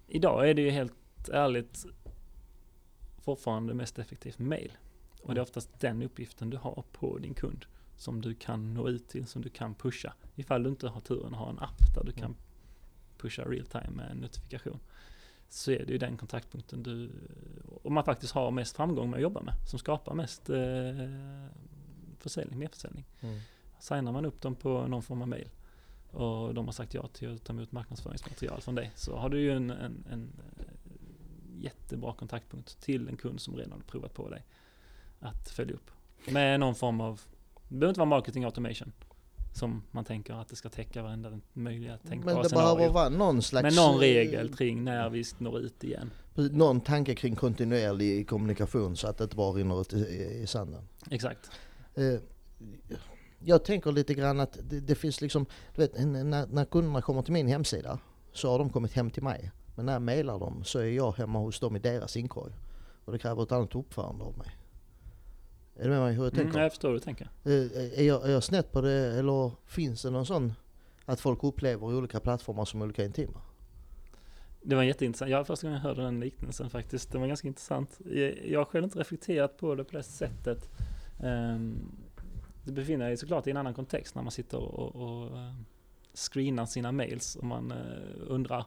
Idag 0.08 0.50
är 0.50 0.54
det 0.54 0.62
ju 0.62 0.70
helt 0.70 1.30
ärligt 1.30 1.86
fortfarande 3.22 3.74
mest 3.74 4.00
effektivt 4.00 4.40
mail. 4.40 4.72
Och 5.22 5.34
det 5.36 5.40
är 5.40 5.44
oftast 5.44 5.80
den 5.80 6.02
uppgiften 6.04 6.50
du 6.50 6.58
har 6.58 6.84
på 6.92 7.18
din 7.18 7.34
kund 7.34 7.66
som 7.96 8.22
du 8.22 8.34
kan 8.34 8.74
nå 8.74 8.90
ut 8.90 9.08
till, 9.08 9.28
som 9.28 9.42
du 9.42 9.50
kan 9.50 9.76
pusha. 9.76 10.14
Ifall 10.36 10.64
du 10.64 10.70
inte 10.70 10.88
har 10.88 11.02
turen 11.02 11.34
att 11.34 11.40
ha 11.40 11.50
en 11.50 11.60
app 11.60 11.96
där 11.96 12.04
du 12.04 12.12
kan 12.12 12.24
Mm. 12.24 12.38
pusha 13.18 13.44
real 13.44 13.66
time 13.66 13.90
med 13.90 14.12
en 14.12 14.18
notifikation. 14.18 14.80
Så 15.50 15.72
är 15.72 15.86
det 15.86 15.92
ju 15.92 15.98
den 15.98 16.18
kontaktpunkten 16.18 16.84
du, 16.84 17.10
och 17.84 17.92
man 17.92 18.04
faktiskt 18.04 18.34
har 18.34 18.52
mest 18.52 18.76
framgång 18.76 19.10
med 19.10 19.18
att 19.18 19.22
jobba 19.24 19.42
med, 19.42 19.54
som 19.70 19.80
skapar 19.80 20.14
mest 20.14 20.50
eh, 20.50 21.46
försäljning, 22.20 22.60
merförsäljning. 22.60 23.06
Mm. 23.20 23.40
Signar 23.80 24.12
man 24.12 24.26
upp 24.26 24.42
dem 24.42 24.56
på 24.56 24.88
någon 24.88 25.04
form 25.04 25.22
av 25.22 25.28
mail 25.28 25.50
och 26.12 26.54
de 26.54 26.66
har 26.66 26.72
sagt 26.72 26.94
ja 26.94 27.08
till 27.08 27.36
att 27.36 27.44
ta 27.44 27.54
emot 27.54 27.72
marknadsföringsmaterial 27.72 28.62
från 28.62 28.76
dig 28.76 28.92
så 28.96 29.18
har 29.18 29.30
du 29.30 29.40
ju 29.42 29.52
en, 29.52 29.70
en, 29.70 30.06
en 30.12 30.32
jättebra 31.58 32.14
kontaktpunkt 32.14 32.82
till 32.82 33.08
en 33.08 33.18
kund 33.18 33.42
som 33.42 33.56
redan 33.56 33.72
har 33.72 33.80
provat 33.80 34.14
på 34.14 34.30
dig 34.30 34.46
att 35.20 35.50
följa 35.50 35.74
upp. 35.74 35.92
Med 36.28 36.60
någon 36.60 36.76
form 36.76 37.02
av, 37.02 37.22
det 37.68 37.76
behöver 37.76 37.90
inte 37.90 38.00
vara 38.00 38.10
marketing 38.10 38.44
automation 38.44 38.92
som 39.54 39.84
man 39.92 40.06
tänker 40.06 40.34
att 40.34 40.50
det 40.50 40.56
ska 40.56 40.70
täcka 40.70 41.04
varenda 41.04 41.40
möjliga 41.54 41.98
tänkbara 41.98 42.36
Men 42.36 42.44
det 42.44 42.50
scenario. 42.50 42.76
behöver 42.76 42.94
vara 42.94 43.10
någon 43.10 43.42
slags... 43.42 43.64
Men 43.64 43.76
någon 43.86 43.96
eh, 43.96 44.00
regel 44.00 44.56
kring 44.56 44.84
när 44.84 45.10
vi 45.10 45.24
når 45.38 45.60
ut 45.60 45.84
igen. 45.84 46.12
Någon 46.34 46.82
tanke 46.82 47.16
kring 47.16 47.36
kontinuerlig 47.36 48.30
kommunikation 48.30 48.96
så 48.98 49.08
att 49.08 49.18
det 49.18 49.24
inte 49.24 49.36
bara 49.36 49.52
rinner 49.52 49.82
ut 49.82 49.94
i, 49.94 50.48
sanden. 50.48 50.82
Exakt. 51.12 51.52
Eh, 51.96 52.20
jag 53.40 53.66
tänker 53.66 53.92
lite 53.92 54.14
grann 54.14 54.40
att 54.40 54.58
det, 54.70 54.80
det 54.80 54.96
finns 54.96 55.22
liksom, 55.22 55.46
du 55.76 55.82
vet, 55.82 56.06
när, 56.06 56.48
när 56.48 56.66
kunderna 56.66 57.02
kommer 57.02 57.22
till 57.22 57.34
min 57.34 57.48
hemsida 57.48 58.00
så 58.34 58.52
har 58.52 58.60
de 58.60 58.70
kommit 58.70 58.94
hem 58.94 59.10
till 59.10 59.24
mig. 59.24 59.52
Men 59.76 59.86
när 59.86 59.94
jag 59.94 60.02
mailar 60.02 60.40
dem 60.40 60.64
så 60.64 60.80
är 60.80 60.86
jag 60.86 61.12
hemma 61.12 61.40
hos 61.40 61.60
dem 61.60 61.76
i 61.76 61.80
deras 61.80 62.18
inkorg. 62.18 62.54
Och 63.06 63.12
det 63.12 63.20
kräver 63.20 63.44
ett 63.44 63.52
annat 63.52 63.76
uppförande 63.76 64.24
av 64.24 64.38
mig. 64.38 64.48
Är 65.80 65.84
du 65.84 65.90
med 65.90 66.00
mig 66.02 66.14
hur 66.14 66.24
jag 66.24 66.34
Mm, 66.34 66.46
tänker? 66.46 66.62
jag 66.62 66.72
förstår 66.72 66.90
hur 66.90 66.94
du 66.96 67.00
tänker. 67.00 67.30
Eh, 67.46 68.00
är, 68.00 68.04
jag, 68.04 68.26
är 68.30 68.32
jag 68.32 68.44
snett 68.44 68.72
på 68.72 68.82
det 68.82 69.20
eller 69.20 69.52
finns 69.66 70.02
det 70.02 70.10
någon 70.10 70.26
sån 70.26 70.54
att 71.06 71.20
folk 71.20 71.44
upplever 71.44 71.88
olika 71.96 72.20
plattformar 72.20 72.66
som 72.66 72.82
olika 72.82 73.06
intima? 73.06 73.42
Det 74.62 74.76
var 74.76 74.84
jätteintressant. 74.84 75.32
Jag 75.32 75.48
första 75.48 75.68
gången 75.68 75.82
jag 75.82 75.90
hörde 75.90 76.02
den 76.02 76.20
liknelsen 76.20 76.70
faktiskt. 76.70 77.12
Det 77.12 77.18
var 77.18 77.28
ganska 77.28 77.48
intressant. 77.48 78.00
Jag 78.46 78.60
har 78.60 78.66
själv 78.66 78.84
inte 78.84 79.00
reflekterat 79.00 79.58
på 79.58 79.76
det 79.76 79.84
på 79.84 79.98
det 79.98 80.04
sättet. 80.04 80.70
Um, 81.24 81.92
det 82.66 82.72
befinner 82.72 83.08
sig 83.10 83.18
såklart 83.18 83.48
i 83.48 83.52
en 83.52 83.58
annan 83.58 83.74
kontext 83.74 84.16
när 84.16 84.22
man 84.24 84.32
sitter 84.32 84.58
och, 84.58 84.96
och 84.96 85.38
eh, 85.38 85.54
screenar 86.14 86.66
sina 86.66 86.92
mails 86.92 87.36
och 87.36 87.44
man 87.44 87.72
eh, 87.72 87.78
undrar 88.28 88.66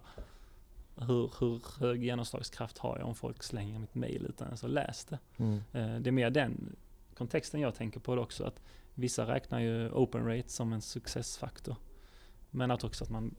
hur, 0.97 1.31
hur 1.41 1.61
hög 1.81 2.05
genomslagskraft 2.05 2.79
har 2.79 2.99
jag 2.99 3.09
om 3.09 3.15
folk 3.15 3.43
slänger 3.43 3.79
mitt 3.79 3.95
mail 3.95 4.27
utan 4.29 4.47
ens 4.47 4.65
att 4.65 4.71
läst 4.71 5.09
det. 5.09 5.19
Mm. 5.37 5.55
Eh, 5.73 6.01
Det 6.01 6.11
är 6.11 6.13
mer 6.13 6.31
den 6.31 6.77
kontexten 7.23 7.61
jag 7.61 7.75
tänker 7.75 8.01
på 8.01 8.15
det 8.15 8.21
också. 8.21 8.45
Att 8.45 8.63
vissa 8.95 9.27
räknar 9.35 9.61
ju 9.61 9.91
open 9.91 10.27
rate 10.27 10.49
som 10.49 10.73
en 10.73 10.81
successfaktor. 10.81 11.77
Men 12.51 12.71
att 12.71 12.85
också 12.85 13.05
att 13.05 13.11
man 13.11 13.35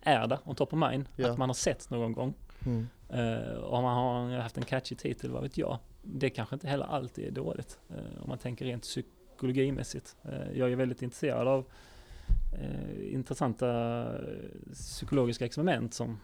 är 0.00 0.26
där, 0.26 0.38
on 0.44 0.54
top 0.54 0.72
of 0.72 0.78
mind. 0.90 1.04
Ja. 1.16 1.30
Att 1.30 1.38
man 1.38 1.48
har 1.48 1.54
sett 1.54 1.90
någon 1.90 2.12
gång. 2.12 2.34
Mm. 2.66 2.86
Uh, 3.14 3.58
om 3.58 3.82
man 3.84 3.96
har 3.96 4.38
haft 4.38 4.56
en 4.56 4.64
catchy 4.64 4.94
titel, 4.94 5.30
vad 5.30 5.42
vet 5.42 5.58
jag. 5.58 5.78
Det 6.02 6.30
kanske 6.30 6.54
inte 6.56 6.68
heller 6.68 6.84
alltid 6.84 7.26
är 7.26 7.30
dåligt. 7.30 7.78
eh, 7.90 8.22
om 8.22 8.28
man 8.28 8.38
tänker 8.38 8.64
rent 8.64 8.82
psykologimässigt. 8.82 10.16
Eh, 10.22 10.58
jag 10.58 10.72
är 10.72 10.76
väldigt 10.76 11.02
intresserad 11.02 11.48
av 11.48 11.64
eh, 12.60 13.14
intressanta 13.14 14.06
psykologiska 14.72 15.44
experiment 15.44 15.94
som, 15.94 16.20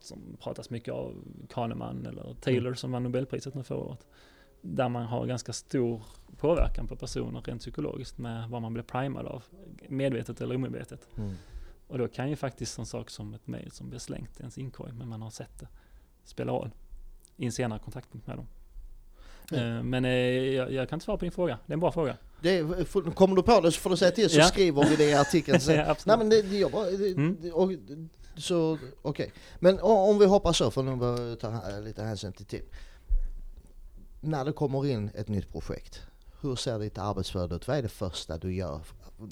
som 0.00 0.18
pratas 0.40 0.70
mycket 0.70 0.94
av 0.94 1.24
Kahneman 1.48 2.06
eller 2.06 2.34
Taylor 2.40 2.66
Mm. 2.66 2.76
som 2.76 2.92
vann 2.92 3.02
Nobelpriset 3.02 3.54
nu 3.54 3.62
förra 3.62 3.78
året. 3.78 4.06
Där 4.62 4.88
man 4.88 5.02
har 5.06 5.26
ganska 5.26 5.52
stor 5.52 6.02
påverkan 6.38 6.86
på 6.88 6.96
personer 6.96 7.40
rent 7.40 7.60
psykologiskt 7.60 8.18
med 8.18 8.48
vad 8.48 8.62
man 8.62 8.72
blir 8.72 8.82
primad 8.84 9.26
av, 9.26 9.42
medvetet 9.88 10.40
eller 10.40 10.54
omedvetet. 10.54 11.08
Mm. 11.16 11.34
Och 11.88 11.98
då 11.98 12.08
kan 12.08 12.30
ju 12.30 12.36
faktiskt 12.36 12.78
en 12.78 12.86
sak 12.86 13.10
som 13.10 13.34
ett 13.34 13.46
mail 13.46 13.70
som 13.72 13.88
blir 13.88 13.98
slängt 13.98 14.36
i 14.36 14.40
ens 14.40 14.58
inkorg, 14.58 14.92
men 14.92 15.08
man 15.08 15.22
har 15.22 15.30
sett 15.30 15.58
det, 15.60 15.68
spela 16.24 16.52
roll 16.52 16.70
i 17.36 17.46
en 17.46 17.52
senare 17.52 17.78
kontaktpunkt 17.78 18.26
med 18.26 18.36
dem. 18.36 18.46
Eh, 19.52 19.82
Men 19.82 20.04
eh, 20.04 20.10
jag, 20.10 20.72
jag 20.72 20.88
kan 20.88 20.96
inte 20.96 21.04
svara 21.04 21.16
på 21.18 21.24
din 21.24 21.32
fråga. 21.32 21.58
Det 21.66 21.72
är 21.72 21.74
en 21.74 21.80
bra 21.80 21.92
fråga. 21.92 22.16
Det 22.40 22.64
kommer 23.14 23.36
du 23.36 23.42
på 23.42 23.60
det 23.60 23.72
så 23.72 23.80
får 23.80 23.90
du 23.90 23.96
säga 23.96 24.10
till 24.10 24.30
så 24.30 24.38
Ja. 24.38 24.44
skriver 24.44 24.88
vi 24.88 24.96
det 24.96 25.04
i 25.10 25.14
artikeln 25.14 25.60
sen. 25.60 25.76
Ja. 25.76 25.96
Nej 26.06 26.18
men 26.18 26.28
det, 26.28 26.36
jag 26.40 26.70
bara, 26.72 26.90
det, 26.90 27.12
Mm. 27.12 27.36
och, 27.54 27.70
så 28.36 28.78
okej. 29.02 29.32
Men 29.58 29.78
om 29.80 30.18
vi 30.18 30.26
hoppar 30.26 30.52
så, 30.52 30.70
för 30.70 30.82
nu 30.82 30.96
börjar 30.96 31.26
jag 31.28 31.40
ta 31.40 31.60
lite 31.84 32.02
hänsyn 32.02 32.32
till 32.32 32.46
tid. 32.46 32.62
När 34.22 34.44
det 34.44 34.52
kommer 34.52 34.86
in 34.86 35.10
ett 35.14 35.28
nytt 35.28 35.52
projekt, 35.52 36.02
hur 36.40 36.56
ser 36.56 36.78
ditt 36.78 36.98
arbetsflöde 36.98 37.54
ut? 37.54 37.68
Vad 37.68 37.76
är 37.78 37.82
det 37.82 37.88
första 37.88 38.38
du 38.38 38.54
gör 38.54 38.80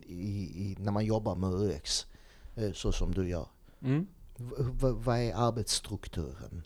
i, 0.06 0.42
i, 0.42 0.76
när 0.78 0.92
man 0.92 1.04
jobbar 1.04 1.34
med 1.34 1.50
UX 1.52 2.06
eh, 2.56 2.72
så 2.72 2.92
som 2.92 3.14
du 3.14 3.28
gör? 3.28 3.46
Mm. 3.82 4.06
Vad 4.78 5.18
är 5.18 5.34
arbetsstrukturen? 5.34 6.62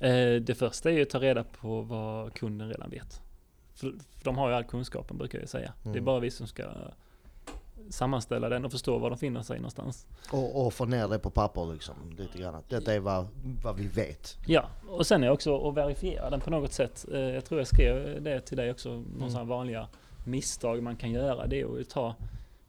Eh, 0.00 0.42
det 0.42 0.58
första 0.58 0.90
är 0.90 0.94
ju 0.94 1.02
att 1.02 1.10
ta 1.10 1.20
reda 1.20 1.44
på 1.44 1.82
vad 1.82 2.34
kunden 2.34 2.68
redan 2.68 2.90
vet. 2.90 3.20
För, 3.74 3.94
för 4.16 4.24
de 4.24 4.38
har 4.38 4.48
ju 4.48 4.54
all 4.54 4.64
kunskapen 4.64 5.18
brukar 5.18 5.38
jag 5.38 5.48
säga. 5.48 5.72
Det 5.82 5.88
är 5.88 5.92
Mm. 5.92 6.04
bara 6.04 6.20
vi 6.20 6.30
som 6.30 6.46
ska 6.46 6.64
sammanställa 7.90 8.48
den 8.48 8.64
och 8.64 8.72
förstå 8.72 8.98
var 8.98 9.10
de 9.10 9.18
finner 9.18 9.42
sig 9.42 9.56
någonstans. 9.58 10.06
Och, 10.32 10.66
och 10.66 10.72
få 10.74 10.84
ner 10.84 11.08
det 11.08 11.18
på 11.18 11.30
papper 11.30 11.72
liksom, 11.72 11.94
lite 12.18 12.38
grann. 12.38 12.62
Detta 12.68 12.94
är 12.94 13.00
vad, 13.00 13.28
vad 13.62 13.76
vi 13.76 13.86
vet. 13.86 14.36
Ja, 14.46 14.68
och 14.88 15.06
sen 15.06 15.24
är 15.24 15.30
också 15.30 15.68
att 15.68 15.74
verifiera 15.74 16.30
den 16.30 16.40
på 16.40 16.50
något 16.50 16.72
sätt. 16.72 17.06
Eh, 17.12 17.18
Jag 17.20 17.44
tror 17.44 17.60
jag 17.60 17.66
skrev 17.68 18.22
det 18.22 18.40
till 18.40 18.56
dig 18.56 18.70
också, 18.70 18.88
någon 19.18 19.30
Mm. 19.30 19.48
vanliga 19.48 19.88
misstag 20.26 20.82
man 20.82 20.96
kan 20.96 21.10
göra. 21.10 21.46
Det 21.46 21.60
är 21.60 21.80
att 21.80 21.90
ta 21.90 22.14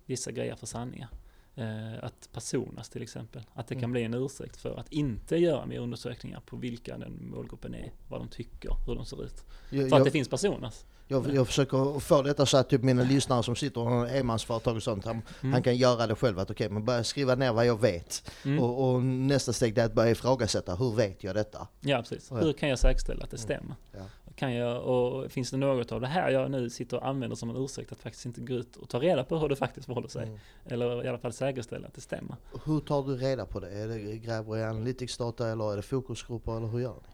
vissa 0.05 0.31
grejer 0.31 0.55
för 0.55 0.65
sanningar. 0.67 1.07
Eh, 1.55 2.03
Att 2.03 2.29
personas 2.33 2.89
till 2.89 3.01
exempel. 3.01 3.41
Att 3.53 3.67
det 3.67 3.75
kan 3.75 3.83
Mm. 3.83 3.91
bli 3.91 4.03
en 4.03 4.13
ursäkt 4.13 4.57
för 4.57 4.79
att 4.79 4.91
inte 4.93 5.37
göra 5.37 5.65
mer 5.65 5.79
undersökningar 5.79 6.39
på 6.45 6.55
vilka 6.55 6.97
den 6.97 7.29
målgruppen 7.31 7.73
är, 7.75 7.91
vad 8.09 8.21
de 8.21 8.27
tycker, 8.27 8.71
hur 8.87 8.95
de 8.95 9.05
ser 9.05 9.23
ut. 9.23 9.43
Jag, 9.69 9.89
För 9.89 9.97
att 9.97 10.03
det 10.03 10.07
jag, 10.07 10.11
finns 10.13 10.29
personas. 10.29 10.85
Jag, 11.07 11.33
jag 11.35 11.47
försöker 11.47 11.99
få 11.99 12.21
detta 12.21 12.45
så 12.45 12.57
att 12.57 12.69
typ 12.69 12.83
mina 12.83 13.03
lyssnare 13.03 13.43
som 13.43 13.55
sitter 13.55 13.81
och 13.81 13.87
har 13.87 14.07
enmansföretag 14.07 14.75
och 14.75 14.83
sånt, 14.83 15.05
han, 15.05 15.21
Mm. 15.41 15.53
han 15.53 15.63
kan 15.63 15.75
göra 15.75 16.07
det 16.07 16.15
själv. 16.15 16.39
Att 16.39 16.51
okej, 16.51 16.69
men 16.69 16.85
börja 16.85 17.03
skriva 17.03 17.35
ner 17.35 17.53
vad 17.53 17.65
jag 17.65 17.81
vet. 17.81 18.31
Mm. 18.45 18.63
Och, 18.63 18.89
och 18.93 19.03
nästa 19.03 19.53
steg 19.53 19.77
är 19.77 19.85
att 19.85 19.93
börja 19.93 20.11
ifrågasätta, 20.11 20.75
hur 20.75 20.95
vet 20.95 21.23
jag 21.23 21.35
detta? 21.35 21.67
Ja, 21.81 21.97
precis. 21.97 22.31
Hur 22.31 22.53
kan 22.53 22.69
jag 22.69 22.79
säkerställa 22.79 23.23
att 23.23 23.31
det 23.31 23.37
Mm. 23.37 23.43
stämmer? 23.43 23.75
Ja. 23.91 23.99
Kan 24.35 24.53
jag, 24.53 24.83
och 24.83 25.31
finns 25.31 25.51
det 25.51 25.57
något 25.57 25.91
av 25.91 26.01
det 26.01 26.07
här 26.07 26.29
jag 26.29 26.51
nu 26.51 26.69
sitter 26.69 26.97
och 26.97 27.07
använder 27.07 27.35
som 27.35 27.49
en 27.49 27.55
ursäkt 27.55 27.91
att 27.91 27.99
faktiskt 27.99 28.25
inte 28.25 28.41
gå 28.41 28.53
ut 28.53 28.75
och 28.75 28.89
ta 28.89 28.99
reda 28.99 29.23
på 29.23 29.37
hur 29.37 29.49
det 29.49 29.55
faktiskt 29.55 29.85
förhåller 29.85 30.07
sig? 30.07 30.23
Mm. 30.23 30.39
Eller 30.65 31.05
i 31.05 31.07
alla 31.07 31.17
fall 31.17 31.33
säkerställa 31.33 31.87
att 31.87 31.93
det 31.93 32.01
stämmer. 32.01 32.35
Hur 32.65 32.79
tar 32.79 33.03
du 33.03 33.17
reda 33.17 33.45
på 33.45 33.59
det? 33.59 33.69
Är 33.69 33.87
det 33.87 34.17
gräver 34.17 34.57
i 34.57 34.63
analytics-data 34.63 35.47
eller 35.47 35.71
är 35.71 35.75
det 35.75 35.81
fokusgrupper 35.81 36.57
eller 36.57 36.67
hur 36.67 36.79
gör 36.79 36.93
ni? 36.93 37.13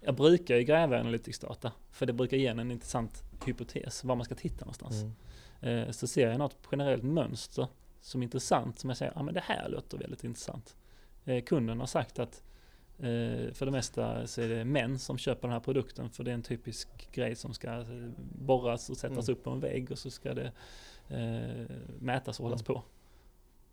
Jag 0.00 0.14
brukar 0.14 0.56
ju 0.56 0.62
gräva 0.64 1.00
analytics-data, 1.00 1.72
för 1.90 2.06
det 2.06 2.12
brukar 2.12 2.36
ge 2.36 2.46
en 2.46 2.70
intressant 2.70 3.22
hypotes, 3.46 4.04
var 4.04 4.16
man 4.16 4.24
ska 4.24 4.34
titta 4.34 4.64
någonstans. 4.64 5.02
Mm. 5.62 5.78
Eh, 5.86 5.90
Så 5.90 6.06
ser 6.06 6.28
jag 6.30 6.38
något 6.38 6.56
generellt 6.72 7.02
mönster 7.02 7.66
som 8.00 8.20
är 8.22 8.24
intressant, 8.24 8.78
som 8.78 8.90
jag 8.90 8.96
säger, 8.96 9.12
ja 9.16 9.22
men 9.22 9.34
det 9.34 9.40
här 9.40 9.68
låter 9.68 9.98
väldigt 9.98 10.24
intressant. 10.24 10.76
Eh, 11.24 11.44
Kunden 11.44 11.80
har 11.80 11.86
sagt 11.86 12.18
att 12.18 12.42
eh, 12.98 13.52
för 13.52 13.64
det 13.64 13.70
mesta 13.70 14.26
så 14.26 14.40
är 14.42 14.48
det 14.48 14.64
män 14.64 14.98
som 14.98 15.18
köper 15.18 15.42
den 15.42 15.52
här 15.52 15.60
produkten, 15.60 16.10
för 16.10 16.24
det 16.24 16.30
är 16.30 16.34
en 16.34 16.42
typisk 16.42 17.12
grej 17.12 17.36
som 17.36 17.54
ska 17.54 17.84
borras 18.38 18.90
och 18.90 18.96
sättas 18.96 19.28
Mm. 19.28 19.38
upp 19.38 19.44
på 19.44 19.50
en 19.50 19.60
vägg 19.60 19.90
och 19.92 19.98
så 19.98 20.10
ska 20.10 20.34
det 20.34 20.52
eh, 21.08 21.76
mätas 21.98 22.40
och 22.40 22.44
hållas 22.44 22.60
Mm. 22.60 22.64
på. 22.74 22.82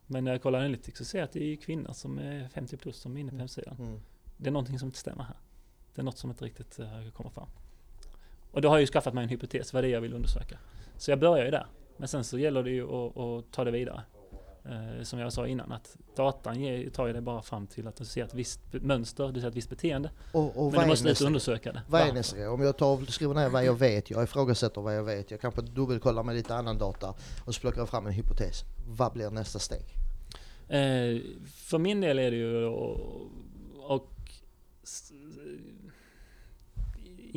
Men 0.07 0.23
när 0.23 0.32
jag 0.32 0.41
kollar 0.41 0.59
Analytics 0.59 0.97
så 0.97 1.05
ser 1.05 1.17
jag 1.19 1.26
att 1.26 1.32
det 1.32 1.43
är 1.43 1.55
kvinnor 1.55 1.93
som 1.93 2.17
är 2.19 2.47
50 2.47 2.78
plus 2.78 2.97
som 2.97 3.15
är 3.17 3.19
inne 3.21 3.30
på 3.30 3.34
Mm. 3.36 3.39
hemsidan. 3.39 3.76
Mm. 3.80 3.99
Det 4.38 4.47
är 4.49 4.51
någonting 4.51 4.80
som 4.80 4.88
inte 4.88 4.97
stämmer 4.99 5.23
här. 5.23 5.38
Det 5.96 6.02
är 6.02 6.04
något 6.04 6.18
som 6.18 6.30
inte 6.30 6.46
riktigt 6.46 6.80
uh, 6.80 7.10
kommer 7.14 7.30
fram. 7.30 7.48
Och 8.52 8.62
då 8.62 8.70
har 8.70 8.76
jag 8.76 8.82
ju 8.82 8.88
skaffat 8.88 9.14
mig 9.14 9.24
en 9.24 9.30
hypotes, 9.30 9.74
vad 9.74 9.84
det 9.84 9.88
är 9.88 9.91
jag 9.91 10.02
vill 10.02 10.14
undersöka. 10.14 10.58
Så 10.98 11.12
jag 11.12 11.20
börjar 11.20 11.46
ju 11.46 11.52
där. 11.52 11.66
Men 11.98 12.08
sen 12.08 12.24
så 12.24 12.38
gäller 12.39 12.64
det 12.64 12.70
ju 12.72 12.84
att, 12.84 13.18
att 13.18 13.52
ta 13.52 13.64
det 13.64 13.72
vidare. 13.72 14.04
Eh, 14.66 15.04
som 15.04 15.20
jag 15.20 15.34
sa 15.34 15.48
innan, 15.48 15.72
att 15.72 15.98
datan 16.16 16.62
ger, 16.62 16.89
tar 16.89 17.08
ju 17.08 17.14
det 17.14 17.22
bara 17.22 17.41
fram 17.41 17.68
till 17.68 17.88
att 17.88 17.96
du 17.96 18.06
ser 18.06 18.24
ett 18.24 18.34
visst 18.34 18.60
mönster, 18.72 19.28
du 19.32 19.41
ser 19.41 19.48
ett 19.48 19.56
visst 19.56 19.70
beteende. 19.70 20.10
Och, 20.32 20.66
och 20.66 20.72
Men 20.72 20.82
du 20.82 20.88
måste 20.88 21.06
nästa 21.08 21.26
undersöka 21.26 21.72
det. 21.72 21.82
Vad 21.89 22.02
är 22.02 22.14
nästa 22.14 22.38
grej? 22.38 22.48
Om 22.48 22.62
jag 22.62 22.78
tar 22.78 23.12
skriver 23.12 23.34
ner 23.34 23.50
vad 23.50 23.66
jag 23.66 23.80
vet, 23.80 24.10
jag 24.10 24.24
ifrågasätter 24.24 24.82
vad 24.82 24.96
jag 24.96 25.04
vet, 25.04 25.32
jag 25.32 25.41
kanske 25.41 25.62
dubbelkollar 25.62 26.24
med 26.24 26.36
lite 26.36 26.56
annan 26.56 26.78
data 26.78 27.14
och 27.46 27.56
så 27.56 27.62
plockar 27.62 27.82
jag 27.82 27.89
fram 27.89 28.08
en 28.08 28.14
hypotes. 28.14 28.62
Vad 28.88 29.14
blir 29.14 29.30
nästa 29.30 29.60
steg? 29.60 29.86
Eh, 30.68 31.22
för 31.56 31.78
min 31.78 32.02
del 32.02 32.20
är 32.20 32.32
det 32.32 32.38
ju 32.38 32.66
att 32.68 33.00
och, 33.78 34.10
s- 34.84 35.12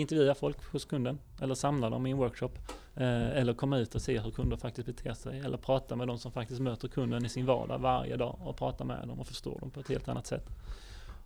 intervjua 0.00 0.34
folk 0.34 0.64
hos 0.72 0.84
kunden 0.84 1.18
eller 1.40 1.54
samla 1.54 1.90
dem 1.90 2.06
i 2.06 2.10
en 2.10 2.16
workshop. 2.16 2.50
Eh, 2.94 3.28
eller 3.38 3.54
komma 3.54 3.78
ut 3.78 3.94
och 3.94 4.02
se 4.02 4.20
hur 4.20 4.30
kunder 4.30 4.56
faktiskt 4.56 4.86
beter 4.86 5.14
sig. 5.14 5.40
Eller 5.40 5.56
prata 5.58 5.96
med 5.96 6.06
de 6.08 6.18
som 6.18 6.32
faktiskt 6.32 6.60
möter 6.60 6.88
kunden 6.88 7.24
i 7.24 7.28
sin 7.28 7.46
vardag 7.46 7.78
varje 7.78 8.16
dag 8.16 8.38
och 8.44 8.56
prata 8.56 8.84
med 8.84 9.08
dem 9.08 9.20
och 9.20 9.26
förstå 9.26 9.58
dem 9.58 9.70
på 9.70 9.80
ett 9.80 9.88
helt 9.88 10.08
annat 10.08 10.26
sätt. 10.26 10.46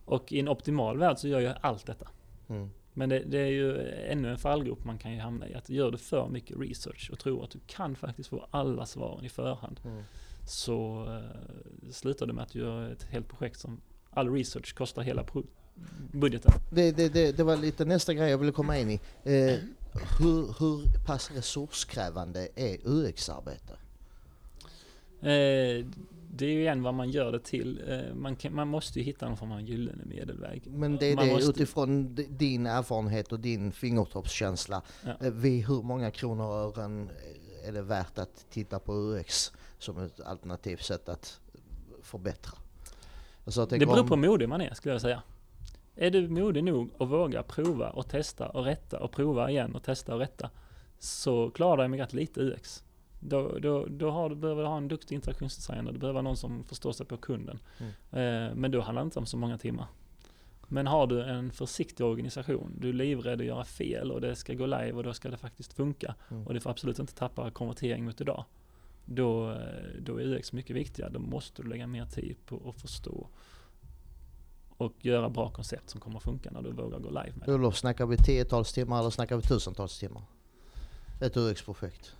Och 0.05 0.31
i 0.33 0.39
en 0.39 0.47
optimal 0.49 0.97
värld 0.97 1.17
så 1.17 1.27
gör 1.27 1.39
jag 1.39 1.55
allt 1.61 1.85
detta. 1.85 2.07
Mm. 2.49 2.69
Men 2.93 3.09
det, 3.09 3.19
det 3.19 3.37
är 3.37 3.47
ju 3.51 3.89
ännu 3.91 4.31
en 4.31 4.37
fallgrop 4.37 4.85
man 4.85 4.97
kan 4.97 5.13
ju 5.13 5.19
hamna 5.19 5.47
i. 5.47 5.55
Att 5.55 5.69
gör 5.69 5.91
du 5.91 5.97
för 5.97 6.27
mycket 6.29 6.57
research 6.59 7.09
och 7.11 7.19
tror 7.19 7.43
att 7.43 7.51
du 7.51 7.59
kan 7.67 7.95
faktiskt 7.95 8.29
få 8.29 8.45
alla 8.51 8.85
svaren 8.85 9.25
i 9.25 9.29
förhand 9.29 9.79
Mm. 9.85 10.03
så 10.47 11.05
eh, 11.09 11.91
slutar 11.91 12.25
det 12.25 12.33
med 12.33 12.43
att 12.43 12.51
du 12.51 12.59
gör 12.59 12.89
ett 12.91 13.03
helt 13.03 13.27
projekt 13.27 13.59
som 13.59 13.81
all 14.09 14.29
research 14.33 14.75
kostar 14.75 15.01
hela 15.01 15.23
pro- 15.23 15.45
budgeten. 16.11 16.51
Det, 16.69 16.91
det, 16.91 17.09
det, 17.09 17.31
det 17.37 17.43
var 17.43 17.57
lite 17.57 17.85
nästa 17.85 18.13
grej 18.13 18.29
jag 18.29 18.37
ville 18.37 18.51
komma 18.51 18.77
in 18.77 18.89
i. 18.89 18.99
Eh, 19.23 19.57
hur, 20.19 20.59
hur 20.59 21.05
pass 21.05 21.31
resurskrävande 21.35 22.47
är 22.55 22.77
UX-arbete? 22.83 23.73
Eh, 25.21 25.85
det 26.35 26.45
är 26.45 26.49
ju 26.49 26.59
igen 26.61 26.83
vad 26.83 26.93
man 26.93 27.09
gör 27.09 27.31
det 27.31 27.39
till. 27.39 27.81
Eh, 27.87 28.15
man, 28.15 28.35
kan, 28.35 28.55
man 28.55 28.67
måste 28.67 28.99
ju 28.99 29.05
hitta 29.05 29.27
någon 29.27 29.37
form 29.37 29.51
av 29.51 29.61
gyllene 29.61 30.03
medelväg. 30.05 30.61
Men 30.67 30.97
det 30.97 31.05
är 31.11 31.15
Man 31.15 31.27
det 31.27 31.33
måste- 31.33 31.49
utifrån 31.49 32.15
din 32.29 32.65
erfarenhet 32.67 33.31
och 33.31 33.39
din 33.39 33.71
fingertoppskänsla. 33.71 34.81
Ja. 35.05 35.11
Eh, 35.21 35.31
vid 35.33 35.65
hur 35.67 35.81
många 35.81 36.11
kronor 36.11 36.45
och 36.45 36.79
ören 36.79 37.09
är 37.65 37.71
det 37.71 37.81
värt 37.81 38.17
att 38.17 38.45
titta 38.49 38.79
på 38.79 38.93
UX 38.93 39.51
som 39.79 39.97
ett 39.99 40.19
alternativt 40.19 40.83
sätt 40.83 41.09
att 41.09 41.39
förbättra? 42.01 42.51
Alltså 43.45 43.65
Det 43.65 43.79
beror 43.79 43.99
om- 43.99 44.07
på 44.07 44.15
hur 44.15 44.27
modig 44.27 44.49
man 44.49 44.61
är 44.61 44.73
skulle 44.73 44.93
jag 44.95 45.01
säga. 45.01 45.21
Är 45.95 46.11
du 46.11 46.29
modig 46.29 46.63
nog 46.63 46.89
att 46.99 47.09
våga 47.09 47.43
prova 47.43 47.89
och 47.89 48.07
testa 48.07 48.49
och 48.49 48.65
rätta 48.65 48.99
och 48.99 49.11
prova 49.11 49.49
igen 49.49 49.75
och 49.75 49.83
testa 49.83 50.13
och 50.13 50.19
rätta 50.19 50.49
så 50.99 51.49
klarar 51.51 51.77
du 51.77 51.81
dig 51.81 51.89
med 51.89 51.99
rätt 51.99 52.13
lite 52.13 52.41
UX. 52.41 52.83
Då, 53.19 53.59
då, 53.59 53.85
då 53.85 54.09
har 54.09 54.29
du, 54.29 54.35
behöver 54.35 54.61
du 54.61 54.67
ha 54.67 54.77
en 54.77 54.87
duktig 54.87 55.15
interaktionsdesigner, 55.15 55.91
du 55.91 55.99
behöver 55.99 56.21
någon 56.21 56.37
som 56.37 56.63
förstår 56.63 56.91
sig 56.91 57.05
på 57.05 57.17
kunden. 57.17 57.59
Eh, 58.11 58.55
men 58.55 58.71
då 58.71 58.81
handlar 58.81 59.01
det 59.01 59.05
inte 59.05 59.19
om 59.19 59.25
så 59.25 59.37
många 59.37 59.57
timmar. 59.57 59.85
Men 60.67 60.87
har 60.87 61.07
du 61.07 61.23
en 61.23 61.51
försiktig 61.51 62.05
organisation, 62.05 62.77
du 62.79 62.89
är 62.89 62.93
livrädd 62.93 63.41
att 63.41 63.47
göra 63.47 63.65
fel 63.65 64.11
och 64.11 64.21
det 64.21 64.35
ska 64.35 64.53
gå 64.53 64.65
live 64.65 64.91
och 64.91 65.03
då 65.03 65.13
ska 65.13 65.29
det 65.29 65.37
faktiskt 65.37 65.73
funka 65.73 66.15
Mm. 66.31 66.47
och 66.47 66.53
du 66.53 66.59
får 66.59 66.69
absolut 66.69 66.99
inte 66.99 67.15
tappa 67.15 67.51
konvertering 67.51 68.05
mot 68.05 68.21
idag. 68.21 68.45
Då, 69.05 69.57
då 69.99 70.17
är 70.17 70.25
UX 70.25 70.53
mycket 70.53 70.75
viktigare. 70.75 71.09
Då 71.09 71.19
måste 71.19 71.61
du 71.61 71.69
lägga 71.69 71.87
mer 71.87 72.05
tid 72.05 72.35
på 72.45 72.69
att 72.69 72.81
förstå 72.81 73.27
och 74.77 74.93
göra 75.05 75.29
bra 75.29 75.49
koncept 75.49 75.89
som 75.89 76.01
kommer 76.01 76.17
att 76.17 76.23
funka 76.23 76.51
när 76.51 76.61
du 76.61 76.71
vågar 76.71 76.99
gå 76.99 77.09
live 77.09 77.33
med 77.35 77.47
det. 77.47 77.53
Olof, 77.53 77.77
snackar 77.77 78.05
vi 78.05 78.17
tiotals 78.17 78.73
timmar 78.73 78.99
eller 78.99 79.09
snackar 79.09 79.35
vi 79.35 79.41
tusentals 79.41 79.99
timmar? 79.99 80.23
Ett 81.21 81.37
UX-projekt. 81.37 82.15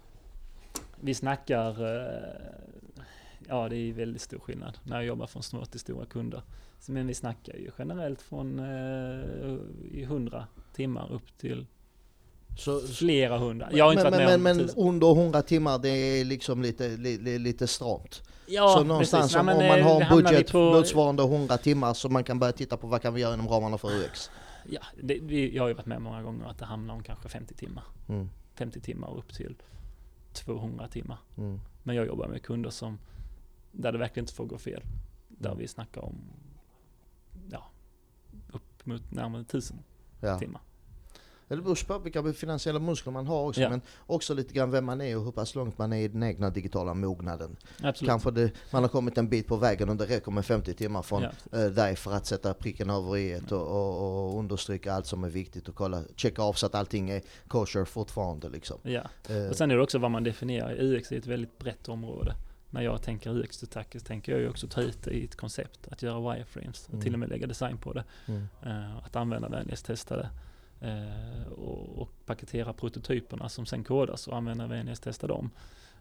Vi 0.99 1.13
snackar, 1.13 1.69
eh, 1.69 3.05
ja 3.47 3.69
det 3.69 3.75
är 3.75 3.93
väldigt 3.93 4.21
stor 4.21 4.39
skillnad 4.39 4.77
när 4.83 4.95
jag 4.95 5.05
jobbar 5.05 5.27
från 5.27 5.43
små 5.43 5.65
till 5.65 5.79
stora 5.79 6.05
kunder. 6.05 6.41
Men 6.87 7.07
vi 7.07 7.13
snackar 7.13 7.53
ju 7.53 7.71
generellt 7.77 8.21
från 8.21 8.59
eh, 8.59 9.55
i 9.91 10.03
100 10.03 10.47
timmar 10.73 11.11
upp 11.11 11.37
till 11.37 11.67
Så, 12.57 12.79
flera 12.87 13.37
hundra. 13.37 13.69
Jag 13.71 13.85
har 13.85 13.91
inte 13.91 14.03
men, 14.03 14.11
varit 14.13 14.27
med 14.27 14.39
men, 14.39 14.59
om 14.59 14.65
men 14.75 14.75
under 14.87 15.11
100 15.21 15.41
timmar 15.41 15.79
det 15.79 15.89
är 15.89 16.25
liksom 16.25 16.61
lite, 16.61 16.89
li, 16.97 17.39
lite 17.39 17.67
stramt. 17.67 18.23
Ja, 18.47 18.67
så 18.77 18.83
någonstans 18.83 19.33
precis. 19.33 19.45
Nej, 19.45 19.53
om, 19.55 19.57
men, 19.57 19.87
om 19.87 19.93
man 19.93 20.01
har 20.03 20.17
en 20.17 20.23
budget 20.23 20.51
på- 20.51 20.73
motsvarande 20.73 21.23
100 21.23 21.57
timmar 21.57 21.93
så 21.93 22.09
man 22.09 22.23
kan 22.23 22.39
börja 22.39 22.53
titta 22.53 22.77
på 22.77 22.87
vad 22.87 23.01
kan 23.01 23.13
vi 23.13 23.21
göra 23.21 23.33
inom 23.33 23.47
ramarna 23.47 23.77
för 23.77 23.87
UX. 24.05 24.31
Ja, 24.69 24.81
det, 25.03 25.19
vi, 25.21 25.55
jag 25.55 25.63
har 25.63 25.67
ju 25.67 25.73
varit 25.73 25.85
med 25.85 26.01
många 26.01 26.21
gånger 26.23 26.45
att 26.45 26.57
det 26.59 26.65
hamnar 26.65 26.93
om 26.93 27.03
kanske 27.03 27.29
50 27.29 27.53
timmar. 27.53 27.83
Mm, 28.09 28.29
50 28.55 28.81
timmar 28.81 29.17
upp 29.17 29.33
till 29.33 29.55
200 30.33 30.87
timmar. 30.87 31.17
mm, 31.37 31.59
Men 31.83 31.95
jag 31.95 32.05
jobbar 32.07 32.27
med 32.27 32.43
kunder 32.43 32.69
som, 32.69 32.99
där 33.71 33.91
det 33.91 33.97
verkligen 33.97 34.23
inte 34.23 34.33
får 34.33 34.45
gå 34.45 34.57
fel. 34.57 34.81
Där 35.27 35.49
Mm. 35.49 35.59
vi 35.59 35.67
snackar 35.67 36.01
om, 36.01 36.15
ja, 37.51 37.65
upp 38.53 38.85
mot 38.85 39.11
närmare 39.11 39.41
1000 39.41 39.77
ja. 40.21 40.39
timmar. 40.39 40.61
Det 41.47 41.55
beror 41.55 41.85
på 41.87 41.99
vilka 41.99 42.33
finansiella 42.33 42.79
muskler 42.79 43.13
man 43.13 43.27
har 43.27 43.47
också 43.47 43.61
Ja. 43.61 43.69
men 43.69 43.81
också 44.05 44.33
lite 44.33 44.53
grann 44.53 44.71
vem 44.71 44.85
man 44.85 45.01
är 45.01 45.17
och 45.17 45.23
hur 45.23 45.31
pass 45.31 45.55
långt 45.55 45.77
man 45.77 45.93
är 45.93 45.97
i 45.97 46.07
den 46.07 46.23
egna 46.23 46.49
digitala 46.49 46.93
mognaden. 46.93 47.55
Absolut. 47.83 48.09
Kanske 48.09 48.31
det, 48.31 48.51
man 48.71 48.83
har 48.83 48.89
kommit 48.89 49.17
en 49.17 49.29
bit 49.29 49.47
på 49.47 49.55
vägen 49.55 49.89
och 49.89 49.95
det 49.95 50.05
räcker 50.05 50.31
med 50.31 50.45
50 50.45 50.73
timmar 50.73 51.01
från 51.01 51.21
Ja, 51.51 51.59
eh, 51.59 51.65
dig 51.65 51.95
för 51.95 52.13
att 52.13 52.25
sätta 52.25 52.53
pricken 52.53 52.89
över 52.89 53.17
i 53.17 53.41
och, 53.49 53.51
och, 53.51 54.29
och 54.33 54.39
understryka 54.39 54.93
allt 54.93 55.05
som 55.05 55.23
är 55.23 55.29
viktigt 55.29 55.69
och 55.69 55.75
kolla, 55.75 56.01
checka 56.15 56.41
av 56.41 56.53
så 56.53 56.65
att 56.65 56.75
allting 56.75 57.09
är 57.09 57.21
kosher 57.47 57.85
fortfarande 57.85 58.49
liksom. 58.49 58.77
ja. 58.83 59.01
Eh, 59.29 59.49
Och 59.49 59.55
sen 59.55 59.71
är 59.71 59.75
det 59.75 59.81
också 59.83 59.97
vad 59.99 60.11
man 60.11 60.23
definierar. 60.23 60.75
UX 60.81 61.11
är 61.11 61.17
ett 61.17 61.27
väldigt 61.27 61.57
brett 61.59 61.89
område. 61.89 62.35
När 62.69 62.81
jag 62.81 63.01
tänker 63.01 63.29
UX 63.37 63.63
tack 63.71 63.91
så 63.93 63.99
tänker 63.99 64.31
jag 64.31 64.41
ju 64.41 64.49
också 64.49 64.67
ta 64.67 64.81
ut 64.81 65.03
det 65.03 65.11
i 65.11 65.23
ett 65.25 65.35
koncept. 65.35 65.87
Att 65.91 66.01
göra 66.01 66.33
wireframes, 66.33 66.89
Mm. 66.89 67.01
till 67.01 67.13
och 67.13 67.19
med 67.19 67.29
lägga 67.29 67.47
design 67.47 67.77
på 67.77 67.93
det. 67.93 68.03
mm, 68.27 68.47
Uh, 68.65 68.97
att 69.05 69.15
använda 69.15 69.49
vänlighetstesta 69.49 70.17
det. 70.17 70.29
Eh, 70.83 71.47
och, 71.51 72.01
och 72.01 72.09
paketera 72.25 72.73
prototyperna 72.73 73.49
som 73.49 73.65
sen 73.65 73.83
kodas 73.83 74.27
och 74.27 74.37
använda 74.37 74.67
VNS 74.67 74.99
testa 74.99 75.27
dem. 75.27 75.49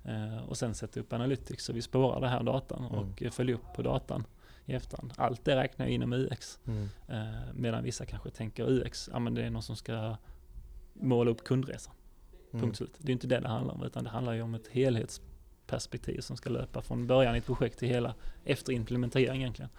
Eh, 0.04 0.38
och 0.48 0.56
sen 0.56 0.74
sätta 0.74 1.00
upp 1.00 1.12
Analytics 1.12 1.64
så 1.64 1.72
vi 1.72 1.82
spårar 1.82 2.20
det 2.20 2.28
här 2.28 2.42
datan 2.42 2.84
Mm. 2.84 2.98
och 2.98 3.34
följer 3.34 3.54
upp 3.54 3.74
på 3.76 3.82
datan 3.82 4.24
i 4.66 4.72
efterhand. 4.74 5.12
Allt 5.16 5.44
det 5.44 5.56
räknar 5.56 5.86
jag 5.86 5.92
inom 5.94 6.12
UX. 6.12 6.58
Mm. 6.66 6.88
Eh, 7.08 7.52
medan 7.54 7.84
vissa 7.84 8.06
kanske 8.06 8.30
tänker 8.30 8.70
UX, 8.70 9.08
ja 9.12 9.18
men 9.18 9.34
det 9.34 9.42
är 9.42 9.50
någon 9.50 9.62
som 9.62 9.76
ska 9.76 10.16
måla 10.92 11.30
upp 11.30 11.44
kundresan. 11.44 11.94
Mm. 12.52 12.62
Punkt 12.62 12.76
slut. 12.76 12.94
Det 12.98 13.10
är 13.10 13.12
inte 13.12 13.26
det 13.26 13.40
det 13.40 13.48
handlar 13.48 13.74
om, 13.74 13.82
utan 13.84 14.04
det 14.04 14.10
handlar 14.10 14.32
ju 14.32 14.42
om 14.42 14.54
ett 14.54 14.68
helhetsperspektiv 14.68 16.20
som 16.20 16.36
ska 16.36 16.50
löpa 16.50 16.82
från 16.82 17.06
början 17.06 17.34
i 17.34 17.38
ett 17.38 17.46
projekt 17.46 17.78
till 17.78 17.88
hela 17.88 18.14
efter 18.44 18.72
implementering 18.72 19.40
egentligen. 19.40 19.70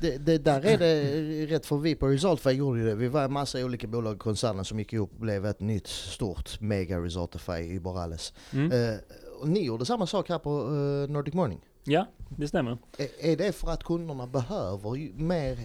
Det, 0.00 0.18
det 0.18 0.38
där 0.38 0.66
är 0.66 0.78
det 0.78 1.46
rätt 1.46 1.66
för 1.66 1.76
vi 1.76 1.94
på 1.94 2.06
Resultify 2.06 2.50
gjorde 2.50 2.80
ju 2.80 2.86
det. 2.86 2.94
Vi 2.94 3.08
var 3.08 3.24
en 3.24 3.32
massa 3.32 3.64
olika 3.64 3.86
bolag 3.86 4.12
och 4.12 4.20
koncerner 4.20 4.62
som 4.62 4.78
gick 4.78 4.92
ihop 4.92 5.12
och 5.12 5.20
blev 5.20 5.46
ett 5.46 5.60
nytt 5.60 5.86
stort 5.86 6.60
mega 6.60 6.98
Resultify 6.98 7.58
i 7.58 7.80
Borales. 7.80 8.32
Mm. 8.52 8.72
Eh, 8.72 8.98
och 9.40 9.48
ni 9.48 9.64
gjorde 9.64 9.84
samma 9.84 10.06
sak 10.06 10.28
här 10.28 10.38
på 10.38 10.50
eh, 10.50 11.12
Nordic 11.12 11.34
Morning. 11.34 11.60
Ja, 11.84 12.06
det 12.36 12.48
stämmer. 12.48 12.78
Är, 12.98 13.30
är 13.32 13.36
det 13.36 13.52
för 13.52 13.70
att 13.70 13.84
kunderna 13.84 14.26
behöver 14.26 15.18
mer 15.18 15.58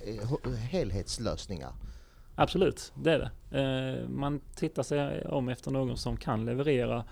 eh, 0.45 0.51
helhetslösningar? 0.53 1.73
Absolut, 2.35 2.93
det 2.95 3.11
är 3.11 3.19
det. 3.19 3.59
Eh, 3.59 4.09
man 4.09 4.41
tittar 4.55 4.83
sig 4.83 5.25
om 5.25 5.49
efter 5.49 5.71
någon 5.71 5.97
som 5.97 6.17
kan 6.17 6.45
leverera 6.45 7.05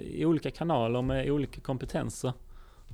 i 0.00 0.24
olika 0.24 0.50
kanaler 0.50 1.02
med 1.02 1.30
olika 1.30 1.60
kompetenser 1.60 2.32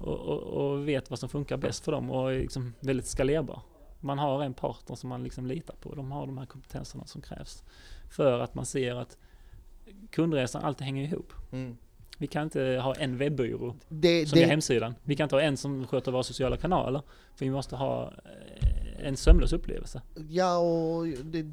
och, 0.01 0.18
och, 0.18 0.42
och 0.42 0.88
vet 0.88 1.11
vad 1.11 1.18
som 1.18 1.28
funkar 1.28 1.57
bäst 1.57 1.84
för 1.84 1.92
dem 1.92 2.11
och 2.11 2.32
är 2.32 2.38
liksom 2.38 2.74
väldigt 2.80 3.07
skalerbar. 3.07 3.62
Man 4.01 4.18
har 4.18 4.42
en 4.42 4.55
partner 4.55 4.96
som 4.96 5.09
man 5.09 5.24
liksom 5.24 5.46
litar 5.46 5.74
på. 5.74 5.94
De 5.94 6.12
har 6.12 6.26
de 6.26 6.38
här 6.38 6.46
kompetenserna 6.46 7.07
som 7.07 7.20
krävs 7.20 7.62
för 8.11 8.40
att 8.40 8.55
man 8.55 8.66
ser 8.66 8.94
att 8.94 9.18
kundresan 10.11 10.62
alltid 10.62 10.84
hänger 10.84 11.05
ihop. 11.05 11.32
Vi 12.18 12.26
kan 12.26 12.42
inte 12.42 12.80
ha 12.82 12.94
en 12.94 13.16
webbyrå 13.16 13.76
Det, 13.88 14.26
som 14.26 14.38
är 14.38 14.42
det, 14.42 14.48
hemsidan. 14.48 14.94
Vi 15.03 15.16
kan 15.16 15.24
inte 15.24 15.36
ha 15.36 15.42
en 15.42 15.57
som 15.57 15.86
sköter 15.86 16.12
våra 16.12 16.22
sociala 16.22 16.57
kanaler. 16.57 17.03
För 17.34 17.44
vi 17.44 17.51
måste 17.51 17.76
ha 17.76 18.12
eh, 18.24 19.07
en 19.07 19.16
sömlös 19.16 19.53
upplevelse. 19.53 20.03
ja, 20.28 20.59
och 20.59 21.07
det, 21.07 21.46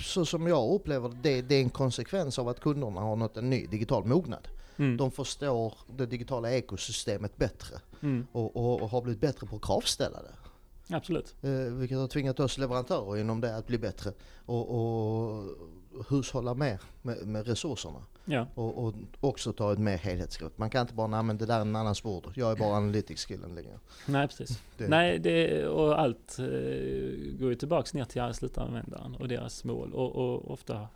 så 0.00 0.24
som 0.24 0.46
jag 0.46 0.74
upplever 0.74 1.08
det, 1.08 1.16
det, 1.22 1.42
det 1.42 1.54
är 1.54 1.60
en 1.60 1.70
konsekvens 1.70 2.38
av 2.38 2.48
att 2.48 2.60
kunderna 2.60 3.00
har 3.00 3.16
nått 3.16 3.36
en 3.36 3.50
ny 3.50 3.66
digital 3.66 4.04
mognad. 4.04 4.48
Mm. 4.76 4.96
De 4.96 5.10
förstår 5.10 5.74
det 5.96 6.06
digitala 6.06 6.50
ekosystemet 6.50 7.36
bättre 7.36 7.76
Mm. 8.04 8.26
och, 8.32 8.56
och, 8.56 8.82
och 8.82 8.88
har 8.90 9.02
blivit 9.02 9.20
bättre 9.20 9.46
på 9.46 9.56
att 9.56 9.62
kravställa 9.62 10.18
det. 10.22 10.34
Absolut. 10.96 11.34
Eh, 11.42 11.50
vilket 11.50 11.98
har 11.98 12.08
tvingat 12.08 12.40
oss 12.40 12.58
leverantörer 12.58 13.20
inom 13.20 13.40
det 13.40 13.56
att 13.56 13.66
bli 13.66 13.78
bättre 13.78 14.12
och, 14.46 14.70
och 14.70 15.44
hushålla 16.08 16.54
mer 16.54 16.80
med, 17.02 17.26
med 17.26 17.46
resurserna. 17.46 17.98
Ja. 18.24 18.46
Och, 18.54 18.84
och 18.84 18.94
också 19.20 19.52
ta 19.52 19.72
ett 19.72 19.78
mer 19.78 19.96
helhetsgrepp. 19.96 20.58
Man 20.58 20.70
kan 20.70 20.80
inte 20.80 20.94
bara, 20.94 21.06
nej 21.06 21.22
men 21.22 21.38
det 21.38 21.46
där 21.46 21.56
är 21.56 21.60
en 21.60 21.76
annans 21.76 22.02
bord. 22.02 22.32
Jag 22.36 22.52
är 22.52 22.56
bara 22.56 22.76
analytics-killen 22.76 23.54
längre. 23.54 23.78
Nej, 24.06 24.28
precis. 24.28 24.62
Det- 24.78 24.88
Nej, 24.88 25.18
det, 25.18 25.66
och 25.68 26.00
allt 26.00 26.38
eh, 26.38 26.44
går 27.38 27.50
ju 27.50 27.54
tillbaks 27.54 27.94
ner 27.94 28.04
till 28.04 28.34
slutanvändaren 28.34 29.14
och 29.16 29.28
deras 29.28 29.64
mål. 29.64 29.92
Och, 29.92 30.16
och 30.16 30.50
ofta, 30.50 30.88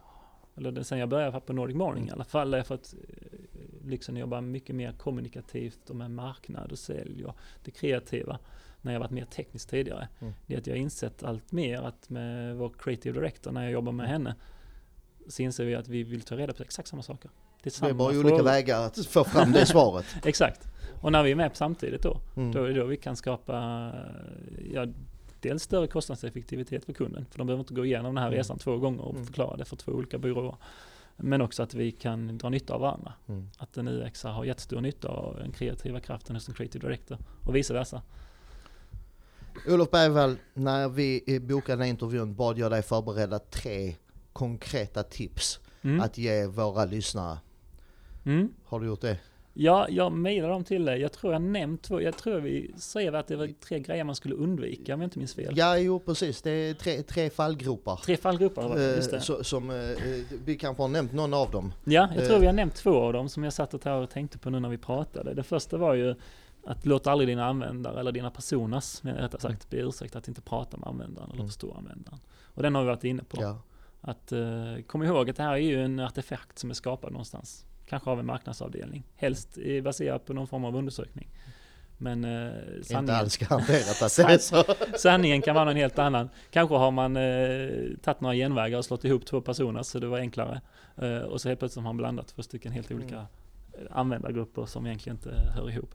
eller 0.67 0.83
sen 0.83 0.99
jag 0.99 1.09
började 1.09 1.41
på 1.41 1.53
Nordic 1.53 1.77
Morning 1.77 2.09
i 2.09 2.11
alla 2.11 2.25
fall, 2.25 2.55
är 2.55 2.63
för 2.63 2.75
att 2.75 2.95
eh, 2.95 3.89
liksom 3.89 4.17
jobba 4.17 4.41
mycket 4.41 4.77
mer 4.77 4.93
kommunikativt 4.93 5.91
och 5.91 5.97
med 5.97 6.11
marknad 6.11 6.73
och 6.73 6.79
sälj 6.79 7.25
och 7.25 7.37
det 7.65 7.71
kreativa. 7.71 8.39
När 8.83 8.93
jag 8.93 9.01
varit 9.01 9.11
mer 9.11 9.25
tekniskt 9.25 9.71
tidigare. 9.71 10.09
Mm. 10.21 10.33
Det 10.47 10.55
är 10.55 10.59
att 10.59 10.67
jag 10.67 10.75
har 10.75 10.79
insett 10.81 11.23
allt 11.23 11.53
mer 11.53 11.83
att 11.83 12.11
med 12.11 12.57
vår 12.57 12.73
creative 12.79 13.21
director, 13.21 13.53
när 13.53 13.63
jag 13.63 13.73
jobbar 13.73 13.93
med 13.93 14.09
henne, 14.09 14.35
så 15.29 15.43
inser 15.43 15.65
vi 15.65 15.75
att 15.75 15.89
vi 15.89 16.03
vill 16.03 16.21
ta 16.23 16.37
reda 16.37 16.53
på 16.53 16.63
exakt 16.63 16.89
samma 16.89 17.03
saker. 17.03 17.31
Det 17.63 17.79
är, 17.79 17.85
Det 17.85 17.89
är 17.91 17.95
bara 17.95 18.09
samma 18.13 18.21
olika 18.21 18.29
frågor. 18.37 18.45
vägar 18.45 18.83
att 18.83 19.07
få 19.07 19.25
fram 19.25 19.53
det 19.53 19.67
svaret. 19.77 20.07
Exakt. 20.25 20.61
Och 21.03 21.13
när 21.13 21.23
vi 21.23 21.31
är 21.31 21.35
med 21.35 21.51
samtidigt 21.57 22.03
då, 22.03 22.21
Mm. 22.37 22.53
då 22.53 22.65
är 22.65 22.69
det 22.69 22.75
då 22.81 22.85
vi 22.87 22.97
kan 22.97 23.17
skapa 23.17 23.55
ja, 24.73 24.87
dels 25.41 25.63
större 25.63 25.87
kostnadseffektivitet 25.87 26.85
för 26.85 26.93
kunden, 26.93 27.27
för 27.31 27.39
de 27.39 27.47
behöver 27.47 27.61
inte 27.61 27.75
gå 27.75 27.85
igenom 27.85 28.15
den 28.15 28.23
här 28.23 28.29
Mm. 28.29 28.39
resan 28.39 28.59
två 28.59 28.77
gånger 28.77 29.03
och 29.03 29.15
Mm. 29.15 29.27
förklara 29.27 29.57
det 29.57 29.65
för 29.65 29.77
två 29.77 29.93
olika 29.93 30.19
byråer. 30.19 30.57
Men 31.17 31.41
också 31.43 31.63
att 31.63 31.75
vi 31.75 31.91
kan 31.93 32.39
dra 32.39 32.49
nytta 32.49 32.75
av 32.75 32.81
varandra. 32.81 33.13
Mm. 33.29 33.49
Att 33.59 33.77
en 33.77 33.89
UX 33.89 34.23
har 34.23 34.45
jättestor 34.45 34.81
nytta 34.81 35.09
av 35.09 35.37
den 35.37 35.53
kreativa 35.53 36.01
kraften 36.01 36.37
hos 36.37 36.49
en 36.49 36.55
creative 36.55 36.87
director 36.89 37.19
och 37.45 37.57
vice 37.57 37.75
versa. 37.75 38.03
Olof 39.69 39.91
Bergvall, 39.91 40.37
när 40.55 40.89
vi 40.89 41.41
bokade 41.43 41.73
den 41.73 41.81
här 41.81 41.89
intervjun 41.89 42.35
bad 42.35 42.59
jag 42.59 42.71
dig 42.71 42.83
förbereda 42.83 43.39
tre 43.39 43.95
konkreta 44.33 45.03
tips 45.03 45.61
Mm. 45.83 46.01
att 46.01 46.19
ge 46.19 46.47
våra 46.47 46.85
lyssnare. 46.85 47.39
Mm. 48.25 48.53
Har 48.65 48.81
du 48.81 48.87
gjort 48.87 49.01
det? 49.01 49.19
Ja, 49.61 49.87
jag 49.91 50.13
mejlade 50.13 50.53
dem 50.53 50.65
till 50.65 50.85
dig. 50.85 51.01
Jag 51.01 51.13
tror 51.13 51.33
jag 51.33 51.43
nämnt 51.43 51.83
två. 51.83 52.01
Jag 52.03 52.17
tror 52.19 52.41
vi 52.41 52.71
skrev 52.77 53.15
att 53.15 53.27
det 53.27 53.37
var 53.37 53.47
tre 53.61 53.79
grejer 53.81 54.05
man 54.05 54.15
skulle 54.15 54.35
undvika 54.35 54.95
om 54.95 55.01
jag 55.01 55.07
inte 55.07 55.19
minns 55.19 55.35
fel. 55.35 55.55
Ja, 55.57 55.79
jo 55.79 55.99
precis. 56.01 56.43
Det 56.43 56.51
är 56.51 56.75
tre, 56.75 57.03
tre 57.03 57.31
fallgropar. 57.31 57.97
Tre 57.97 58.17
fallgrupper 58.17 58.63
var 58.63 58.77
det, 58.77 58.97
just 58.97 59.13
Eh, 59.13 59.19
det. 59.19 59.25
så, 59.25 59.45
som, 59.45 59.71
eh, 59.71 59.77
vi 60.45 60.57
kanske 60.57 60.83
har 60.83 60.89
nämnt 60.89 61.13
någon 61.13 61.35
av 61.35 61.51
dem. 61.51 61.73
Ja, 61.85 62.09
jag 62.15 62.25
tror 62.25 62.35
Eh. 62.37 62.41
vi 62.41 62.47
har 62.47 62.53
nämnt 62.53 62.75
två 62.75 62.95
av 62.95 63.13
dem 63.13 63.29
som 63.29 63.45
jag 63.45 63.53
satt 63.53 63.75
och 63.75 63.85
här 63.85 63.95
och 63.95 64.11
tänkte 64.11 64.39
på 64.39 64.51
nu 64.51 64.61
när 64.61 64.69
vi 64.69 64.79
pratade. 64.79 65.35
Det 65.35 65.43
första 65.43 65.77
var 65.77 65.95
ju 65.95 66.15
att 66.65 66.87
låta 66.87 67.11
aldrig 67.13 67.29
dina 67.29 67.45
användare, 67.47 68.01
eller 68.01 68.13
dina 68.13 68.31
personas, 68.31 69.05
rättare 69.05 69.41
sagt, 69.41 69.71
be 69.71 69.77
ursäkt 69.77 70.17
att 70.17 70.29
inte 70.29 70.41
prata 70.41 70.77
med 70.77 70.89
användaren 70.89 71.27
eller 71.31 71.35
Mm. 71.41 71.47
förstå 71.49 71.75
användaren. 71.79 72.19
Och 72.45 72.63
den 72.63 72.75
har 72.75 72.83
vi 72.83 72.89
varit 72.89 73.05
inne 73.05 73.23
på. 73.25 73.43
Ja. 73.43 73.63
Att 74.01 74.33
eh, 74.33 74.39
kom 74.87 75.03
ihåg 75.03 75.31
att 75.31 75.37
det 75.37 75.43
här 75.43 75.53
är 75.53 75.57
ju 75.57 75.85
en 75.85 76.01
artefakt 76.01 76.59
som 76.59 76.71
är 76.71 76.75
skapad 76.75 77.13
någonstans. 77.13 77.65
Kanske 77.89 78.11
av 78.11 78.21
en 78.21 78.27
marknadsavdelning. 78.27 79.05
Helst 79.17 79.59
baserat 79.85 80.25
på 80.27 80.33
någon 80.33 80.47
form 80.47 80.65
av 80.65 80.77
undersökning. 80.77 81.29
Men 82.01 82.25
eh, 82.25 82.47
Inte 82.77 82.85
sanningen, 82.89 83.15
alls 83.21 83.37
garanterat 83.37 84.03
att 84.03 84.17
det 84.17 84.23
är 84.23 84.39
så. 84.39 84.65
sanningen 84.99 85.43
kan 85.43 85.55
vara 85.55 85.65
någon 85.65 85.77
helt 85.77 85.99
annan. 85.99 86.29
Kanske 86.51 86.75
har 86.75 86.91
man 86.91 87.17
eh, 87.17 87.97
tagit 88.03 88.21
några 88.21 88.35
genvägar 88.35 88.79
och 88.79 88.85
slått 88.85 89.05
ihop 89.05 89.27
två 89.27 89.41
personer 89.41 89.83
så 89.83 89.99
det 89.99 90.07
var 90.07 90.19
enklare. 90.19 90.61
Eh, 90.97 91.19
och 91.19 91.41
så 91.41 91.49
helt 91.49 91.59
plötsligt 91.61 91.85
har 91.85 91.89
man 91.93 91.97
blandat 91.97 92.27
två 92.29 92.43
stycken 92.43 92.73
helt 92.73 92.91
olika 92.91 93.27
Mm. 93.81 93.89
användargrupper 93.93 94.67
som 94.67 94.87
egentligen 94.87 95.17
inte 95.17 95.51
hör 95.55 95.71
ihop. 95.71 95.95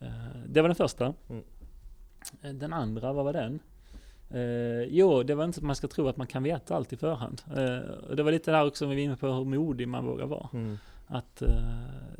Eh, 0.00 0.08
det 0.48 0.60
var 0.62 0.68
den 0.68 0.74
första. 0.76 1.14
Mm. 1.30 1.42
Eh, 2.42 2.50
Den 2.52 2.72
andra, 2.72 3.12
vad 3.12 3.24
var 3.24 3.32
den? 3.32 3.60
Eh, 4.30 4.82
jo, 4.88 5.22
det 5.22 5.34
var 5.34 5.44
inte 5.44 5.58
att 5.58 5.64
man 5.64 5.76
ska 5.76 5.88
tro 5.88 6.08
att 6.08 6.16
man 6.16 6.26
kan 6.26 6.42
veta 6.42 6.76
allt 6.76 6.92
i 6.92 6.96
förhand. 6.96 7.42
Eh, 7.48 8.14
det 8.14 8.22
var 8.22 8.30
lite 8.32 8.50
där 8.50 8.66
också 8.66 8.86
vi 8.86 8.94
var 8.94 9.02
inne 9.02 9.16
på 9.16 9.26
hur 9.26 9.44
modig 9.44 9.88
man 9.88 10.04
vågar 10.06 10.26
vara. 10.26 10.48
Mm. 10.52 10.78
Att 11.06 11.42
eh, 11.42 11.48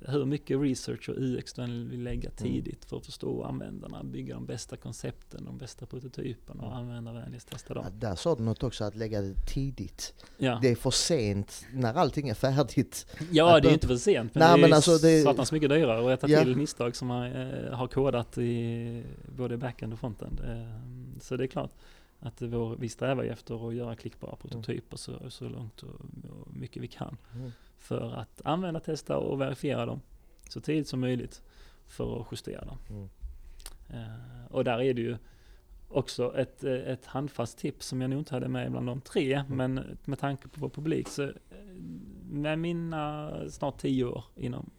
hur 0.08 0.24
mycket 0.24 0.60
research 0.60 1.08
och 1.08 1.14
UX 1.18 1.52
du 1.52 1.62
än 1.62 1.88
vill 1.90 2.02
lägga 2.02 2.30
tidigt 2.30 2.84
för 2.84 2.96
att 2.96 3.06
förstå 3.06 3.42
användarna, 3.44 4.04
bygga 4.04 4.34
de 4.34 4.46
bästa 4.46 4.76
koncepten, 4.76 5.44
de 5.44 5.58
bästa 5.58 5.86
prototyperna 5.86 6.62
och 6.62 6.76
användarvänligt 6.76 7.50
testa 7.50 7.74
dem. 7.74 7.84
Ja, 7.88 8.08
där 8.08 8.14
sa 8.14 8.34
du 8.34 8.42
något 8.42 8.62
också, 8.62 8.84
att 8.84 8.96
lägga 8.96 9.20
det 9.20 9.34
tidigt. 9.46 10.14
Ja, 10.38 10.58
Det 10.62 10.68
är 10.68 10.74
för 10.76 10.90
sent 10.90 11.64
när 11.72 11.94
allting 11.94 12.28
är 12.28 12.34
färdigt. 12.34 13.06
ja 13.30 13.56
att 13.56 13.62
det 13.62 13.68
är 13.68 13.72
inte 13.72 13.86
för 13.86 13.96
sent, 13.96 14.34
men 14.34 14.40
Nej, 14.40 14.48
det 14.52 14.58
är 14.58 14.68
men 14.68 14.72
alltså 14.72 14.98
det- 14.98 15.22
satans 15.22 15.52
mycket 15.52 15.68
dyrare 15.70 16.00
att 16.00 16.06
rätta 16.06 16.32
Ja. 16.32 16.42
till 16.44 16.56
misstag 16.56 16.96
som 16.96 17.08
man 17.08 17.32
eh, 17.32 17.72
har 17.74 17.86
kodat 17.86 18.38
i 18.38 19.02
både 19.36 19.56
backend 19.56 19.92
och 19.92 19.98
frontend. 19.98 20.40
Eh, 20.40 21.20
så 21.20 21.36
det 21.36 21.44
är 21.44 21.48
klart 21.48 21.72
att 22.20 22.42
vår, 22.42 22.76
vi 22.76 22.88
strävar 22.88 23.24
efter 23.24 23.68
att 23.68 23.74
göra 23.74 23.96
klickbara 23.96 24.36
prototyper 24.36 24.96
så, 24.96 25.12
så 25.30 25.48
långt 25.48 25.82
och, 25.82 25.88
och 26.30 26.54
mycket 26.56 26.82
vi 26.82 26.86
kan. 26.88 27.16
Mm. 27.34 27.52
För 27.84 28.10
att 28.10 28.40
använda, 28.44 28.80
testa 28.80 29.16
och 29.18 29.40
verifiera 29.40 29.86
dem 29.86 30.00
så 30.48 30.60
tidigt 30.60 30.88
som 30.88 31.00
möjligt 31.00 31.42
för 31.86 32.20
att 32.20 32.26
justera 32.32 32.64
dem. 32.64 32.78
Mm. 32.90 33.08
Eh, 33.88 34.46
och 34.50 34.64
där 34.64 34.80
är 34.82 34.94
det 34.94 35.00
ju 35.02 35.16
också 35.88 36.36
ett, 36.38 36.64
eh, 36.64 36.72
ett 36.72 37.06
handfast 37.06 37.58
tips 37.58 37.86
som 37.86 38.00
jag 38.00 38.10
nog 38.10 38.18
inte 38.18 38.34
hade 38.34 38.48
med 38.48 38.70
bland 38.70 38.86
de 38.86 39.00
tre, 39.00 39.34
Mm. 39.34 39.56
men 39.56 39.98
med 40.04 40.18
tanke 40.18 40.48
på 40.48 40.60
vår 40.60 40.68
publik 40.68 41.08
så 41.08 41.22
eh, 41.22 41.32
med 42.30 42.58
mina 42.58 43.30
snart 43.50 43.78
tio 43.78 44.04
år 44.04 44.24
inom 44.36 44.70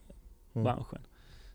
Mm. 0.54 0.64
branschen 0.64 1.02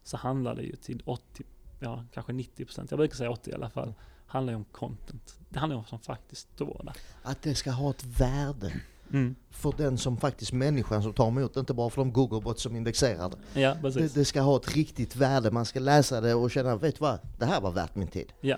så 0.03 0.17
handlar 0.17 0.55
det 0.55 0.63
ju 0.63 0.77
till 0.77 1.03
80, 1.05 1.45
ja 1.81 2.05
kanske 2.13 2.33
90 2.33 2.65
procent, 2.65 2.91
jag 2.91 2.99
brukar 2.99 3.15
säga 3.17 3.31
80 3.31 3.51
i 3.51 3.55
alla 3.55 3.71
fall, 3.71 3.85
Mm. 3.89 3.95
handlar 4.27 4.53
ju 4.53 4.57
om 4.57 4.65
content. 4.65 5.39
Det 5.49 5.59
handlar 5.59 5.77
om 5.77 5.83
vad 5.83 5.89
som 5.89 5.99
faktiskt 6.01 6.53
står 6.55 6.81
där. 6.85 6.95
Att 7.23 7.43
det 7.43 7.55
ska 7.55 7.71
ha 7.71 7.91
ett 7.91 8.05
värde 8.21 8.73
Mm. 9.13 9.35
för 9.51 9.75
den 9.77 9.99
som 9.99 10.17
faktiskt 10.17 10.53
människan 10.53 11.03
som 11.03 11.13
tar 11.13 11.29
emot 11.29 11.57
inte 11.57 11.75
bara 11.75 11.91
för 11.91 12.03
de 12.03 12.13
Googlebots 12.13 12.63
som 12.63 12.77
indexerar 12.77 13.31
det. 13.31 13.61
Ja, 13.61 13.75
det. 13.83 14.15
Det 14.15 14.25
ska 14.25 14.41
ha 14.41 14.57
ett 14.57 14.77
riktigt 14.77 15.17
värde, 15.17 15.51
man 15.51 15.65
ska 15.65 15.81
läsa 15.81 16.21
det 16.21 16.35
och 16.35 16.51
känna, 16.51 16.77
vet 16.77 16.95
du 16.95 17.01
vad, 17.01 17.19
det 17.39 17.45
här 17.45 17.61
var 17.61 17.71
värt 17.73 17.95
min 17.95 18.09
tid. 18.09 18.33
Ja, 18.41 18.57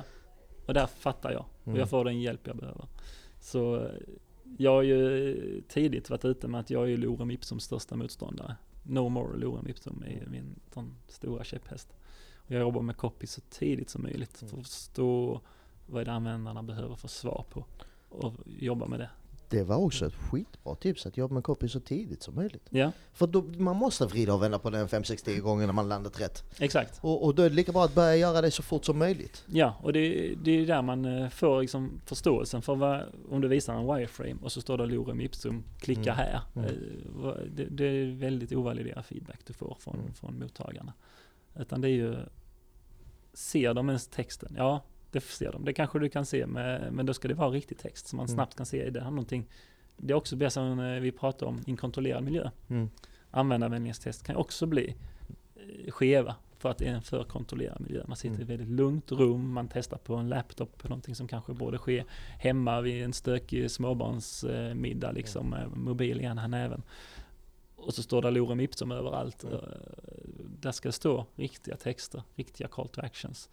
och 0.67 0.75
där 0.75 0.87
fattar 0.87 1.31
jag. 1.33 1.45
Och 1.61 1.67
Mm. 1.67 1.79
jag 1.81 1.91
får 1.91 2.05
den 2.05 2.21
hjälp 2.21 2.41
jag 2.47 2.57
behöver. 2.57 2.87
Så 3.41 3.89
jag 4.59 4.71
har 4.71 4.83
ju 4.83 5.63
tidigt 5.69 6.11
varit 6.11 6.25
ute 6.25 6.49
med 6.49 6.61
att 6.61 6.71
jag 6.71 6.91
är 6.93 6.97
Lorem 6.97 7.31
Ipsums 7.31 7.65
största 7.65 7.97
motståndare. 7.97 8.57
No 8.83 9.09
more 9.09 9.37
Lorem 9.39 9.69
Ipsum 9.69 10.05
är 10.07 10.27
min 10.31 10.61
sån 10.75 10.95
stora 11.09 11.45
käpphäst. 11.45 11.89
Och 12.37 12.51
jag 12.51 12.61
jobbar 12.61 12.83
med 12.83 12.97
copy 12.97 13.27
så 13.27 13.41
tidigt 13.51 13.91
som 13.91 14.03
möjligt 14.03 14.43
Mm. 14.43 14.51
för 14.51 14.61
att 14.61 14.67
förstå 14.67 15.41
vad 15.87 16.01
är 16.01 16.05
det 16.05 16.13
användarna 16.13 16.63
behöver 16.63 16.95
få 16.97 17.09
svar 17.09 17.45
på. 17.51 17.65
Och 18.09 18.35
jobba 18.47 18.87
med 18.87 19.01
det 19.01 19.11
det 19.53 19.63
var 19.65 19.77
också 19.77 20.07
ett 20.07 20.15
skitbra 20.15 20.75
tips 20.75 21.07
att 21.07 21.17
jobba 21.17 21.35
med 21.35 21.45
copy 21.45 21.69
så 21.69 21.81
tidigt 21.81 22.23
som 22.23 22.35
möjligt. 22.35 22.67
Ja, 22.71 22.93
För 23.13 23.27
då, 23.27 23.43
man 23.43 23.77
måste 23.77 24.07
vrida 24.07 24.35
och 24.35 24.43
vända 24.43 24.59
på 24.59 24.71
den 24.71 24.87
5-6-10 24.89 25.39
gånger 25.41 25.67
när 25.67 25.73
man 25.73 25.89
landat 25.89 26.21
rätt. 26.21 26.45
exakt. 26.59 26.99
Och, 27.03 27.25
och 27.25 27.35
då 27.35 27.43
är 27.43 27.49
det 27.51 27.55
lika 27.57 27.73
bra 27.73 27.85
att 27.85 27.95
börja 27.95 28.17
göra 28.17 28.41
det 28.41 28.51
så 28.51 28.63
fort 28.63 28.85
som 28.85 28.99
möjligt. 28.99 29.45
Ja, 29.47 29.75
och 29.83 29.93
det, 29.93 30.35
det 30.45 30.51
är 30.51 30.67
där 30.67 30.83
man 30.83 31.05
eh, 31.05 31.29
får 31.29 31.61
liksom 31.61 32.01
förståelsen 32.07 32.63
för 32.63 32.75
vad, 32.75 33.03
om 33.31 33.41
du 33.41 33.49
visar 33.49 33.75
en 33.75 33.87
wireframe 33.97 34.37
och 34.43 34.53
så 34.53 34.61
står 34.61 34.79
det 34.79 34.87
lorem 34.87 35.21
ipsum, 35.21 35.65
klicka 35.79 36.01
Mm. 36.13 36.17
här. 36.17 36.41
Mm. 36.57 36.67
Eh, 37.25 37.31
Det, 37.57 37.65
det 37.65 37.85
är 37.85 38.07
väldigt 38.17 38.53
ovaliderad 38.53 39.05
feedback 39.05 39.41
du 39.47 39.53
får 39.53 39.77
från, 39.81 39.95
Mm. 40.01 40.15
från 40.15 40.39
mottagarna. 40.39 40.93
Utan 41.59 41.81
det 41.81 41.89
är 41.89 41.93
ju, 41.93 42.17
ser 43.33 43.75
de 43.75 43.89
ens 43.89 44.07
texten? 44.07 44.55
Ja, 44.57 44.81
det 45.13 45.21
ser 45.21 45.53
de. 45.53 45.65
Det 45.65 45.73
kanske 45.73 45.99
du 45.99 46.09
kan 46.09 46.27
se, 46.27 46.47
med, 46.47 46.93
men 46.93 47.07
då 47.07 47.15
ska 47.15 47.29
det 47.29 47.35
vara 47.35 47.51
riktig 47.51 47.79
text 47.79 48.07
så 48.09 48.17
man 48.17 48.27
Mm. 48.27 48.35
snabbt 48.35 48.57
kan 48.57 48.67
se, 48.67 48.83
är 48.87 48.91
det 48.91 49.01
här 49.01 49.11
någonting? 49.11 49.47
Det 49.97 50.13
är 50.13 50.17
också 50.17 50.37
det 50.37 50.51
som 50.51 50.79
vi 51.03 51.13
pratar 51.13 51.47
om, 51.47 51.59
i 51.67 51.71
en 51.71 51.77
kontrollerad 51.77 52.25
miljö. 52.25 52.51
Mm. 52.69 52.91
Användarvänlighetstest 53.31 54.27
kan 54.27 54.37
också 54.37 54.67
bli 54.67 54.97
eh, 55.57 55.91
skeva 55.93 56.35
för 56.59 56.71
att 56.71 56.79
det 56.79 56.87
är 56.87 56.93
en 56.95 57.03
för 57.03 57.25
kontrollerad 57.25 57.81
miljö. 57.81 58.05
Man 58.07 58.17
sitter 58.17 58.29
i 58.35 58.37
Mm. 58.37 58.43
ett 58.43 58.49
väldigt 58.51 58.77
lugnt 58.77 59.13
rum, 59.13 59.53
man 59.53 59.69
testar 59.73 59.97
på 59.97 60.15
en 60.17 60.29
laptop, 60.29 60.79
på 60.79 60.89
någonting 60.89 61.15
som 61.15 61.29
kanske 61.29 61.53
borde 61.53 61.79
ske 61.79 62.05
hemma 62.39 62.81
vid 62.81 63.05
en 63.05 63.13
stökig 63.13 63.71
småbarnsmiddag, 63.71 65.13
liksom 65.13 65.51
med 65.51 65.77
mobil 65.77 66.21
i 66.21 66.25
ena 66.25 66.47
näven. 66.47 66.83
Och 67.77 67.95
så 67.95 68.03
står 68.03 68.23
det 68.23 68.31
lorem 68.31 68.61
ipsum 68.61 68.93
överallt. 68.93 69.45
Mm. 69.45 69.55
Eh, 69.55 69.61
Där 70.61 70.73
ska 70.73 70.89
det 70.89 70.93
stå 70.93 71.27
riktiga 71.37 71.77
texter, 71.77 72.23
riktiga 72.35 72.69
call 72.69 72.89
to 72.89 73.01
actions. 73.01 73.49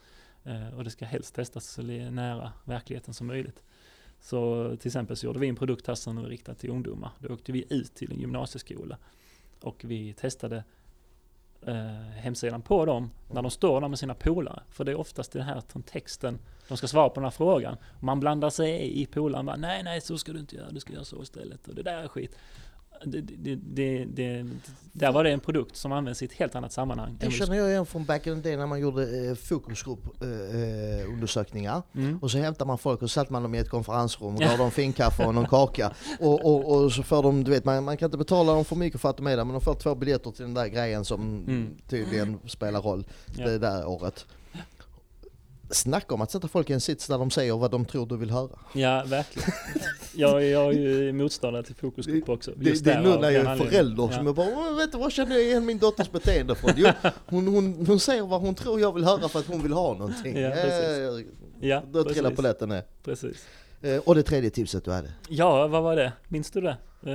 Eh, 0.50 0.78
och 0.78 0.84
det 0.84 0.90
ska 0.90 1.06
helst 1.06 1.36
testas 1.36 1.66
så 1.66 1.82
nära 1.82 2.52
verkligheten 2.64 3.14
som 3.14 3.28
möjligt. 3.28 3.64
Så 4.20 4.70
till 4.80 4.88
exempel 4.88 5.18
så 5.18 5.26
gjorde 5.26 5.40
vi 5.40 5.48
en 5.48 5.56
produkt 5.56 5.88
här 5.88 5.96
som 5.96 6.16
var 6.16 6.24
riktad 6.24 6.56
till 6.56 6.70
ungdomar. 6.70 7.12
Då 7.20 7.34
åkte 7.34 7.52
vi 7.52 7.66
ut 7.70 7.96
till 7.96 8.12
en 8.12 8.20
gymnasieskola 8.20 8.98
och 9.62 9.82
vi 9.84 10.14
testade 10.14 10.64
eh, 11.62 12.10
hemsidan 12.16 12.62
på 12.62 12.86
dem 12.86 13.12
när 13.32 13.42
de 13.42 13.52
står 13.52 13.82
där 13.82 13.88
med 13.88 14.00
sina 14.00 14.14
polare. 14.14 14.64
För 14.70 14.84
det 14.84 14.92
är 14.92 15.00
oftast 15.00 15.36
i 15.36 15.38
den 15.38 15.48
här 15.48 15.64
texten, 15.86 16.40
de 16.68 16.78
ska 16.78 16.88
svara 16.88 17.10
på 17.10 17.16
den 17.16 17.24
här 17.24 17.32
frågan. 17.32 17.78
Man 18.00 18.20
blandar 18.20 18.50
sig 18.50 19.02
i 19.02 19.06
polaren 19.06 19.46
bara, 19.46 19.56
nej 19.56 19.84
nej 19.84 20.02
så 20.02 20.18
ska 20.18 20.34
du 20.34 20.40
inte 20.40 20.56
göra, 20.56 20.72
du 20.72 20.80
ska 20.80 20.94
göra 20.94 21.06
så 21.06 21.24
istället. 21.24 21.68
Och 21.68 21.76
det 21.76 21.84
där 21.84 21.98
är 21.98 22.08
skit. 22.08 22.36
Det, 23.06 23.22
det, 23.22 24.06
det, 24.06 24.46
där 24.94 25.12
var 25.12 25.24
det 25.24 25.32
en 25.32 25.40
produkt 25.40 25.76
som 25.76 25.92
används 25.92 26.22
i 26.22 26.26
ett 26.26 26.34
helt 26.34 26.56
annat 26.56 26.72
sammanhang. 26.72 27.18
Det 27.20 27.32
känner 27.32 27.56
jag 27.58 27.70
igen 27.70 27.86
från 27.86 28.06
back 28.06 28.28
in 28.28 28.42
the 28.42 28.50
day 28.50 28.58
när 28.58 28.66
man 28.68 28.80
gjorde 28.80 29.28
eh, 29.30 29.36
fokusgruppundersökningar. 29.36 31.00
Eh, 31.06 31.14
undersökningar. 31.14 31.82
Mm. 31.96 32.18
och 32.22 32.32
så 32.32 32.38
hämtar 32.38 32.66
man 32.66 32.78
folk 32.78 33.02
och 33.02 33.12
satte 33.12 33.34
man 33.34 33.44
dem 33.44 33.56
i 33.56 33.58
ett 33.58 33.70
konferensrum 33.70 34.36
och 34.36 34.42
gav 34.42 34.58
dem 34.58 34.72
finkaffe 34.72 35.26
och 35.26 35.36
någon 35.36 35.46
kaka. 35.46 35.94
Och, 36.20 36.46
och, 36.46 36.76
och 36.84 36.92
så 36.92 37.04
får 37.04 37.24
de, 37.24 37.44
du 37.44 37.52
vet 37.52 37.66
man, 37.66 37.84
man 37.84 37.98
kan 37.98 38.08
inte 38.08 38.18
betala 38.18 38.54
dem 38.54 38.66
för 38.66 38.76
mycket 38.76 39.02
för 39.02 39.10
att 39.10 39.18
de 39.18 39.28
är 39.28 39.38
där 39.38 39.44
men 39.46 39.54
de 39.54 39.62
får 39.62 39.74
två 39.74 39.96
biljetter 39.96 40.32
till 40.32 40.42
den 40.46 40.54
där 40.54 40.68
grejen 40.68 41.06
som 41.06 41.20
Mm. 41.48 41.70
tydligen 41.88 42.40
spelar 42.48 42.82
roll 42.82 43.04
Ja. 43.38 43.46
det 43.48 43.58
där 43.58 43.88
året. 43.88 44.26
Snacka 45.72 46.14
om 46.16 46.22
att 46.22 46.32
sätta 46.32 46.48
folk 46.48 46.70
i 46.70 46.74
en 46.74 46.82
sits 46.82 47.08
där 47.08 47.18
de 47.18 47.32
säger 47.32 47.54
vad 47.58 47.72
de 47.72 47.86
tror 47.86 48.06
du 48.06 48.18
vill 48.18 48.32
höra. 48.32 48.60
Ja, 48.74 49.04
verkligen. 49.08 49.50
Jag, 50.16 50.44
jag 50.46 50.74
är 50.74 50.80
ju 50.80 51.14
motståndare 51.14 51.64
till 51.64 51.76
fokusgrupp 51.76 52.30
också. 52.30 52.52
Det, 52.56 52.84
det 52.84 52.92
är 52.92 53.02
nu 53.02 53.10
när 53.10 53.30
jag 53.30 53.46
är 53.46 53.56
förälder 53.56 54.04
som 54.08 54.12
Ja. 54.12 54.24
jag 54.24 54.36
bara, 54.36 54.48
"Åh, 54.58 54.78
vet 54.78 54.92
du 54.92 54.98
vad 54.98 55.12
känner 55.12 55.36
jag 55.36 55.44
igen 55.46 55.66
min 55.66 55.78
dotters 55.78 56.12
beteende 56.12 56.56
från? 56.56 56.72
Jo, 56.76 56.88
hon, 57.26 57.48
hon, 57.48 57.86
hon 57.88 58.00
säger 58.00 58.24
vad 58.24 58.42
hon 58.42 58.56
tror 58.56 58.80
jag 58.80 58.94
vill 58.94 59.04
höra 59.04 59.30
för 59.30 59.40
att 59.40 59.46
hon 59.48 59.64
vill 59.64 59.74
ha 59.74 59.94
någonting. 59.94 60.38
Ja, 60.38 60.50
precis. 60.52 61.00
Eh, 61.00 61.34
Ja, 61.62 61.84
Då 61.92 62.04
trillar 62.04 62.22
precis. 62.24 62.36
polletten 62.36 62.70
ner. 62.70 62.84
precis. 63.04 63.46
Eh, 63.82 63.98
Och 64.06 64.16
det 64.16 64.24
tredje 64.24 64.50
tipset 64.50 64.86
du 64.86 64.92
hade? 64.92 65.12
Ja, 65.30 65.68
vad 65.68 65.84
var 65.84 65.96
det? 65.96 66.14
Minns 66.28 66.52
du 66.52 66.62
det? 66.62 66.70
Uh, 66.70 67.12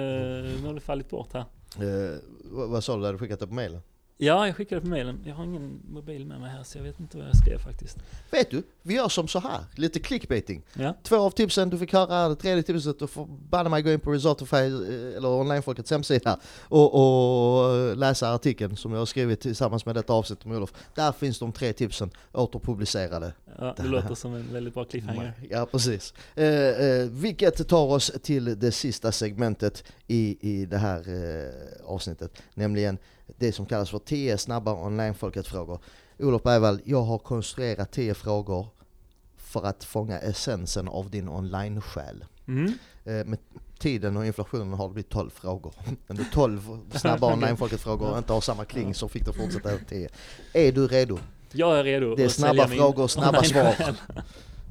nu 0.61 0.67
har 0.67 0.75
det 0.75 0.81
fallit 0.81 1.11
bort 1.11 1.29
här. 1.33 1.41
Eh, 1.41 2.17
vad, 2.45 2.69
vad 2.69 2.85
sa 2.85 2.95
du, 2.95 3.01
du 3.01 3.07
hade 3.07 3.19
skickat 3.19 3.41
det 3.41 3.47
på 3.47 3.55
mailen? 3.55 3.81
Ja, 4.17 4.47
jag 4.47 4.57
skickade 4.57 4.81
på 4.81 4.87
mailen. 4.87 5.21
Jag 5.27 5.35
har 5.35 5.45
ingen 5.45 5.81
mobil 5.89 6.27
med 6.27 6.41
mig 6.41 6.51
här 6.51 6.63
så 6.63 6.79
jag 6.79 6.83
vet 6.83 7.01
inte 7.01 7.19
vad 7.19 7.27
jag 7.27 7.37
skrev 7.37 7.59
faktiskt. 7.59 7.99
Vet 8.31 8.51
du, 8.51 8.63
vi 8.83 8.95
gör 8.95 9.09
som 9.09 9.29
så 9.29 9.39
här, 9.39 9.61
lite 9.75 10.01
clickbaiting. 10.01 10.63
Ja, 10.75 10.95
Två 11.03 11.17
av 11.17 11.31
tipsen 11.31 11.71
du 11.71 11.79
fick 11.79 11.93
höra, 11.93 12.29
det 12.29 12.37
tredje 12.37 12.63
tipset 12.63 12.99
du 12.99 13.07
får 13.07 13.27
banne 13.27 13.69
mig 13.71 13.83
gå 13.83 13.91
in 13.91 14.01
på 14.01 14.13
Resortify 14.13 14.57
eh, 14.57 15.17
eller 15.17 15.29
Onlinefolkets 15.29 15.91
hemsida 15.91 16.39
och, 16.61 16.95
och 16.95 17.97
läsa 17.97 18.35
artikeln 18.35 18.77
som 18.77 18.93
jag 18.93 18.99
har 18.99 19.07
skrivit 19.07 19.41
tillsammans 19.41 19.87
med 19.87 19.95
detta 19.95 20.13
avsnitt 20.13 20.45
med 20.45 20.57
Olof. 20.57 20.73
Där 20.95 21.13
finns 21.13 21.39
de 21.39 21.53
tre 21.53 21.73
tipsen 21.73 22.11
återpublicerade. 22.33 23.33
ja 23.59 23.75
det 23.77 23.83
låter 23.83 24.15
som 24.15 24.35
en 24.35 24.53
väldigt 24.53 24.75
bra 24.75 24.85
cliffhanger. 24.85 25.33
Ja, 25.51 25.67
precis. 25.67 26.15
Eh, 26.35 26.47
eh, 26.47 27.09
vilket 27.09 27.69
tar 27.69 27.87
oss 27.87 28.13
till 28.23 28.59
det 28.59 28.73
sista 28.73 29.13
segmentet 29.13 29.85
i, 30.07 30.39
i 30.41 30.67
det 30.67 30.79
här 30.79 30.99
eh, 30.99 31.87
avsnittet, 31.87 32.43
nämligen 32.55 32.99
det 33.39 33.53
som 33.53 33.67
kallas 33.67 33.91
för 33.91 33.99
10 33.99 34.39
snabba 34.39 34.73
onlinefolket-frågor. 34.87 35.79
Olof 36.19 36.43
Bergvall, 36.43 36.81
jag 36.85 37.03
har 37.03 37.19
konstruerat 37.19 37.93
10 37.93 38.15
frågor 38.15 38.67
för 39.37 39.67
att 39.67 39.85
fånga 39.85 40.19
essensen 40.19 40.89
av 40.89 41.11
din 41.11 41.29
online-själ. 41.29 42.25
Mm. 42.49 42.73
Eh, 43.05 43.13
med 43.25 43.39
tiden 43.79 44.17
och 44.17 44.27
inflationen 44.27 44.73
har 44.73 44.89
det 44.89 44.95
blivit 44.95 45.11
12 45.11 45.31
frågor. 45.31 45.75
Men 46.07 46.19
är 46.21 46.25
12 46.33 46.79
snabba 46.95 47.27
onlinefolket-frågor 47.33 48.11
och 48.11 48.19
inte 48.19 48.33
har 48.33 48.41
samma 48.41 48.65
kling 48.65 48.95
så 48.95 49.09
fick 49.09 49.25
du 49.25 49.33
fortsätta 49.33 49.77
till 49.77 49.87
10. 49.87 50.09
Är 50.53 50.73
du 50.73 50.87
redo? 50.87 51.19
Jag 51.53 51.79
är 51.79 51.85
redo 51.85 52.15
Det 52.15 52.25
är 52.25 52.29
snabba 52.29 52.69
frågor, 52.69 53.09
snabba 53.09 53.39
online-själ. 53.39 53.95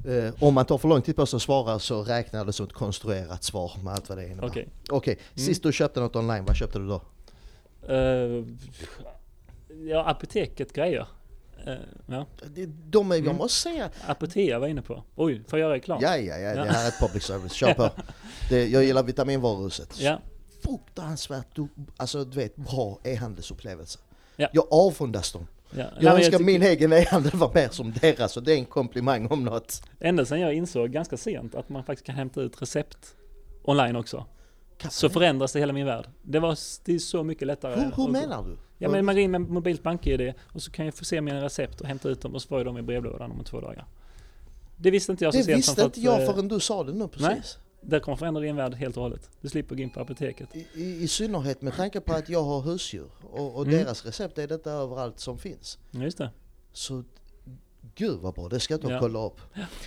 Eh, 0.06 0.32
om 0.38 0.54
man 0.54 0.64
tar 0.64 0.78
för 0.78 0.88
lång 0.88 1.02
tid 1.02 1.16
på 1.16 1.26
sig 1.26 1.36
att 1.36 1.42
svara 1.42 1.78
så 1.78 2.02
räknar 2.02 2.44
det 2.44 2.52
som 2.52 2.66
ett 2.66 2.72
konstruerat 2.72 3.44
svar 3.44 3.72
med 3.82 3.92
allt 3.92 4.08
vad 4.08 4.18
det 4.18 4.26
innebär. 4.26 4.48
Okej. 4.48 4.68
Okej, 4.90 5.18
Mm. 5.34 5.46
sist 5.46 5.62
du 5.62 5.72
köpte 5.72 6.00
något 6.00 6.16
online, 6.16 6.44
vad 6.44 6.56
köpte 6.56 6.78
du 6.78 6.88
då? 6.88 7.02
Eh, 7.88 8.44
ja, 9.88 10.04
apoteket 10.06 10.72
grejer. 10.72 11.06
Eh, 11.66 11.74
ja, 12.06 12.26
Det- 12.54 12.66
De 12.66 13.10
är, 13.10 13.14
jag 13.16 13.24
Mm. 13.24 13.36
måste 13.36 13.60
säga, 13.60 13.90
Apotea 14.06 14.58
var 14.58 14.66
jag 14.66 14.70
inne 14.70 14.82
på. 14.82 15.02
Oj, 15.14 15.42
får 15.48 15.58
jag 15.58 15.66
göra 15.66 15.74
reklam? 15.74 15.98
ja 16.02 16.16
ja 16.16 16.36
ja, 16.38 16.54
det 16.64 16.70
här 16.72 16.84
är 16.84 16.88
ett 16.88 17.00
public 17.00 17.22
service, 17.24 17.52
kör 17.52 17.74
på. 17.74 17.90
Det, 18.50 18.66
jag 18.68 18.84
gillar 18.84 19.02
vitaminvaruhuset. 19.02 20.00
Ja, 20.00 20.20
Fruktansvärt 20.64 21.46
du, 21.54 21.68
alltså, 21.96 22.24
du 22.24 22.36
vet, 22.36 22.56
bra 22.56 22.98
e-handelsupplevelse. 23.04 23.98
Ja. 24.36 24.48
Jag 24.52 24.66
avundas 24.70 25.32
dem. 25.32 25.46
ja. 25.70 25.76
Nej, 25.76 25.86
Jag 26.00 26.14
önskar 26.14 26.30
tycker- 26.30 26.44
min 26.44 26.62
egen 26.62 26.92
e-handel 26.92 27.32
var 27.34 27.54
mer 27.54 27.68
som 27.68 27.92
deras 28.00 28.36
och 28.36 28.42
det 28.42 28.52
är 28.52 28.56
en 28.56 28.64
komplimang 28.64 29.26
om 29.26 29.44
något. 29.44 29.82
Ända 30.00 30.24
sedan 30.24 30.40
jag 30.40 30.54
insåg 30.54 30.90
ganska 30.90 31.16
sent 31.16 31.54
att 31.54 31.68
man 31.68 31.84
faktiskt 31.84 32.06
kan 32.06 32.14
hämta 32.14 32.40
ut 32.40 32.62
recept 32.62 33.14
online 33.64 33.96
också. 33.96 34.26
Så 34.90 35.06
det? 35.08 35.12
förändras 35.12 35.52
det 35.52 35.58
hela 35.58 35.72
min 35.72 35.86
värld. 35.86 36.08
Det 36.22 36.38
var 36.38 36.58
det 36.84 36.94
är 36.94 36.98
så 36.98 37.22
mycket 37.22 37.46
lättare. 37.46 37.74
hur, 37.80 37.92
hur 37.96 38.08
menar 38.12 38.42
du? 38.44 38.56
Ja 38.78 38.88
men 38.88 39.04
man 39.04 39.14
går 39.14 39.22
in 39.22 39.30
med 39.30 39.40
mobilt 39.40 39.82
bank-id 39.82 40.34
och 40.52 40.62
så 40.62 40.70
kan 40.70 40.84
jag 40.84 40.94
få 40.94 41.04
se 41.04 41.20
mina 41.20 41.42
recept 41.44 41.80
och 41.80 41.86
hämta 41.86 42.08
ut 42.08 42.20
dem 42.20 42.34
och 42.34 42.42
så 42.42 42.48
får 42.48 42.58
jag 42.58 42.66
dem 42.66 42.78
i 42.78 42.82
brevlådan 42.82 43.30
om 43.30 43.44
två 43.44 43.60
dagar. 43.60 43.86
Det 44.76 44.90
visste 44.90 45.12
inte 45.12 45.24
jag 45.24 45.34
så 45.34 45.38
det 45.38 45.44
sent 45.44 45.58
visste 45.58 45.74
som 45.74 45.84
inte 45.84 46.00
jag 46.00 46.22
eh, 46.22 46.26
förrän 46.26 46.48
du 46.48 46.60
sa 46.60 46.84
det 46.84 46.92
nu 46.92 47.08
precis. 47.08 47.58
Det 47.80 48.00
kommer 48.00 48.16
förändra 48.16 48.42
din 48.42 48.56
värld 48.56 48.74
helt 48.74 48.96
och 48.96 49.02
hållet. 49.02 49.30
Du 49.40 49.48
slipper 49.48 49.74
gå 49.76 49.82
in 49.82 49.90
på 49.90 50.00
apoteket. 50.00 50.56
I, 50.56 50.66
i, 50.74 51.02
I 51.02 51.08
synnerhet 51.08 51.62
med 51.62 51.74
tanke 51.76 52.00
på 52.00 52.12
att 52.12 52.28
jag 52.28 52.42
har 52.42 52.60
husdjur 52.62 53.10
och, 53.30 53.56
och 53.56 53.66
Mm. 53.66 53.78
deras 53.78 54.04
recept 54.06 54.38
är 54.38 54.48
detta 54.48 54.70
överallt 54.72 55.20
som 55.20 55.38
finns. 55.38 55.78
Just 55.90 56.18
det. 56.18 56.30
Så 56.72 57.04
gud 57.94 58.20
vad 58.20 58.34
bra, 58.34 58.48
det 58.48 58.60
ska 58.60 58.74
jag 58.74 58.80
ta 58.80 58.86
och 58.86 58.92
Ja. 58.92 58.98
kolla 59.00 59.26
upp. 59.26 59.40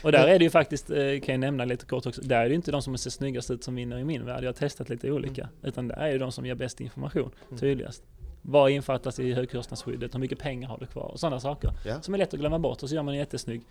Och 0.03 0.11
där 0.11 0.27
är 0.27 0.39
det 0.39 0.43
ju 0.45 0.49
faktiskt, 0.49 0.89
eh, 0.89 0.95
kan 0.97 1.33
jag 1.33 1.39
nämna 1.39 1.65
lite 1.65 1.85
kort 1.85 2.05
också, 2.05 2.21
där 2.21 2.45
är 2.45 2.49
det 2.49 2.55
inte 2.55 2.71
de 2.71 2.81
som 2.81 2.97
ser 2.97 3.09
snyggast 3.09 3.51
ut 3.51 3.63
som 3.63 3.75
vinner 3.75 3.97
i 3.97 4.03
min 4.03 4.25
värld. 4.25 4.43
Jag 4.43 4.47
har 4.47 4.53
testat 4.53 4.89
lite 4.89 5.11
olika. 5.11 5.49
Utan 5.63 5.87
där 5.87 5.95
är 5.95 6.11
det 6.11 6.17
de 6.17 6.31
som 6.31 6.45
ger 6.45 6.55
bäst 6.55 6.81
information, 6.81 7.31
Mm. 7.47 7.59
tydligast. 7.59 8.03
Vad 8.41 8.71
infattas 8.71 9.19
i 9.19 9.33
högkostnadsskyddet? 9.33 10.13
Hur 10.15 10.19
mycket 10.19 10.39
pengar 10.39 10.67
har 10.69 10.77
du 10.77 10.85
kvar? 10.85 11.03
Och 11.11 11.19
sådana 11.19 11.39
saker. 11.39 11.71
Ja. 11.85 12.01
Som 12.01 12.13
är 12.13 12.17
lätt 12.17 12.33
att 12.33 12.39
glömma 12.39 12.59
bort 12.59 12.83
och 12.83 12.89
så 12.89 12.95
gör 12.95 13.03
man 13.03 13.13
en 13.13 13.19
jättesnygg 13.19 13.61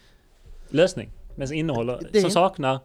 lösning. 0.69 1.11
Men 1.37 1.49
som 1.49 1.57
innehåller, 1.57 2.21
som 2.21 2.31
saknar 2.31 2.79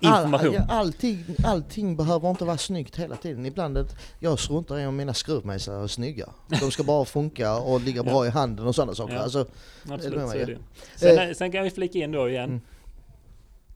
information. 0.00 0.56
All, 0.56 0.70
allting, 0.86 1.24
allting 1.44 1.96
behöver 1.96 2.30
inte 2.30 2.44
vara 2.44 2.58
snyggt 2.58 2.96
hela 2.96 3.16
tiden. 3.16 3.46
Ibland, 3.46 3.78
är 3.78 3.82
det- 3.82 3.96
jag 4.18 4.38
struntar 4.38 4.78
i 4.78 4.86
om 4.86 4.96
mina 4.96 5.14
skruvmejslar 5.14 5.82
är 5.82 5.86
snygga. 5.86 6.28
De 6.60 6.70
ska 6.70 6.82
bara 6.84 7.04
funka 7.04 7.56
och 7.58 7.80
ligga 7.80 8.02
bra 8.02 8.12
Ja. 8.24 8.26
i 8.26 8.30
handen 8.30 8.66
och 8.66 8.74
sådana 8.74 8.94
saker. 8.94 9.14
Ja. 9.14 9.20
Alltså, 9.20 9.46
Absolut, 9.88 10.30
så 10.30 10.36
Ja. 10.36 10.42
är 10.42 10.46
det. 10.46 10.58
Sen, 10.96 11.18
Eh. 11.18 11.24
är- 11.28 11.34
sen 11.34 11.52
kan 11.52 11.64
vi 11.64 11.70
flika 11.70 11.98
in 11.98 12.12
då 12.12 12.28
igen. 12.28 12.48
Mm. 12.50 12.60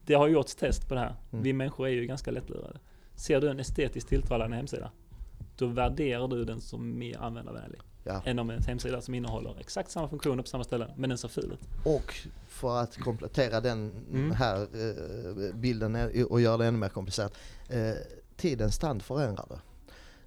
Det 0.05 0.13
har 0.13 0.27
gjorts 0.27 0.55
test 0.55 0.87
på 0.87 0.93
det 0.93 0.99
här. 0.99 1.15
Mm. 1.31 1.43
Vi 1.43 1.53
människor 1.53 1.87
är 1.87 1.91
ju 1.91 2.05
ganska 2.05 2.31
lättlurade. 2.31 2.79
Ser 3.15 3.41
du 3.41 3.49
en 3.49 3.59
estetiskt 3.59 4.09
tilltalande 4.09 4.55
hemsida, 4.55 4.91
då 5.57 5.67
värderar 5.67 6.27
du 6.27 6.45
den 6.45 6.61
som 6.61 6.99
mer 6.99 7.17
användarvänlig. 7.21 7.79
Ja. 8.03 8.21
Än 8.25 8.39
om 8.39 8.49
en 8.49 8.63
hemsida 8.63 9.01
som 9.01 9.13
innehåller 9.13 9.55
exakt 9.59 9.91
samma 9.91 10.09
funktioner 10.09 10.43
på 10.43 10.49
samma 10.49 10.63
ställe, 10.63 10.87
men 10.97 11.09
den 11.09 11.17
ser 11.17 11.27
ful 11.27 11.51
ut. 11.53 11.85
Och 11.85 12.15
för 12.47 12.77
att 12.81 12.97
komplettera 12.97 13.61
den 13.61 13.91
Mm. 14.11 14.31
här 14.31 14.61
eh, 14.61 15.55
bilden 15.55 15.95
och 16.29 16.41
göra 16.41 16.57
det 16.57 16.65
ännu 16.65 16.77
mer 16.77 16.89
komplicerat. 16.89 17.33
Eh, 17.69 17.91
tidens 18.37 18.77
tand 18.77 19.01
förändrar 19.01 19.45
det. 19.49 19.59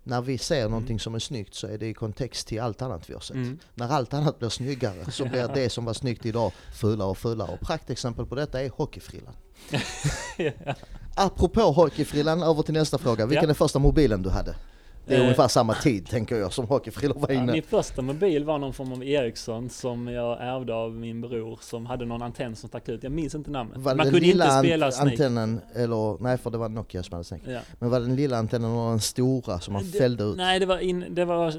när 0.07 0.21
vi 0.23 0.39
ser 0.39 0.69
någonting 0.69 1.01
som 1.01 1.15
är 1.15 1.19
snyggt 1.19 1.55
så 1.55 1.67
är 1.67 1.79
det 1.79 1.87
i 1.87 1.95
kontext 1.95 2.49
till 2.49 2.61
allt 2.61 2.83
annat 2.83 3.11
vi 3.11 3.15
har 3.15 3.21
sett. 3.21 3.37
Mm. 3.37 3.59
När 3.75 3.89
allt 3.89 4.15
annat 4.15 4.39
blir 4.39 4.49
snyggare 4.49 5.11
så 5.11 5.25
blir 5.29 5.49
det 5.55 5.71
som 5.71 5.85
var 5.85 5.93
snyggt 5.93 6.27
idag 6.27 6.53
fulare 6.75 7.09
och 7.09 7.19
fulare. 7.19 7.53
Och 7.53 7.61
praktexempel 7.61 8.27
på 8.27 8.35
detta 8.35 8.63
är 8.63 8.71
hockeyfrillan. 8.71 9.35
ja. 10.37 10.51
Apropå 11.17 11.61
hockeyfrillan, 11.61 12.43
över 12.43 12.63
till 12.63 12.75
nästa 12.75 12.99
fråga. 12.99 13.27
Vilken 13.27 13.45
Ja. 13.45 13.51
är 13.51 13.55
första 13.55 13.79
mobilen 13.79 14.23
du 14.23 14.31
hade? 14.31 14.57
Det 15.07 15.15
är 15.15 15.19
Eh, 15.19 15.23
ungefär 15.23 15.49
samma 15.49 15.75
tid 15.75 16.07
tänker 16.07 16.37
jag 16.37 16.53
som 16.53 16.67
hockeyfrillor 16.67 17.15
var 17.19 17.29
Ja, 17.31 17.35
inne. 17.35 17.53
min 17.53 17.63
första 17.63 18.03
mobil 18.03 18.45
var 18.45 18.59
någon 18.59 18.73
form 18.73 18.93
av 18.93 19.05
Ericsson 19.05 19.71
som 19.71 20.09
jag 20.09 20.41
ärvde 20.41 20.75
av 20.75 20.93
min 20.93 21.21
bror 21.21 21.59
som 21.63 21.87
hade 21.87 22.05
någon 22.05 22.23
antenn 22.23 22.57
som 22.57 22.69
stack 22.69 22.89
ut. 22.89 23.03
Jag 23.03 23.13
minns 23.13 23.35
inte 23.35 23.51
namnet. 23.51 23.79
Var 23.79 23.95
Man 23.95 24.05
kunde 24.07 24.21
lilla 24.21 24.45
inte 24.45 24.55
ant- 24.57 24.61
spela 24.65 24.91
Snake. 24.93 25.11
antennen, 25.11 25.61
eller 25.75 26.23
nej 26.23 26.39
för 26.39 26.51
det 26.51 26.59
var 26.59 26.69
Nokia 26.69 27.03
som 27.03 27.13
hade 27.13 27.25
Snake. 27.25 27.51
Ja. 27.53 27.61
Men 27.79 27.91
var 27.91 28.01
den 28.01 28.17
lilla 28.17 28.37
antennen 28.39 28.71
eller 28.71 28.91
den 28.91 29.01
stora 29.01 29.61
som 29.61 29.73
man 29.75 29.83
Det- 29.93 29.99
fällde 29.99 30.25
ut? 30.25 30.37
Nej, 30.37 30.61
det 30.61 30.67
var, 30.67 30.79
in, 30.79 31.05
det 31.11 31.25
var 31.25 31.55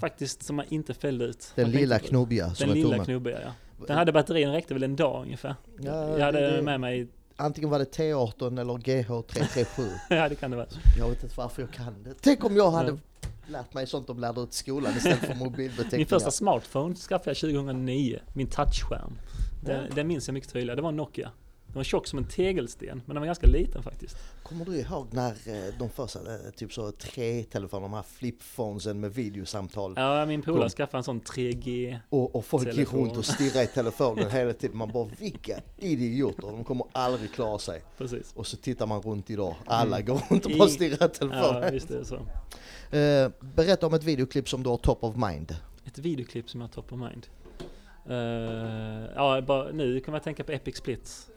faktiskt 0.00 0.42
som 0.42 0.56
man 0.56 0.64
inte 0.68 0.94
fällde 0.94 1.24
ut. 1.24 1.52
Den 1.54 1.64
Man 1.64 1.70
lilla 1.80 1.98
knubbiga 1.98 2.54
som 2.54 2.68
Den 2.68 2.76
lilla 2.78 3.04
knubbiga, 3.04 3.38
ja. 3.44 3.50
Den 3.86 3.96
hade 3.98 4.12
batterien 4.12 4.52
räckte 4.52 4.74
väl 4.74 4.82
en 4.82 4.96
dag 4.96 5.22
ungefär. 5.22 5.54
Ja, 5.80 6.18
jag 6.18 6.24
hade 6.24 6.56
det- 6.56 6.62
med 6.62 6.80
mig, 6.80 7.08
Antingen 7.40 7.70
var 7.70 7.78
det 7.78 7.96
T18 7.96 8.60
eller 8.60 8.74
GH337. 8.74 9.88
ja 10.10 10.28
det 10.28 10.34
kan 10.34 10.50
det 10.50 10.56
vara. 10.56 10.66
jag 10.98 11.08
vet 11.08 11.22
inte 11.22 11.34
varför 11.36 11.62
jag 11.62 11.70
kan 11.70 12.02
det. 12.02 12.14
Tänk 12.20 12.44
om 12.44 12.56
jag 12.56 12.70
hade 12.70 12.98
lärt 13.46 13.74
mig 13.74 13.86
sånt 13.86 14.06
de 14.06 14.18
lärde 14.18 14.40
ut 14.40 14.50
i 14.50 14.56
skolan 14.56 14.92
istället 14.96 15.18
för 15.18 15.34
mobilbeteckningar. 15.34 15.98
Min 15.98 16.06
första 16.06 16.30
smartphone 16.30 16.94
skaffade 16.94 17.30
jag 17.30 17.36
2009, 17.36 18.18
min 18.32 18.46
touchskärm. 18.46 19.18
Den, 19.64 19.90
den 19.94 20.06
minns 20.08 20.28
jag 20.28 20.34
mycket 20.34 20.52
tydligt, 20.52 20.76
det 20.76 20.82
var 20.82 20.88
en 20.88 20.96
Nokia. 20.96 21.30
Den 21.68 21.74
var 21.74 21.84
tjock 21.84 22.06
som 22.06 22.18
en 22.18 22.24
tegelsten, 22.28 23.02
men 23.06 23.14
den 23.14 23.20
var 23.20 23.26
ganska 23.26 23.46
liten 23.46 23.82
faktiskt. 23.82 24.16
Kommer 24.42 24.64
du 24.64 24.76
ihåg 24.76 25.06
när 25.10 25.30
eh, 25.30 25.74
de 25.78 25.90
första, 25.90 26.18
eh, 26.18 26.50
typ 26.56 26.72
så 26.72 26.92
tre 26.92 27.42
telefoner, 27.44 27.82
de 27.82 27.92
här 27.92 28.02
flipphonesen 28.02 29.00
med 29.00 29.14
videosamtal 29.14 29.94
Ja, 29.96 30.26
min 30.26 30.42
polare 30.42 30.70
skaffade 30.70 30.98
en 30.98 31.04
sån 31.04 31.20
3G. 31.20 31.98
och, 32.08 32.34
och 32.36 32.44
folk 32.44 32.74
gick 32.76 32.92
runt 32.92 33.16
och 33.16 33.24
stirrade 33.24 33.62
i 33.64 33.66
telefonen 33.66 34.30
hela 34.32 34.52
tiden. 34.52 34.76
Man 34.76 34.92
bara 34.92 35.08
vilka 35.18 35.60
idioter, 35.76 36.42
de 36.42 36.64
kommer 36.64 36.86
aldrig 36.92 37.32
klara 37.32 37.58
sig. 37.58 37.82
Precis. 37.98 38.32
Och 38.36 38.46
så 38.46 38.56
tittar 38.56 38.86
man 38.86 39.02
runt 39.02 39.30
idag, 39.30 39.54
alla 39.66 40.00
går 40.00 40.14
runt 40.30 40.44
och 40.44 40.50
Mm. 40.50 40.58
Bara 40.58 40.68
stirrar 40.68 40.94
i 40.94 40.96
Ja, 41.00 41.08
telefonen. 41.08 41.72
visst 41.72 41.90
är 41.90 41.98
det 41.98 42.04
så. 42.04 42.14
Eh, 42.96 43.30
berätta 43.54 43.86
om 43.86 43.94
ett 43.94 44.04
videoklipp 44.04 44.48
som 44.48 44.62
du 44.62 44.70
har 44.70 44.76
top 44.76 45.04
of 45.04 45.16
mind. 45.16 45.56
Ett 45.86 45.98
videoklipp 45.98 46.50
som 46.50 46.60
jag 46.60 46.68
har 46.68 46.72
top 46.72 46.92
of 46.92 46.98
mind. 46.98 47.26
Eh, 48.10 49.10
ja, 49.14 49.40
bara, 49.40 49.70
nu 49.72 50.00
kommer 50.00 50.18
jag 50.18 50.22
tänka 50.22 50.44
på 50.44 50.52
Epic 50.52 50.76
Splits. 50.76 51.30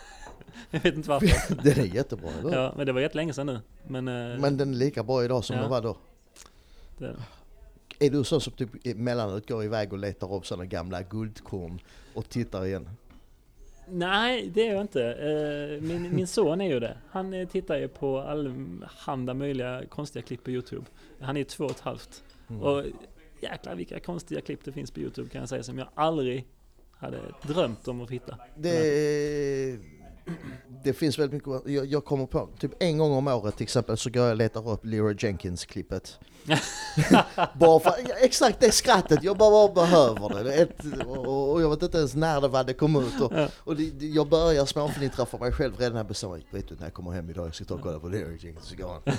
jag 0.70 0.80
vet 0.80 0.94
inte 0.94 1.08
varför. 1.08 1.54
Den 1.62 1.78
är 1.80 1.94
jättebra, 1.94 2.30
eller? 2.40 2.56
Ja, 2.56 2.74
men 2.76 2.86
det 2.86 2.92
var 2.92 3.00
jättelänge 3.00 3.32
sedan 3.32 3.46
nu. 3.46 3.60
Men, 3.86 4.08
eh, 4.08 4.38
Men 4.38 4.56
den 4.56 4.74
är 4.74 4.78
lika 4.78 5.02
bra 5.02 5.24
idag 5.24 5.44
som 5.44 5.56
Ja. 5.56 5.62
den 5.62 5.70
var 5.70 5.80
då. 5.82 5.96
det, 6.98 7.16
Är 7.98 8.10
du 8.10 8.24
sån 8.24 8.40
som 8.40 8.52
typ 8.52 8.86
emellanåt 8.86 9.48
går 9.48 9.64
iväg 9.64 9.92
och 9.92 9.98
letar 9.98 10.34
upp 10.34 10.46
sådana 10.46 10.64
gamla 10.64 11.02
guldkorn 11.02 11.80
och 12.14 12.28
tittar 12.28 12.66
igen? 12.66 12.88
nej, 13.92 14.50
det 14.54 14.68
är 14.68 14.72
jag 14.72 14.80
inte. 14.80 15.04
Eh, 15.12 15.82
min, 15.82 16.16
min 16.16 16.26
son 16.36 16.60
är 16.60 16.68
ju 16.68 16.80
det. 16.80 16.96
Han 17.10 17.46
tittar 17.46 17.76
ju 17.78 17.88
på 17.88 18.20
allehanda 18.20 19.34
möjliga 19.34 19.82
konstiga 19.88 20.22
klipp 20.22 20.44
på 20.44 20.50
Youtube. 20.50 20.86
Han 21.20 21.36
är 21.36 21.44
två 21.44 21.64
och 21.64 21.70
ett 21.70 21.80
halvt. 21.80 22.22
Mm. 22.48 22.62
Och 22.62 22.84
jäklar 23.42 23.74
vilka 23.74 24.00
konstiga 24.00 24.40
klipp 24.40 24.64
det 24.64 24.72
finns 24.72 24.90
på 24.90 25.00
Youtube 25.00 25.28
kan 25.28 25.40
jag 25.40 25.48
säga 25.48 25.62
som 25.62 25.78
jag 25.78 25.88
aldrig 25.94 26.46
hade 26.92 27.20
drömt 27.42 27.88
om 27.88 28.00
att 28.00 28.10
hitta. 28.10 28.38
Det, 28.56 29.78
det 30.84 30.92
finns 30.92 31.18
väldigt 31.18 31.32
mycket, 31.32 31.72
jag, 31.72 31.86
jag 31.86 32.04
kommer 32.04 32.26
på, 32.26 32.48
typ 32.58 32.72
en 32.80 32.98
gång 32.98 33.12
om 33.12 33.28
året 33.28 33.56
till 33.56 33.64
exempel 33.64 33.96
så 33.96 34.10
går 34.10 34.22
jag 34.22 34.30
och 34.30 34.36
letar 34.36 34.70
upp 34.70 34.84
Leroy 34.84 35.14
Jenkins-klippet. 35.18 36.18
bara 37.54 37.80
för, 37.80 37.92
exakt 38.20 38.60
det 38.60 38.72
skrattet, 38.72 39.22
jag 39.22 39.36
bara, 39.36 39.68
bara 39.68 39.86
behöver 39.86 40.44
det. 40.44 40.54
Ett, 40.54 40.80
och, 41.06 41.52
och 41.52 41.62
jag 41.62 41.70
vet 41.70 41.82
inte 41.82 41.98
ens 41.98 42.14
när 42.14 42.40
det 42.40 42.48
var 42.48 42.64
det 42.64 42.74
kom 42.74 42.96
ut. 42.96 43.20
Och, 43.20 43.32
och 43.64 43.76
det, 43.76 44.06
jag 44.06 44.28
börjar 44.28 44.64
småfnittra 44.64 45.26
för 45.26 45.38
mig 45.38 45.52
själv 45.52 45.76
redan 45.78 45.92
när 45.92 46.00
jag 46.00 46.06
bestämmer. 46.06 46.42
Vet 46.50 46.68
du 46.68 46.74
när 46.74 46.82
jag 46.82 46.94
kommer 46.94 47.10
hem 47.10 47.30
idag, 47.30 47.46
jag 47.46 47.54
ska 47.54 47.64
ta 47.64 47.74
och 47.74 47.80
kolla 47.80 47.98
på 47.98 48.08
han. 48.08 49.02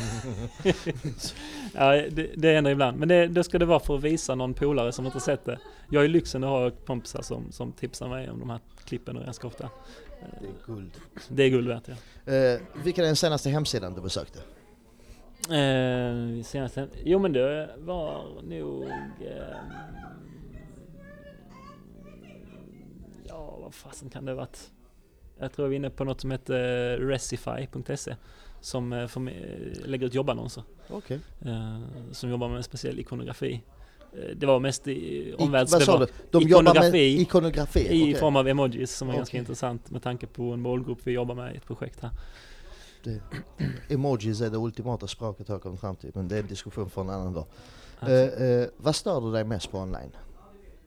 Ja, 1.73 1.91
det, 2.11 2.31
det 2.35 2.55
händer 2.55 2.71
ibland. 2.71 2.97
Men 2.97 3.07
det, 3.07 3.27
det 3.27 3.43
ska 3.43 3.59
det 3.59 3.65
vara 3.65 3.79
för 3.79 3.95
att 3.95 4.03
visa 4.03 4.35
någon 4.35 4.53
polare 4.53 4.91
som 4.91 5.05
inte 5.05 5.19
sett 5.19 5.45
det. 5.45 5.59
Jag 5.89 6.03
ju 6.03 6.07
lyxen 6.07 6.43
att 6.43 6.49
ha 6.49 6.71
kompisar 6.85 7.21
som, 7.21 7.51
som 7.51 7.71
tipsar 7.71 8.07
mig 8.07 8.29
om 8.29 8.39
de 8.39 8.49
här 8.49 8.59
klippen 8.85 9.17
och 9.17 9.23
ganska 9.23 9.47
ofta. 9.47 9.69
Det 10.41 10.47
är 10.47 10.73
guld. 10.73 10.91
Det 11.29 11.43
är 11.43 11.49
guld 11.49 11.67
värt 11.67 11.83
ja. 11.85 12.33
Eh, 12.33 12.59
vilken 12.83 13.03
är 13.03 13.07
den 13.07 13.15
senaste 13.15 13.49
hemsidan 13.49 13.93
du 13.93 14.01
besökte? 14.01 14.39
Eh, 15.49 16.43
senaste, 16.43 16.87
jo 17.03 17.19
men 17.19 17.33
det 17.33 17.69
var 17.77 18.25
nog... 18.43 18.83
Eh, 18.83 19.57
ja, 23.27 23.57
vad 23.61 23.73
fasen 23.73 24.09
kan 24.09 24.25
det 24.25 24.31
ha 24.31 24.37
varit? 24.37 24.71
Jag 25.39 25.53
tror 25.53 25.67
vi 25.67 25.75
är 25.75 25.77
inne 25.77 25.89
på 25.89 26.03
något 26.03 26.21
som 26.21 26.31
heter 26.31 26.97
recify.se 26.97 28.15
som 28.61 28.93
eh, 28.93 29.07
får 29.07 29.21
med, 29.21 29.33
lägger 29.85 30.07
ut 30.07 30.13
jobbannonser. 30.13 30.63
Okej. 30.89 31.19
Eh, 31.45 31.79
som 32.11 32.29
jobbar 32.29 32.49
med 32.49 32.65
speciell 32.65 32.99
ikonografi. 32.99 33.61
Eh, 34.13 34.35
det 34.35 34.45
var 34.45 34.59
mest 34.59 34.87
i 34.87 34.91
I- 34.91 35.35
Vad 35.49 35.69
sa 35.69 35.99
du? 35.99 36.07
De 36.31 36.41
Ikonografi. 36.43 37.21
ikonografi? 37.21 38.09
i 38.09 38.15
form 38.15 38.35
av 38.35 38.47
emojis 38.47 38.95
som 38.97 39.09
är 39.09 39.13
ganska 39.13 39.31
Okej. 39.31 39.39
intressant 39.39 39.91
med 39.91 40.03
tanke 40.03 40.27
på 40.27 40.43
en 40.53 40.61
målgrupp 40.61 40.99
vi 41.03 41.11
jobbar 41.11 41.35
med 41.35 41.53
i 41.53 41.57
ett 41.57 41.65
projekt 41.65 41.99
här. 42.01 42.11
Det, 43.03 43.21
emojis 43.89 44.41
är 44.41 44.49
det 44.49 44.57
ultimata 44.57 45.07
språket 45.07 45.47
har 45.47 45.55
jag 45.55 45.61
kommit 45.61 45.79
fram 45.79 45.95
till, 45.95 46.11
men 46.13 46.27
det 46.27 46.35
är 46.35 46.39
en 46.39 46.47
diskussion 46.47 46.89
för 46.89 47.01
en 47.01 47.09
annan 47.09 47.33
dag. 47.33 47.45
Alltså, 47.99 48.15
Eh, 48.15 48.49
eh, 48.49 48.67
vad 48.77 48.95
stör 48.95 49.21
du 49.21 49.31
dig 49.31 49.43
mest 49.43 49.71
på 49.71 49.77
online? 49.79 50.11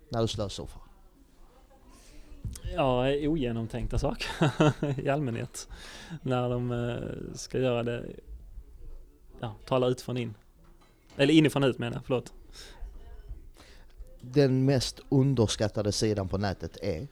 När 0.09 0.23
du 0.23 0.29
slösurfar? 0.29 0.83
Ja, 2.75 3.07
ogenomtänkta 3.29 3.99
saker 3.99 4.29
i 5.01 5.09
allmänhet. 5.09 5.69
När 6.23 6.49
de 6.49 6.71
eh, 6.71 7.35
ska 7.35 7.59
göra 7.59 7.83
det, 7.83 8.07
ja, 9.41 9.55
tala 9.67 9.87
ut 9.87 10.01
från 10.01 10.17
in. 10.17 10.35
Eller 11.17 11.35
inifrån 11.35 11.65
ut 11.65 11.79
menar 11.79 11.97
jag, 11.97 12.03
förlåt. 12.05 12.33
Den 14.21 14.65
mest 14.65 15.01
underskattade 15.09 15.93
sidan 15.93 16.29
på 16.29 16.39
nätet 16.39 16.77
är? 16.83 17.07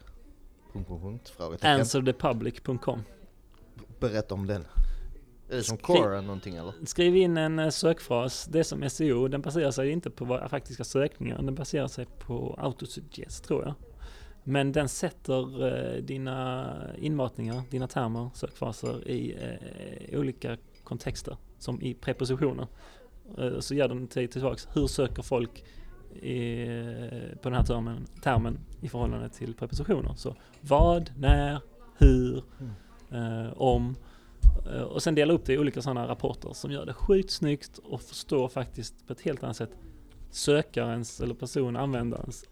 Answerthepublic.com. 1.61 3.03
Berätta 3.99 4.33
om 4.33 4.47
den. 4.47 4.65
Är 5.53 5.57
det 5.57 5.63
som 5.63 5.77
eller 5.95 6.21
någonting 6.21 6.55
eller? 6.55 6.73
Skriv 6.85 7.15
in 7.15 7.37
en 7.37 7.59
eh, 7.59 7.69
sökfras. 7.69 8.45
Det 8.45 8.59
är 8.59 8.63
som 8.63 8.89
SEO. 8.89 9.27
Den 9.27 9.41
baserar 9.41 9.71
sig 9.71 9.91
inte 9.91 10.09
på 10.09 10.25
vad 10.25 10.49
faktiska 10.49 10.83
sökningar. 10.83 11.41
Den 11.41 11.55
baserar 11.55 11.87
sig 11.87 12.05
på 12.05 12.55
autosuggest 12.59 13.43
tror 13.43 13.63
jag. 13.63 13.73
Men 14.43 14.71
den 14.71 14.89
sätter 14.89 15.67
eh, 15.67 16.03
dina 16.03 16.67
inmatningar, 16.97 17.61
dina 17.69 17.87
termer, 17.87 18.29
sökfraser 18.33 19.07
i 19.07 19.35
eh, 20.11 20.19
olika 20.19 20.57
kontexter. 20.83 21.37
Som 21.59 21.81
i 21.81 21.93
prepositioner. 21.93 22.67
Eh, 23.37 23.59
så 23.59 23.75
ger 23.75 23.87
den 23.87 24.07
till 24.07 24.29
tillbaks. 24.29 24.67
Hur 24.73 24.87
söker 24.87 25.21
folk 25.23 25.63
i, 26.21 26.65
på 27.41 27.49
den 27.49 27.53
här 27.53 27.63
termen, 27.63 28.07
termen 28.23 28.59
i 28.81 28.89
förhållande 28.89 29.29
till 29.29 29.53
prepositioner? 29.53 30.13
Så 30.15 30.35
vad, 30.61 31.11
när, 31.17 31.59
hur, 31.97 32.43
eh, 33.11 33.53
om. 33.53 33.95
Eh, 34.75 34.81
Och 34.81 35.03
sen 35.03 35.15
dela 35.15 35.33
upp 35.33 35.45
det 35.45 35.53
i 35.53 35.57
olika 35.57 35.81
sådana 35.81 36.07
rapporter 36.07 36.53
som 36.53 36.71
gör 36.71 36.85
det 36.85 36.93
sjukt 36.93 37.31
snyggt 37.31 37.77
och 37.83 38.01
förstår 38.01 38.47
faktiskt 38.47 39.07
på 39.07 39.13
ett 39.13 39.21
helt 39.21 39.43
annat 39.43 39.57
sätt 39.57 39.69
sökarens 40.31 41.21
eller 41.21 41.33
person, 41.35 41.75
användarens 41.75 42.43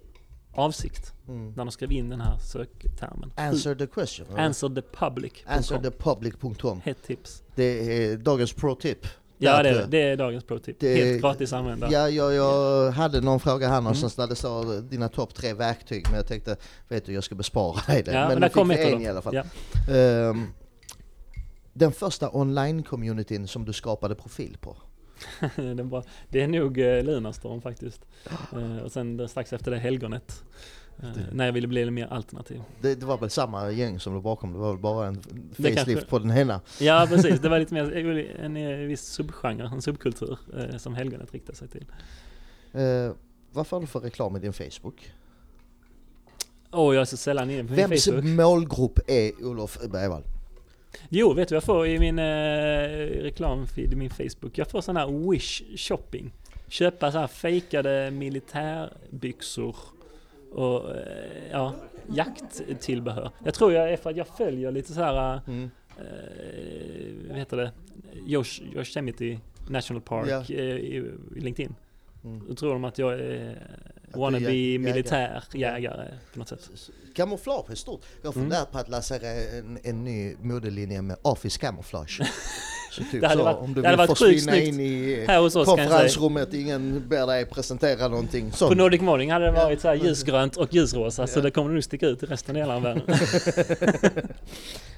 avsikt 0.54 1.14
Mm. 1.28 1.48
när 1.50 1.66
de 1.66 1.72
skrev 1.72 1.92
in 1.92 2.10
den 2.10 2.22
här 2.22 2.38
söktermen. 2.38 3.32
Answer 3.36 3.76
the 3.76 3.88
question. 3.88 4.28
Answer 4.38 4.70
the 4.70 4.82
public. 4.82 5.34
Answerthepublic.com. 5.46 6.82
Hett 6.84 7.04
tips. 7.04 7.44
Det 7.56 7.64
är 8.04 8.18
dagens 8.18 8.54
pro-tip. 8.54 9.08
Ja 9.38 9.64
det 9.64 9.70
är, 9.70 9.88
det 9.88 10.02
är 10.02 10.18
dagens 10.18 10.44
pro-tip. 10.44 10.76
Det- 10.80 10.96
Helt 10.96 11.22
gratis 11.22 11.54
använda. 11.54 11.92
Ja, 11.92 12.10
jag, 12.10 12.34
jag 12.34 12.92
hade 12.92 13.22
någon 13.22 13.40
fråga 13.40 13.68
här 13.68 13.74
Mm. 13.74 13.84
någonstans 13.84 14.16
där 14.16 14.28
det 14.28 14.36
står 14.36 14.82
dina 14.82 15.10
topp 15.10 15.34
tre 15.36 15.54
verktyg, 15.54 16.04
men 16.08 16.16
jag 16.16 16.28
tänkte, 16.28 16.56
vet 16.88 17.06
du, 17.06 17.14
jag 17.14 17.24
ska 17.24 17.36
bespara 17.36 17.82
dig 17.88 18.04
det. 18.04 18.12
Ja, 18.12 18.28
men, 18.28 18.42
där 18.42 18.48
fick 18.48 18.54
kom 18.56 18.72
av 18.72 18.78
en 18.78 19.02
i 19.02 19.08
alla 19.08 19.22
fall. 19.22 19.36
Ja. 19.36 19.44
Ehm, 19.96 20.48
den 21.74 21.92
första 21.92 22.30
online-communityn 22.30 23.48
som 23.48 23.66
du 23.66 23.74
skapade 23.74 24.16
profil 24.16 24.58
på? 24.62 24.78
det, 25.56 25.62
är 25.62 26.04
det 26.30 26.42
är 26.42 26.48
nog 26.48 26.80
eh, 26.80 27.04
Lunarstorm 27.04 27.62
faktiskt. 27.62 28.06
Eh, 28.54 28.78
och 28.78 28.92
sen 28.92 29.18
det, 29.18 29.28
strax 29.28 29.54
efter 29.54 29.72
det 29.72 29.78
Helgonet. 29.78 30.44
Eh, 31.04 31.10
när 31.34 31.46
jag 31.46 31.54
ville 31.54 31.68
bli 31.68 31.82
lite 31.82 31.92
mer 31.92 32.08
alternativ. 32.08 32.62
Det, 32.82 32.96
det 32.96 33.06
var 33.06 33.18
väl 33.18 33.30
samma 33.30 33.72
gäng 33.72 34.00
som 34.00 34.14
låg 34.14 34.24
bakom, 34.24 34.54
det 34.54 34.60
var 34.60 34.72
väl 34.72 34.82
bara 34.82 35.08
en 35.08 35.22
Det 35.24 35.56
facelift 35.56 35.86
kanske- 35.86 36.06
på 36.06 36.20
den 36.20 36.38
ena. 36.38 36.62
Ja 36.80 37.06
precis, 37.10 37.40
det 37.40 37.50
var 37.50 37.60
lite 37.64 37.74
mer 37.74 37.94
en, 38.40 38.58
en 38.58 38.88
viss 38.88 39.02
subgenre, 39.02 39.68
en 39.68 39.82
subkultur 39.82 40.40
eh, 40.58 40.78
som 40.78 40.96
Helgonet 40.96 41.34
riktar 41.34 41.54
sig 41.54 41.68
till. 41.68 41.86
Uh, 42.76 43.12
vad 43.52 43.68
får 43.68 43.82
du 43.82 43.88
för 43.88 44.00
reklam 44.00 44.36
i 44.36 44.40
din 44.40 44.54
Facebook? 44.54 45.14
Åh, 46.72 46.96
jag 46.96 47.02
är 47.02 47.06
så 47.06 47.18
sällan 47.18 47.50
inne 47.50 47.64
på 47.64 47.74
min 47.74 47.76
Vems 47.76 48.06
Facebook. 48.06 48.24
målgrupp 48.26 49.00
är 49.08 49.46
Olof 49.46 49.78
Bergvall? 49.92 50.24
Jo, 51.10 51.34
vet 51.34 51.48
du 51.50 51.56
vad 51.56 51.58
jag 51.58 51.64
får 51.64 51.88
i 51.88 52.00
min 52.00 52.20
eh, 52.20 53.24
reklamfeed 53.24 53.94
i 53.94 53.96
min 53.96 54.10
Facebook? 54.10 54.58
Jag 54.58 54.68
får 54.68 54.82
sån 54.82 54.98
här 54.98 55.30
wish 55.32 55.62
shopping. 55.78 56.32
Köpa 56.68 57.12
så 57.12 57.18
här 57.20 57.28
fejkade 57.28 58.12
militärbyxor 58.12 59.76
och 60.52 60.96
eh, 60.96 61.04
ja, 61.52 61.74
jakttillbehör. 62.16 63.32
Jag 63.46 63.54
tror 63.54 63.74
jag 63.74 63.94
är 63.94 63.98
för 63.98 64.10
att 64.10 64.18
jag 64.18 64.28
följer 64.28 64.72
lite 64.72 64.94
så 64.94 65.02
här, 65.02 65.42
Mm. 65.48 65.70
eh, 65.98 67.30
vad 67.30 67.38
heter 67.38 67.58
det, 67.58 67.72
Yosh- 68.28 68.76
Yosemite 68.78 69.40
National 69.70 70.02
Park 70.02 70.28
Ja. 70.30 70.56
eh, 70.56 70.60
i, 70.62 70.96
i 71.36 71.40
LinkedIn. 71.40 71.76
Mm. 72.24 72.42
Då 72.48 72.56
tror 72.56 72.74
de 72.74 72.84
att 72.84 72.98
jag 72.98 73.14
är 73.14 73.58
är 74.14 74.20
wannabe 74.20 74.50
jä- 74.50 74.78
militär 74.80 75.44
jägare. 75.54 76.08
på 76.34 76.40
något 76.40 76.50
sätt. 76.50 76.70
Kamouflage 77.16 77.72
är 77.72 77.76
stort. 77.76 78.02
Jag 78.22 78.36
Mm. 78.36 78.44
funderar 78.44 78.66
på 78.66 78.78
att 78.78 78.90
lansera 78.90 79.28
en, 79.28 79.80
en 79.84 80.04
ny 80.04 80.36
modelinje 80.42 81.02
med 81.02 81.18
office 81.22 81.60
camouflage. 81.60 82.22
Så 82.92 83.04
typ 83.12 83.22
Det 83.22 83.28
hade 83.28 83.40
så, 83.40 83.44
varit- 83.46 83.58
om 83.58 83.74
du 83.74 83.82
vill 83.82 83.98
försvinna 84.08 84.58
in 84.58 84.80
i 84.80 85.26
Här 85.28 85.40
hos 85.42 85.56
oss 85.56 85.66
konferensrummet, 85.68 86.54
ingen 86.54 87.08
ber 87.10 87.28
dig 87.28 87.46
presentera 87.46 88.08
någonting. 88.08 88.52
På 88.52 88.58
Sånt. 88.58 88.78
Nordic 88.78 89.02
Morning 89.02 89.32
hade 89.32 89.46
det 89.46 89.52
varit 89.52 89.82
så 89.82 89.88
här 89.88 89.96
ljusgrönt 89.96 90.58
och 90.58 90.74
ljusrosa 90.74 91.28
så 91.28 91.40
Ja. 91.40 91.44
det 91.44 91.52
kommer 91.52 91.74
nog 91.74 91.84
sticka 91.84 92.08
ut 92.08 92.24
i 92.24 92.26
resten 92.26 92.56
av 92.56 92.60
hela 92.62 92.80
världen. 92.80 93.02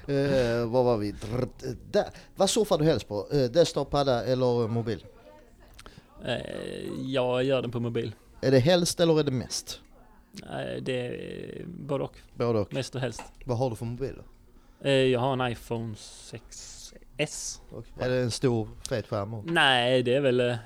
Eh, 0.08 0.66
vad 0.66 0.84
var 0.84 0.96
vi? 0.96 1.10
Drrt, 1.12 1.48
Där. 1.90 2.04
Vad 2.36 2.50
surfar 2.50 2.78
du 2.78 2.84
helst 2.84 3.08
på? 3.08 3.26
Eh, 3.32 3.38
desktop, 3.50 3.90
padda 3.90 4.24
eller 4.24 4.68
mobil? 4.68 5.04
Eh, 6.26 6.34
jag 7.04 7.44
gör 7.44 7.62
den 7.62 7.70
på 7.70 7.80
mobil. 7.80 8.12
Är 8.40 8.50
det 8.50 8.58
helst 8.58 9.00
eller 9.00 9.20
är 9.20 9.24
det 9.24 9.30
mest? 9.30 9.80
Eh, 10.42 10.82
det 10.82 11.06
är 11.06 11.64
både 11.66 12.04
och. 12.04 12.16
Både 12.34 12.58
och. 12.58 12.72
Mest 12.74 12.94
och 12.94 13.00
helst. 13.00 13.22
Vad 13.44 13.58
har 13.58 13.70
du 13.70 13.76
för 13.76 13.84
mobil? 13.86 14.14
då? 14.16 14.88
Eh, 14.88 14.92
jag 14.92 15.20
har 15.20 15.32
en 15.32 15.52
iPhone 15.52 15.94
6S. 15.94 17.58
Är 18.00 18.08
det 18.08 18.16
en 18.22 18.30
stor 18.30 18.68
fet 18.88 19.06
skärm? 19.06 19.42
Nej, 19.46 20.02
det 20.02 20.14
är 20.14 20.20
väl... 20.20 20.40
eh, 20.40 20.56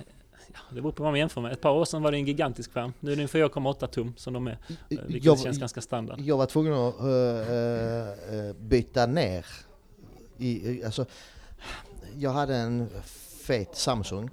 Ja, 0.54 0.58
det 0.74 0.80
beror 0.82 0.92
på 0.92 1.02
vad 1.02 1.12
man 1.12 1.18
jämför 1.18 1.40
med. 1.40 1.52
Ett 1.52 1.60
par 1.60 1.70
år 1.70 1.84
sedan 1.84 2.02
var 2.02 2.10
det 2.12 2.18
en 2.18 2.26
gigantisk 2.26 2.72
skärm. 2.72 2.92
Nu 3.00 3.12
är 3.12 3.16
det 3.16 3.22
en 3.22 3.28
4,8 3.28 3.86
tum 3.86 4.14
som 4.16 4.32
de 4.32 4.46
är. 4.46 4.52
eh, 4.68 4.76
Vilket 5.06 5.24
Jag, 5.24 5.38
känns 5.40 5.58
ganska 5.58 5.80
standard. 5.80 6.20
jag 6.20 6.36
var 6.36 6.46
tvungen 6.46 6.72
att 6.72 7.00
eh, 7.00 8.38
eh, 8.48 8.52
byta 8.56 9.06
ner. 9.06 9.46
I, 10.38 10.70
i- 10.70 10.84
alltså, 10.84 11.06
jag 12.16 12.30
hade 12.30 12.56
en 12.56 12.88
fet 13.46 13.76
Samsung. 13.76 14.30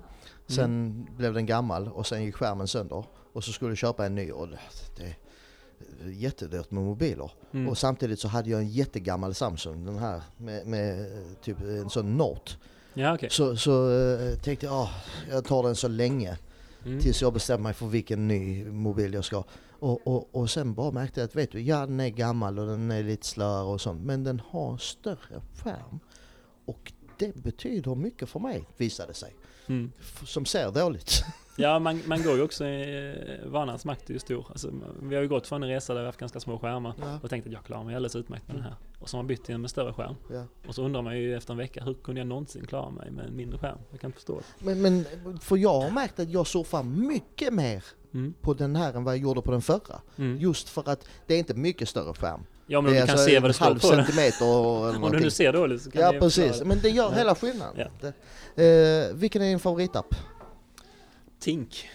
Sen 0.48 0.64
Mm. 0.66 1.08
blev 1.18 1.34
den 1.34 1.46
gammal 1.46 1.88
och 1.88 2.08
sen 2.08 2.24
gick 2.24 2.36
skärmen 2.36 2.68
sönder. 2.68 3.04
Och 3.36 3.44
så 3.44 3.52
skulle 3.52 3.72
jag 3.72 3.78
köpa 3.78 4.06
en 4.06 4.16
ny 4.16 4.32
och 4.32 4.48
det, 4.48 4.60
det 4.98 5.04
är 5.04 6.10
jättedyrt 6.10 6.72
med 6.72 6.84
mobiler. 6.84 7.32
Mm. 7.52 7.70
Och 7.70 7.78
samtidigt 7.78 8.20
så 8.20 8.28
hade 8.28 8.50
jag 8.50 8.60
en 8.60 8.70
jättegammal 8.70 9.34
Samsung, 9.34 9.86
den 9.86 9.98
här 9.98 10.22
med, 10.38 10.68
med 10.68 11.08
typ 11.42 11.62
en 11.62 11.90
sån 11.90 12.18
Note. 12.18 12.52
Ja, 12.94 13.14
okej. 13.16 13.30
Så, 13.30 13.56
så 13.58 13.92
eh, 13.92 14.36
tänkte 14.36 14.66
jag, 14.66 14.76
ah, 14.76 14.90
jag 15.30 15.46
tar 15.46 15.64
den 15.64 15.76
så 15.76 15.88
länge 15.88 16.38
Mm. 16.86 17.00
tills 17.00 17.22
jag 17.22 17.34
bestämmer 17.34 17.64
mig 17.64 17.74
för 17.74 17.86
vilken 17.86 18.28
ny 18.28 18.66
mobil 18.66 19.14
jag 19.14 19.26
ska. 19.26 19.44
Och, 19.70 20.08
och, 20.08 20.36
och 20.36 20.50
sen 20.50 20.74
bara 20.74 20.92
märkte 20.92 21.20
jag 21.20 21.26
att 21.26 21.36
vet 21.36 21.52
du, 21.52 21.62
ja 21.62 21.86
den 21.86 22.00
är 22.00 22.10
gammal 22.10 22.60
och 22.60 22.68
den 22.68 22.92
är 22.92 23.04
lite 23.04 23.28
slöare 23.28 23.64
och 23.66 23.82
sånt, 23.82 24.02
men 24.02 24.24
den 24.24 24.42
har 24.50 24.72
en 24.72 24.80
större 24.80 25.42
skärm. 25.64 26.00
Och 26.66 26.94
det 27.20 27.36
betyder 27.36 27.96
mycket 27.96 28.30
för 28.30 28.40
mig, 28.40 28.66
visade 28.78 29.14
sig. 29.14 29.34
Mm. 29.68 29.92
Som 30.26 30.46
ser 30.46 30.72
dåligt. 30.72 31.24
Ja, 31.58 31.80
man, 31.80 32.02
man 32.06 32.24
går 32.24 32.36
ju 32.36 32.42
också 32.42 32.66
i... 32.66 33.40
eh, 33.44 33.50
Vanans 33.52 33.86
makt 33.86 34.10
är 34.10 34.14
ju 34.14 34.20
stor. 34.20 34.46
Alltså, 34.50 34.72
vi 35.02 35.16
har 35.16 35.22
ju 35.22 35.28
gått 35.28 35.48
från 35.48 35.64
en 35.64 35.70
resa 35.70 35.94
där 35.94 36.02
vi 36.02 36.06
haft 36.06 36.20
ganska 36.20 36.40
små 36.40 36.60
skärmar 36.60 36.94
Ja. 37.02 37.20
och 37.24 37.30
tänkt 37.30 37.48
att 37.48 37.54
jag 37.54 37.64
klarar 37.64 37.84
mig 37.84 37.96
alldeles 37.96 38.16
utmärkt 38.16 38.48
med 38.48 38.56
den 38.56 38.64
här. 38.64 38.76
Och 39.00 39.10
så 39.10 39.18
har 39.18 39.24
man 39.24 39.28
bytt 39.28 39.44
till 39.46 39.56
en 39.56 39.62
med 39.62 39.70
större 39.70 39.94
skärm. 39.94 40.16
Ja. 40.32 40.46
Och 40.68 40.76
så 40.76 40.84
undrar 40.84 41.02
man 41.02 41.18
ju 41.20 41.36
efter 41.36 41.54
en 41.54 41.58
vecka, 41.58 41.84
hur 41.84 41.94
kunde 41.94 42.22
jag 42.22 42.28
någonsin 42.28 42.66
klara 42.68 42.90
mig 42.90 43.12
med 43.12 43.26
en 43.26 43.36
mindre 43.36 43.58
skärm? 43.60 43.78
Jag 43.92 44.00
kan 44.00 44.08
inte 44.08 44.16
förstå 44.16 44.40
det. 44.60 44.66
Men, 44.66 44.82
men 44.82 45.06
för 45.40 45.58
jag 45.58 45.82
har 45.82 45.92
märkt 45.92 46.20
att 46.20 46.30
jag 46.30 46.48
surfar 46.48 46.84
mycket 46.84 47.54
mer 47.54 47.84
Mm. 48.14 48.34
på 48.42 48.54
den 48.54 48.76
här 48.76 48.94
än 48.94 49.04
vad 49.04 49.14
jag 49.14 49.22
gjorde 49.22 49.42
på 49.42 49.52
den 49.52 49.62
förra. 49.62 50.02
Mm. 50.18 50.38
Just 50.38 50.70
för 50.70 50.90
att 50.90 51.08
det 51.28 51.34
är 51.34 51.40
inte 51.40 51.54
mycket 51.54 51.90
större 51.90 52.14
skärm. 52.14 52.44
Ja, 52.68 52.82
men 52.82 52.90
om 52.90 52.94
du 52.96 53.00
kan 53.06 53.10
alltså 53.10 53.26
se 53.26 53.40
vad 53.40 53.50
det 53.50 53.54
står 53.54 53.74
på 53.74 53.80
centimeter 53.80 54.46
eller 54.90 55.04
Om 55.06 55.12
du 55.12 55.20
nu 55.20 55.30
ser 55.32 55.54
dåligt 55.54 55.82
så 55.82 55.92
kan 55.92 56.02
Ja 56.02 56.14
precis, 56.20 56.64
men 56.64 56.80
det 56.82 56.90
gör 56.90 57.10
Ja. 57.12 57.18
hela 57.18 57.36
skillnaden. 57.36 57.88
Ja. 58.02 58.12
Det, 58.56 59.08
eh, 59.10 59.16
vilken 59.16 59.42
är 59.42 59.46
din 59.46 59.60
favoritapp? 59.60 60.16
Tink. 61.40 61.90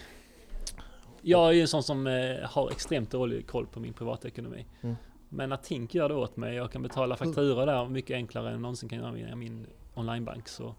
Jag 1.21 1.47
är 1.47 1.51
ju 1.51 1.61
en 1.61 1.67
sån 1.67 1.83
som 1.83 2.07
eh, 2.07 2.35
har 2.43 2.71
extremt 2.71 3.11
dålig 3.11 3.47
koll 3.47 3.67
på 3.67 3.79
min 3.79 3.93
privatekonomi. 3.93 4.65
Mm. 4.81 4.95
Men 5.29 5.49
när 5.49 5.57
Tink 5.57 5.95
gör 5.95 6.09
det 6.09 6.15
åt 6.15 6.37
mig, 6.37 6.55
jag 6.55 6.71
kan 6.71 6.81
betala 6.81 7.15
fakturor 7.15 7.65
där 7.65 7.89
mycket 7.89 8.13
enklare 8.15 8.51
än 8.53 8.61
någonsin 8.61 8.89
kan 8.89 8.99
göra 8.99 9.11
via 9.11 9.35
min 9.35 9.67
onlinebank 9.93 10.47
så 10.47 10.75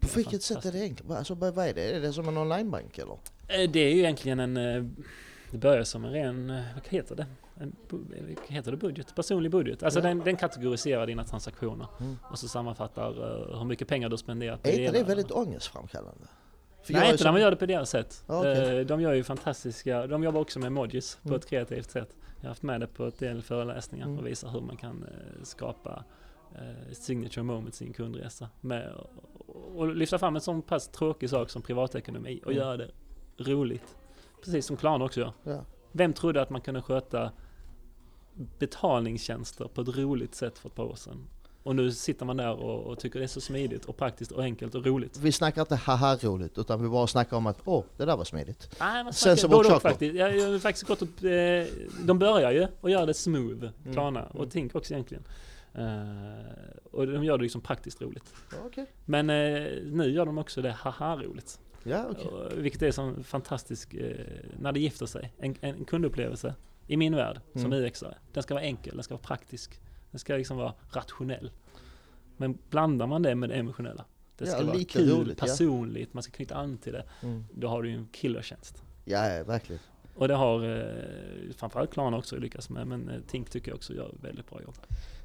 På 0.00 0.08
vilket 0.16 0.42
sätt 0.42 0.64
är 0.64 0.72
det 0.72 0.80
enkelt? 0.82 1.10
Alltså, 1.10 1.34
vad 1.34 1.58
är 1.58 1.74
det? 1.74 1.90
Är 1.96 2.00
det 2.00 2.12
som 2.12 2.28
en 2.28 2.38
onlinebank 2.38 2.98
eller? 2.98 3.12
Eh, 3.48 3.70
Det 3.70 3.80
är 3.80 3.90
ju 3.94 3.98
egentligen 3.98 4.40
en... 4.40 4.56
eh, 4.56 4.84
Det 5.50 5.58
börjar 5.58 5.84
som 5.84 6.04
en 6.04 6.10
ren... 6.12 6.46
Vad 6.74 6.88
heter 6.88 7.16
det? 7.16 7.26
En, 7.60 7.76
heter 8.48 8.70
det? 8.70 8.76
Budget? 8.76 9.14
Personlig 9.14 9.50
budget. 9.50 9.82
Alltså 9.82 10.00
Ja. 10.00 10.02
den, 10.08 10.18
den 10.18 10.36
kategoriserar 10.36 11.06
dina 11.06 11.24
transaktioner. 11.24 11.86
Mm. 12.00 12.16
Och 12.30 12.38
så 12.38 12.48
sammanfattar 12.48 13.08
eh, 13.52 13.58
hur 13.58 13.64
mycket 13.64 13.88
pengar 13.88 14.08
du 14.08 14.16
spenderar 14.16 14.56
på 14.56 14.68
Är 14.68 14.80
inte 14.80 14.98
det 14.98 15.04
väldigt 15.04 15.30
ångestframkallande? 15.30 16.26
För 16.82 16.92
Nej, 16.92 17.10
inte 17.12 17.24
när 17.24 17.32
man 17.32 17.40
gör 17.40 17.50
det 17.50 17.56
på 17.56 17.66
deras 17.66 17.90
sätt. 17.90 18.24
Okej. 18.26 18.78
Eh, 18.80 18.86
De 18.86 19.00
gör 19.00 19.12
ju 19.12 19.24
fantastiska... 19.24 20.06
De 20.06 20.22
jobbar 20.24 20.40
också 20.40 20.58
med 20.58 20.66
emojis 20.66 21.18
på 21.22 21.28
Mm. 21.28 21.36
ett 21.38 21.46
kreativt 21.46 21.90
sätt. 21.90 22.16
Jag 22.36 22.42
har 22.42 22.48
haft 22.48 22.62
med 22.62 22.80
det 22.80 22.86
på 22.86 23.06
ett 23.06 23.18
del 23.18 23.42
föreläsningar 23.42 24.06
Mm. 24.06 24.18
och 24.18 24.26
visar 24.26 24.48
hur 24.48 24.60
man 24.60 24.76
kan 24.76 25.02
eh, 25.04 25.42
skapa 25.42 26.04
signature 26.92 27.42
moments 27.42 27.82
i 27.82 27.86
en 27.86 27.92
kundresa. 27.92 28.48
Med, 28.60 28.92
och 29.74 29.94
lyfta 29.96 30.18
fram 30.18 30.34
en 30.34 30.40
sån 30.40 30.62
pass 30.62 30.88
tråkig 30.88 31.30
sak 31.30 31.50
som 31.50 31.62
privatekonomi 31.62 32.40
och 32.44 32.52
Mm. 32.52 32.64
göra 32.64 32.76
det 32.76 32.90
roligt. 33.38 33.96
Precis 34.44 34.66
som 34.66 34.76
Klarna 34.76 35.04
också 35.04 35.20
gör. 35.20 35.32
Ja. 35.44 35.60
Vem 35.92 36.12
trodde 36.12 36.42
att 36.42 36.50
man 36.50 36.60
kunde 36.60 36.82
sköta 36.82 37.32
betalningstjänster 38.58 39.64
på 39.74 39.80
ett 39.80 39.88
roligt 39.96 40.34
sätt 40.34 40.58
för 40.58 40.68
ett 40.68 40.74
par 40.74 40.84
år 40.84 40.94
sedan? 40.96 41.26
Och 41.62 41.76
nu 41.76 41.92
sitter 41.92 42.26
man 42.26 42.36
där 42.36 42.52
och, 42.52 42.82
och 42.84 42.98
tycker 42.98 43.18
det 43.18 43.24
är 43.24 43.28
så 43.28 43.40
smidigt 43.40 43.84
och 43.84 43.96
praktiskt 43.96 44.32
och 44.32 44.42
enkelt 44.42 44.74
och 44.74 44.86
roligt. 44.86 45.18
Vi 45.18 45.32
snackar 45.32 45.62
inte 45.62 45.76
haha 45.76 46.16
roligt 46.16 46.58
utan 46.58 46.82
vi 46.82 46.88
bara 46.88 47.06
snackar 47.06 47.36
om 47.36 47.46
att 47.46 47.58
åh, 47.64 47.84
det 47.96 48.04
där 48.04 48.16
var 48.16 48.24
smidigt. 48.24 48.76
Nej, 48.80 49.04
man 49.04 49.12
snackar 49.12 49.48
både 49.48 49.74
och 49.74 49.82
faktiskt. 49.82 50.14
Jag, 50.14 50.36
jag 50.36 50.50
har 50.50 50.58
faktiskt 50.58 50.86
gått 50.86 51.02
upp, 51.02 51.24
eh, 51.24 51.30
de 52.04 52.18
börjar 52.18 52.52
ju 52.52 52.66
och 52.80 52.90
gör 52.90 53.06
det 53.06 53.14
smooth, 53.14 53.68
Mm. 53.86 54.16
Och 54.16 54.34
Mm. 54.34 54.50
Tink 54.50 54.74
också 54.74 54.94
egentligen. 54.94 55.24
Eh, 55.74 56.84
och 56.90 57.06
de 57.06 57.24
gör 57.24 57.38
det 57.38 57.42
liksom 57.42 57.60
praktiskt 57.60 58.02
roligt. 58.02 58.34
Ja, 58.52 58.56
okej. 58.66 58.86
Men 59.04 59.30
eh, 59.30 59.66
nu 59.84 60.10
gör 60.10 60.26
de 60.26 60.38
också 60.38 60.62
det 60.62 60.72
haha 60.72 61.16
roligt. 61.16 61.60
Ja, 61.82 62.04
okej. 62.10 62.26
Och 62.26 62.64
Vilket 62.64 62.82
är 62.82 62.90
så 62.90 63.14
fantastiskt 63.24 63.94
eh, 63.94 64.00
när 64.60 64.72
det 64.72 64.80
gifter 64.80 65.06
sig. 65.06 65.32
En, 65.38 65.54
en 65.60 65.84
kundupplevelse 65.84 66.54
i 66.88 66.96
min 66.96 67.16
värld 67.16 67.40
som 67.52 67.72
Mm. 67.72 67.84
UX-are. 67.84 68.14
Den 68.32 68.42
ska 68.42 68.54
vara 68.54 68.64
enkel, 68.64 68.94
den 68.94 69.04
ska 69.04 69.14
vara 69.14 69.22
praktisk. 69.22 69.80
Den 70.10 70.18
ska 70.18 70.36
liksom 70.36 70.56
vara 70.56 70.74
rationell. 70.90 71.50
Men 72.36 72.58
blandar 72.70 73.06
man 73.06 73.22
det 73.22 73.34
med 73.34 73.48
det 73.48 73.54
emotionella. 73.54 74.04
Det 74.38 74.44
Ja, 74.44 74.50
ska 74.52 74.64
vara 74.64 74.76
lite 74.76 74.92
kul, 74.92 75.10
roligt, 75.10 75.38
ja. 75.40 75.46
personligt, 75.46 76.14
man 76.14 76.22
ska 76.22 76.32
knyta 76.32 76.54
an 76.54 76.78
till 76.78 76.92
det. 76.92 77.04
Mm. 77.22 77.44
Då 77.54 77.68
har 77.68 77.82
du 77.82 77.90
ju 77.90 77.96
en 77.96 78.08
killertjänst. 78.12 78.82
Ja, 79.04 79.28
ja, 79.32 79.44
verkligen. 79.44 79.80
Och 80.14 80.28
det 80.28 80.34
har 80.34 80.64
eh, 80.64 81.52
framförallt 81.56 81.92
Klarna 81.92 82.16
också 82.16 82.36
lyckats 82.36 82.70
med. 82.70 82.86
Men 82.86 83.08
eh, 83.08 83.20
Tink 83.28 83.50
tycker 83.50 83.70
jag 83.70 83.76
också 83.76 83.94
gör 83.94 84.14
väldigt 84.22 84.50
bra 84.50 84.60
jobb. 84.62 84.74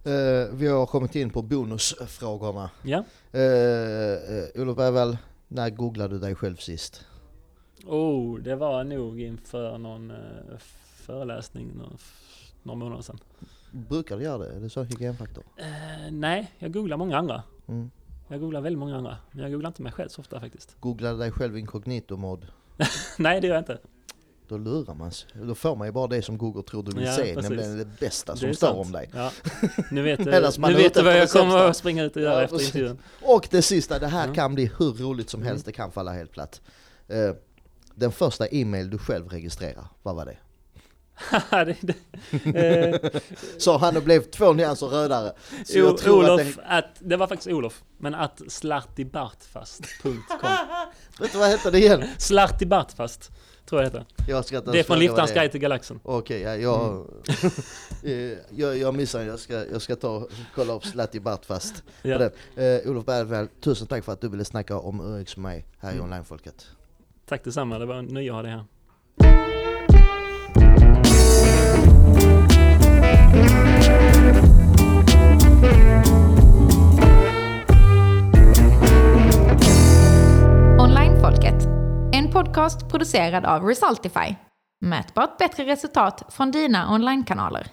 Eh, 0.06 0.56
vi 0.56 0.68
har 0.68 0.86
kommit 0.86 1.16
in 1.16 1.30
på 1.30 1.42
bonusfrågorna. 1.42 2.70
Ja. 2.84 3.04
Uh, 3.36 3.42
uh, 3.42 4.62
Olof 4.62 4.78
Bergvall, 4.78 5.18
när 5.48 5.70
googlade 5.70 6.16
du 6.16 6.20
dig 6.20 6.36
själv 6.36 6.56
sist? 6.56 7.06
Oh, 7.86 8.40
det 8.40 8.56
var 8.56 8.84
nog 8.84 9.22
inför 9.22 9.78
någon 9.78 10.12
eh, 10.12 10.18
föreläsning 11.04 11.72
någon, 11.78 11.98
några 12.64 12.80
månader 12.80 13.02
sedan. 13.04 13.20
Brukar 13.72 14.18
du 14.18 14.24
göra 14.24 14.38
det? 14.38 14.52
Är 14.56 14.60
det 14.60 14.70
så 14.70 14.84
hygienfaktor? 14.84 15.44
Eh, 15.58 15.66
nej, 16.12 16.52
jag 16.60 16.74
googlar 16.74 16.98
många 16.98 17.18
andra. 17.18 17.44
Mm. 17.68 17.92
Jag 18.28 18.40
googlar 18.40 18.62
väldigt 18.62 18.80
många 18.80 18.98
andra. 18.98 19.18
Men 19.32 19.42
jag 19.44 19.52
googlar 19.52 19.70
inte 19.70 19.82
mig 19.82 19.92
själv 19.92 20.10
så 20.10 20.22
ofta 20.22 20.40
faktiskt. 20.40 20.76
Googlade 20.80 21.18
dig 21.18 21.32
själv 21.32 21.58
inkognito 21.58 22.18
mode? 22.18 22.48
nej, 23.18 23.42
det 23.42 23.48
gör 23.48 23.56
jag 23.56 23.62
inte. 23.62 23.78
Då 24.48 24.58
lurar 24.58 24.94
man 24.94 25.12
sig. 25.12 25.30
Då 25.44 25.56
får 25.56 25.76
man 25.76 25.88
ju 25.88 25.92
bara 25.92 26.08
det 26.08 26.22
som 26.22 26.38
Google 26.38 26.64
tror 26.64 26.84
du 26.84 26.92
vill 26.92 27.06
Ja, 27.06 27.16
se, 27.16 27.22
precis. 27.36 27.50
nämligen 27.50 27.78
det 27.78 28.00
bästa 28.00 28.32
Det 28.34 28.38
som 28.40 28.50
är 28.50 28.54
står 28.54 28.68
sant. 28.68 28.80
om 28.86 28.92
dig. 28.92 29.10
Ja. 29.14 29.32
Nu 29.92 30.02
vet 30.02 30.20
du, 30.20 30.26
nu 30.58 30.74
vet 30.74 30.94
du 30.94 31.04
vad 31.04 31.14
jag 31.18 31.28
det 31.28 31.32
kommer 31.40 31.58
att 31.58 31.78
springa 31.78 32.04
ut 32.04 32.16
och 32.16 32.22
göra 32.22 32.34
Ja, 32.34 32.42
efter 32.44 32.58
precis. 32.58 32.76
intervjun. 32.76 32.98
Och 33.22 33.48
det 33.52 33.62
sista, 33.62 34.00
det 34.00 34.08
här 34.08 34.28
Ja. 34.28 34.34
kan 34.34 34.56
bli 34.56 34.72
hur 34.80 34.94
roligt 34.94 35.30
som 35.30 35.40
Mm. 35.42 35.48
helst, 35.48 35.66
det 35.66 35.72
kan 35.72 35.92
falla 35.92 36.14
helt 36.14 36.32
platt. 36.32 36.62
Eh, 37.08 37.32
den 37.96 38.12
första 38.12 38.48
e-mail 38.48 38.90
du 38.90 38.98
själv 38.98 39.28
registrerar, 39.30 39.86
vad 40.04 40.16
var 40.16 40.26
det? 40.26 40.38
det, 41.50 41.76
det, 41.82 41.94
eh, 43.14 43.22
Sa 43.58 43.78
han 43.78 43.98
och 43.98 44.04
blev 44.04 44.22
två 44.22 44.54
nyanser 44.54 44.88
rödare. 44.88 45.34
Så 45.66 45.78
jag 45.80 45.98
tror 45.98 46.18
Olof, 46.24 46.58
att 46.58 46.86
att 46.86 46.96
det, 47.00 47.10
det, 47.10 47.18
var 47.18 47.28
faktiskt 47.28 47.48
Olof, 47.52 47.84
men 47.98 48.16
att 48.16 48.42
slartibartfast.com 48.48 50.24
vet 51.20 51.32
du 51.32 51.38
vad 51.38 51.50
hette 51.50 51.72
det 51.72 51.80
igen? 51.80 52.04
Slartibartfast. 52.18 53.32
tror 53.66 53.82
jag 53.84 53.92
det 53.92 54.00
heter. 54.00 54.14
Jag 54.28 54.46
ska 54.46 54.62
Det 54.62 54.80
är 54.80 54.84
från 54.84 55.00
Liftarens 55.00 55.32
det 55.32 55.36
guide 55.40 55.52
till 55.52 55.60
galaxen. 55.62 56.00
Okej, 56.04 56.42
ja, 56.42 56.56
jag, 56.56 57.08
Mm. 58.04 58.32
eh, 58.32 58.38
jag, 58.50 58.78
jag 58.78 58.96
missar 58.96 59.22
jag 59.22 59.40
ska, 59.40 59.66
jag 59.72 59.82
ska 59.82 59.96
ta 59.96 60.10
och 60.10 60.30
kolla 60.56 60.74
upp 60.74 60.86
Slatti 60.86 61.20
Bartfast. 61.20 61.84
Ja. 62.02 62.30
Eh, 62.56 62.90
Olof 62.90 63.06
Bergvall, 63.06 63.48
tusen 63.62 63.88
tack 63.88 64.06
för 64.06 64.12
att 64.14 64.22
du 64.22 64.30
ville 64.30 64.46
snacka 64.46 64.78
om 64.78 65.02
UX 65.02 65.38
med 65.38 65.44
mig 65.44 65.66
här 65.80 65.90
i 65.90 65.94
Mm. 65.94 66.04
Onlinefolket. 66.04 66.68
Tack 67.26 67.44
detsamma, 67.44 67.80
det 67.80 67.86
var 67.86 67.96
en 67.96 68.06
nöje 68.06 68.30
att 68.30 68.36
ha 68.36 68.42
dig 68.42 68.52
här. 68.52 69.53
Podcast 82.54 82.90
producerad 82.90 83.46
av 83.46 83.64
Resultify. 83.64 84.36
Mätbart 84.86 85.38
bättre 85.38 85.66
resultat 85.66 86.24
från 86.30 86.52
dina 86.52 86.94
onlinekanaler. 86.94 87.68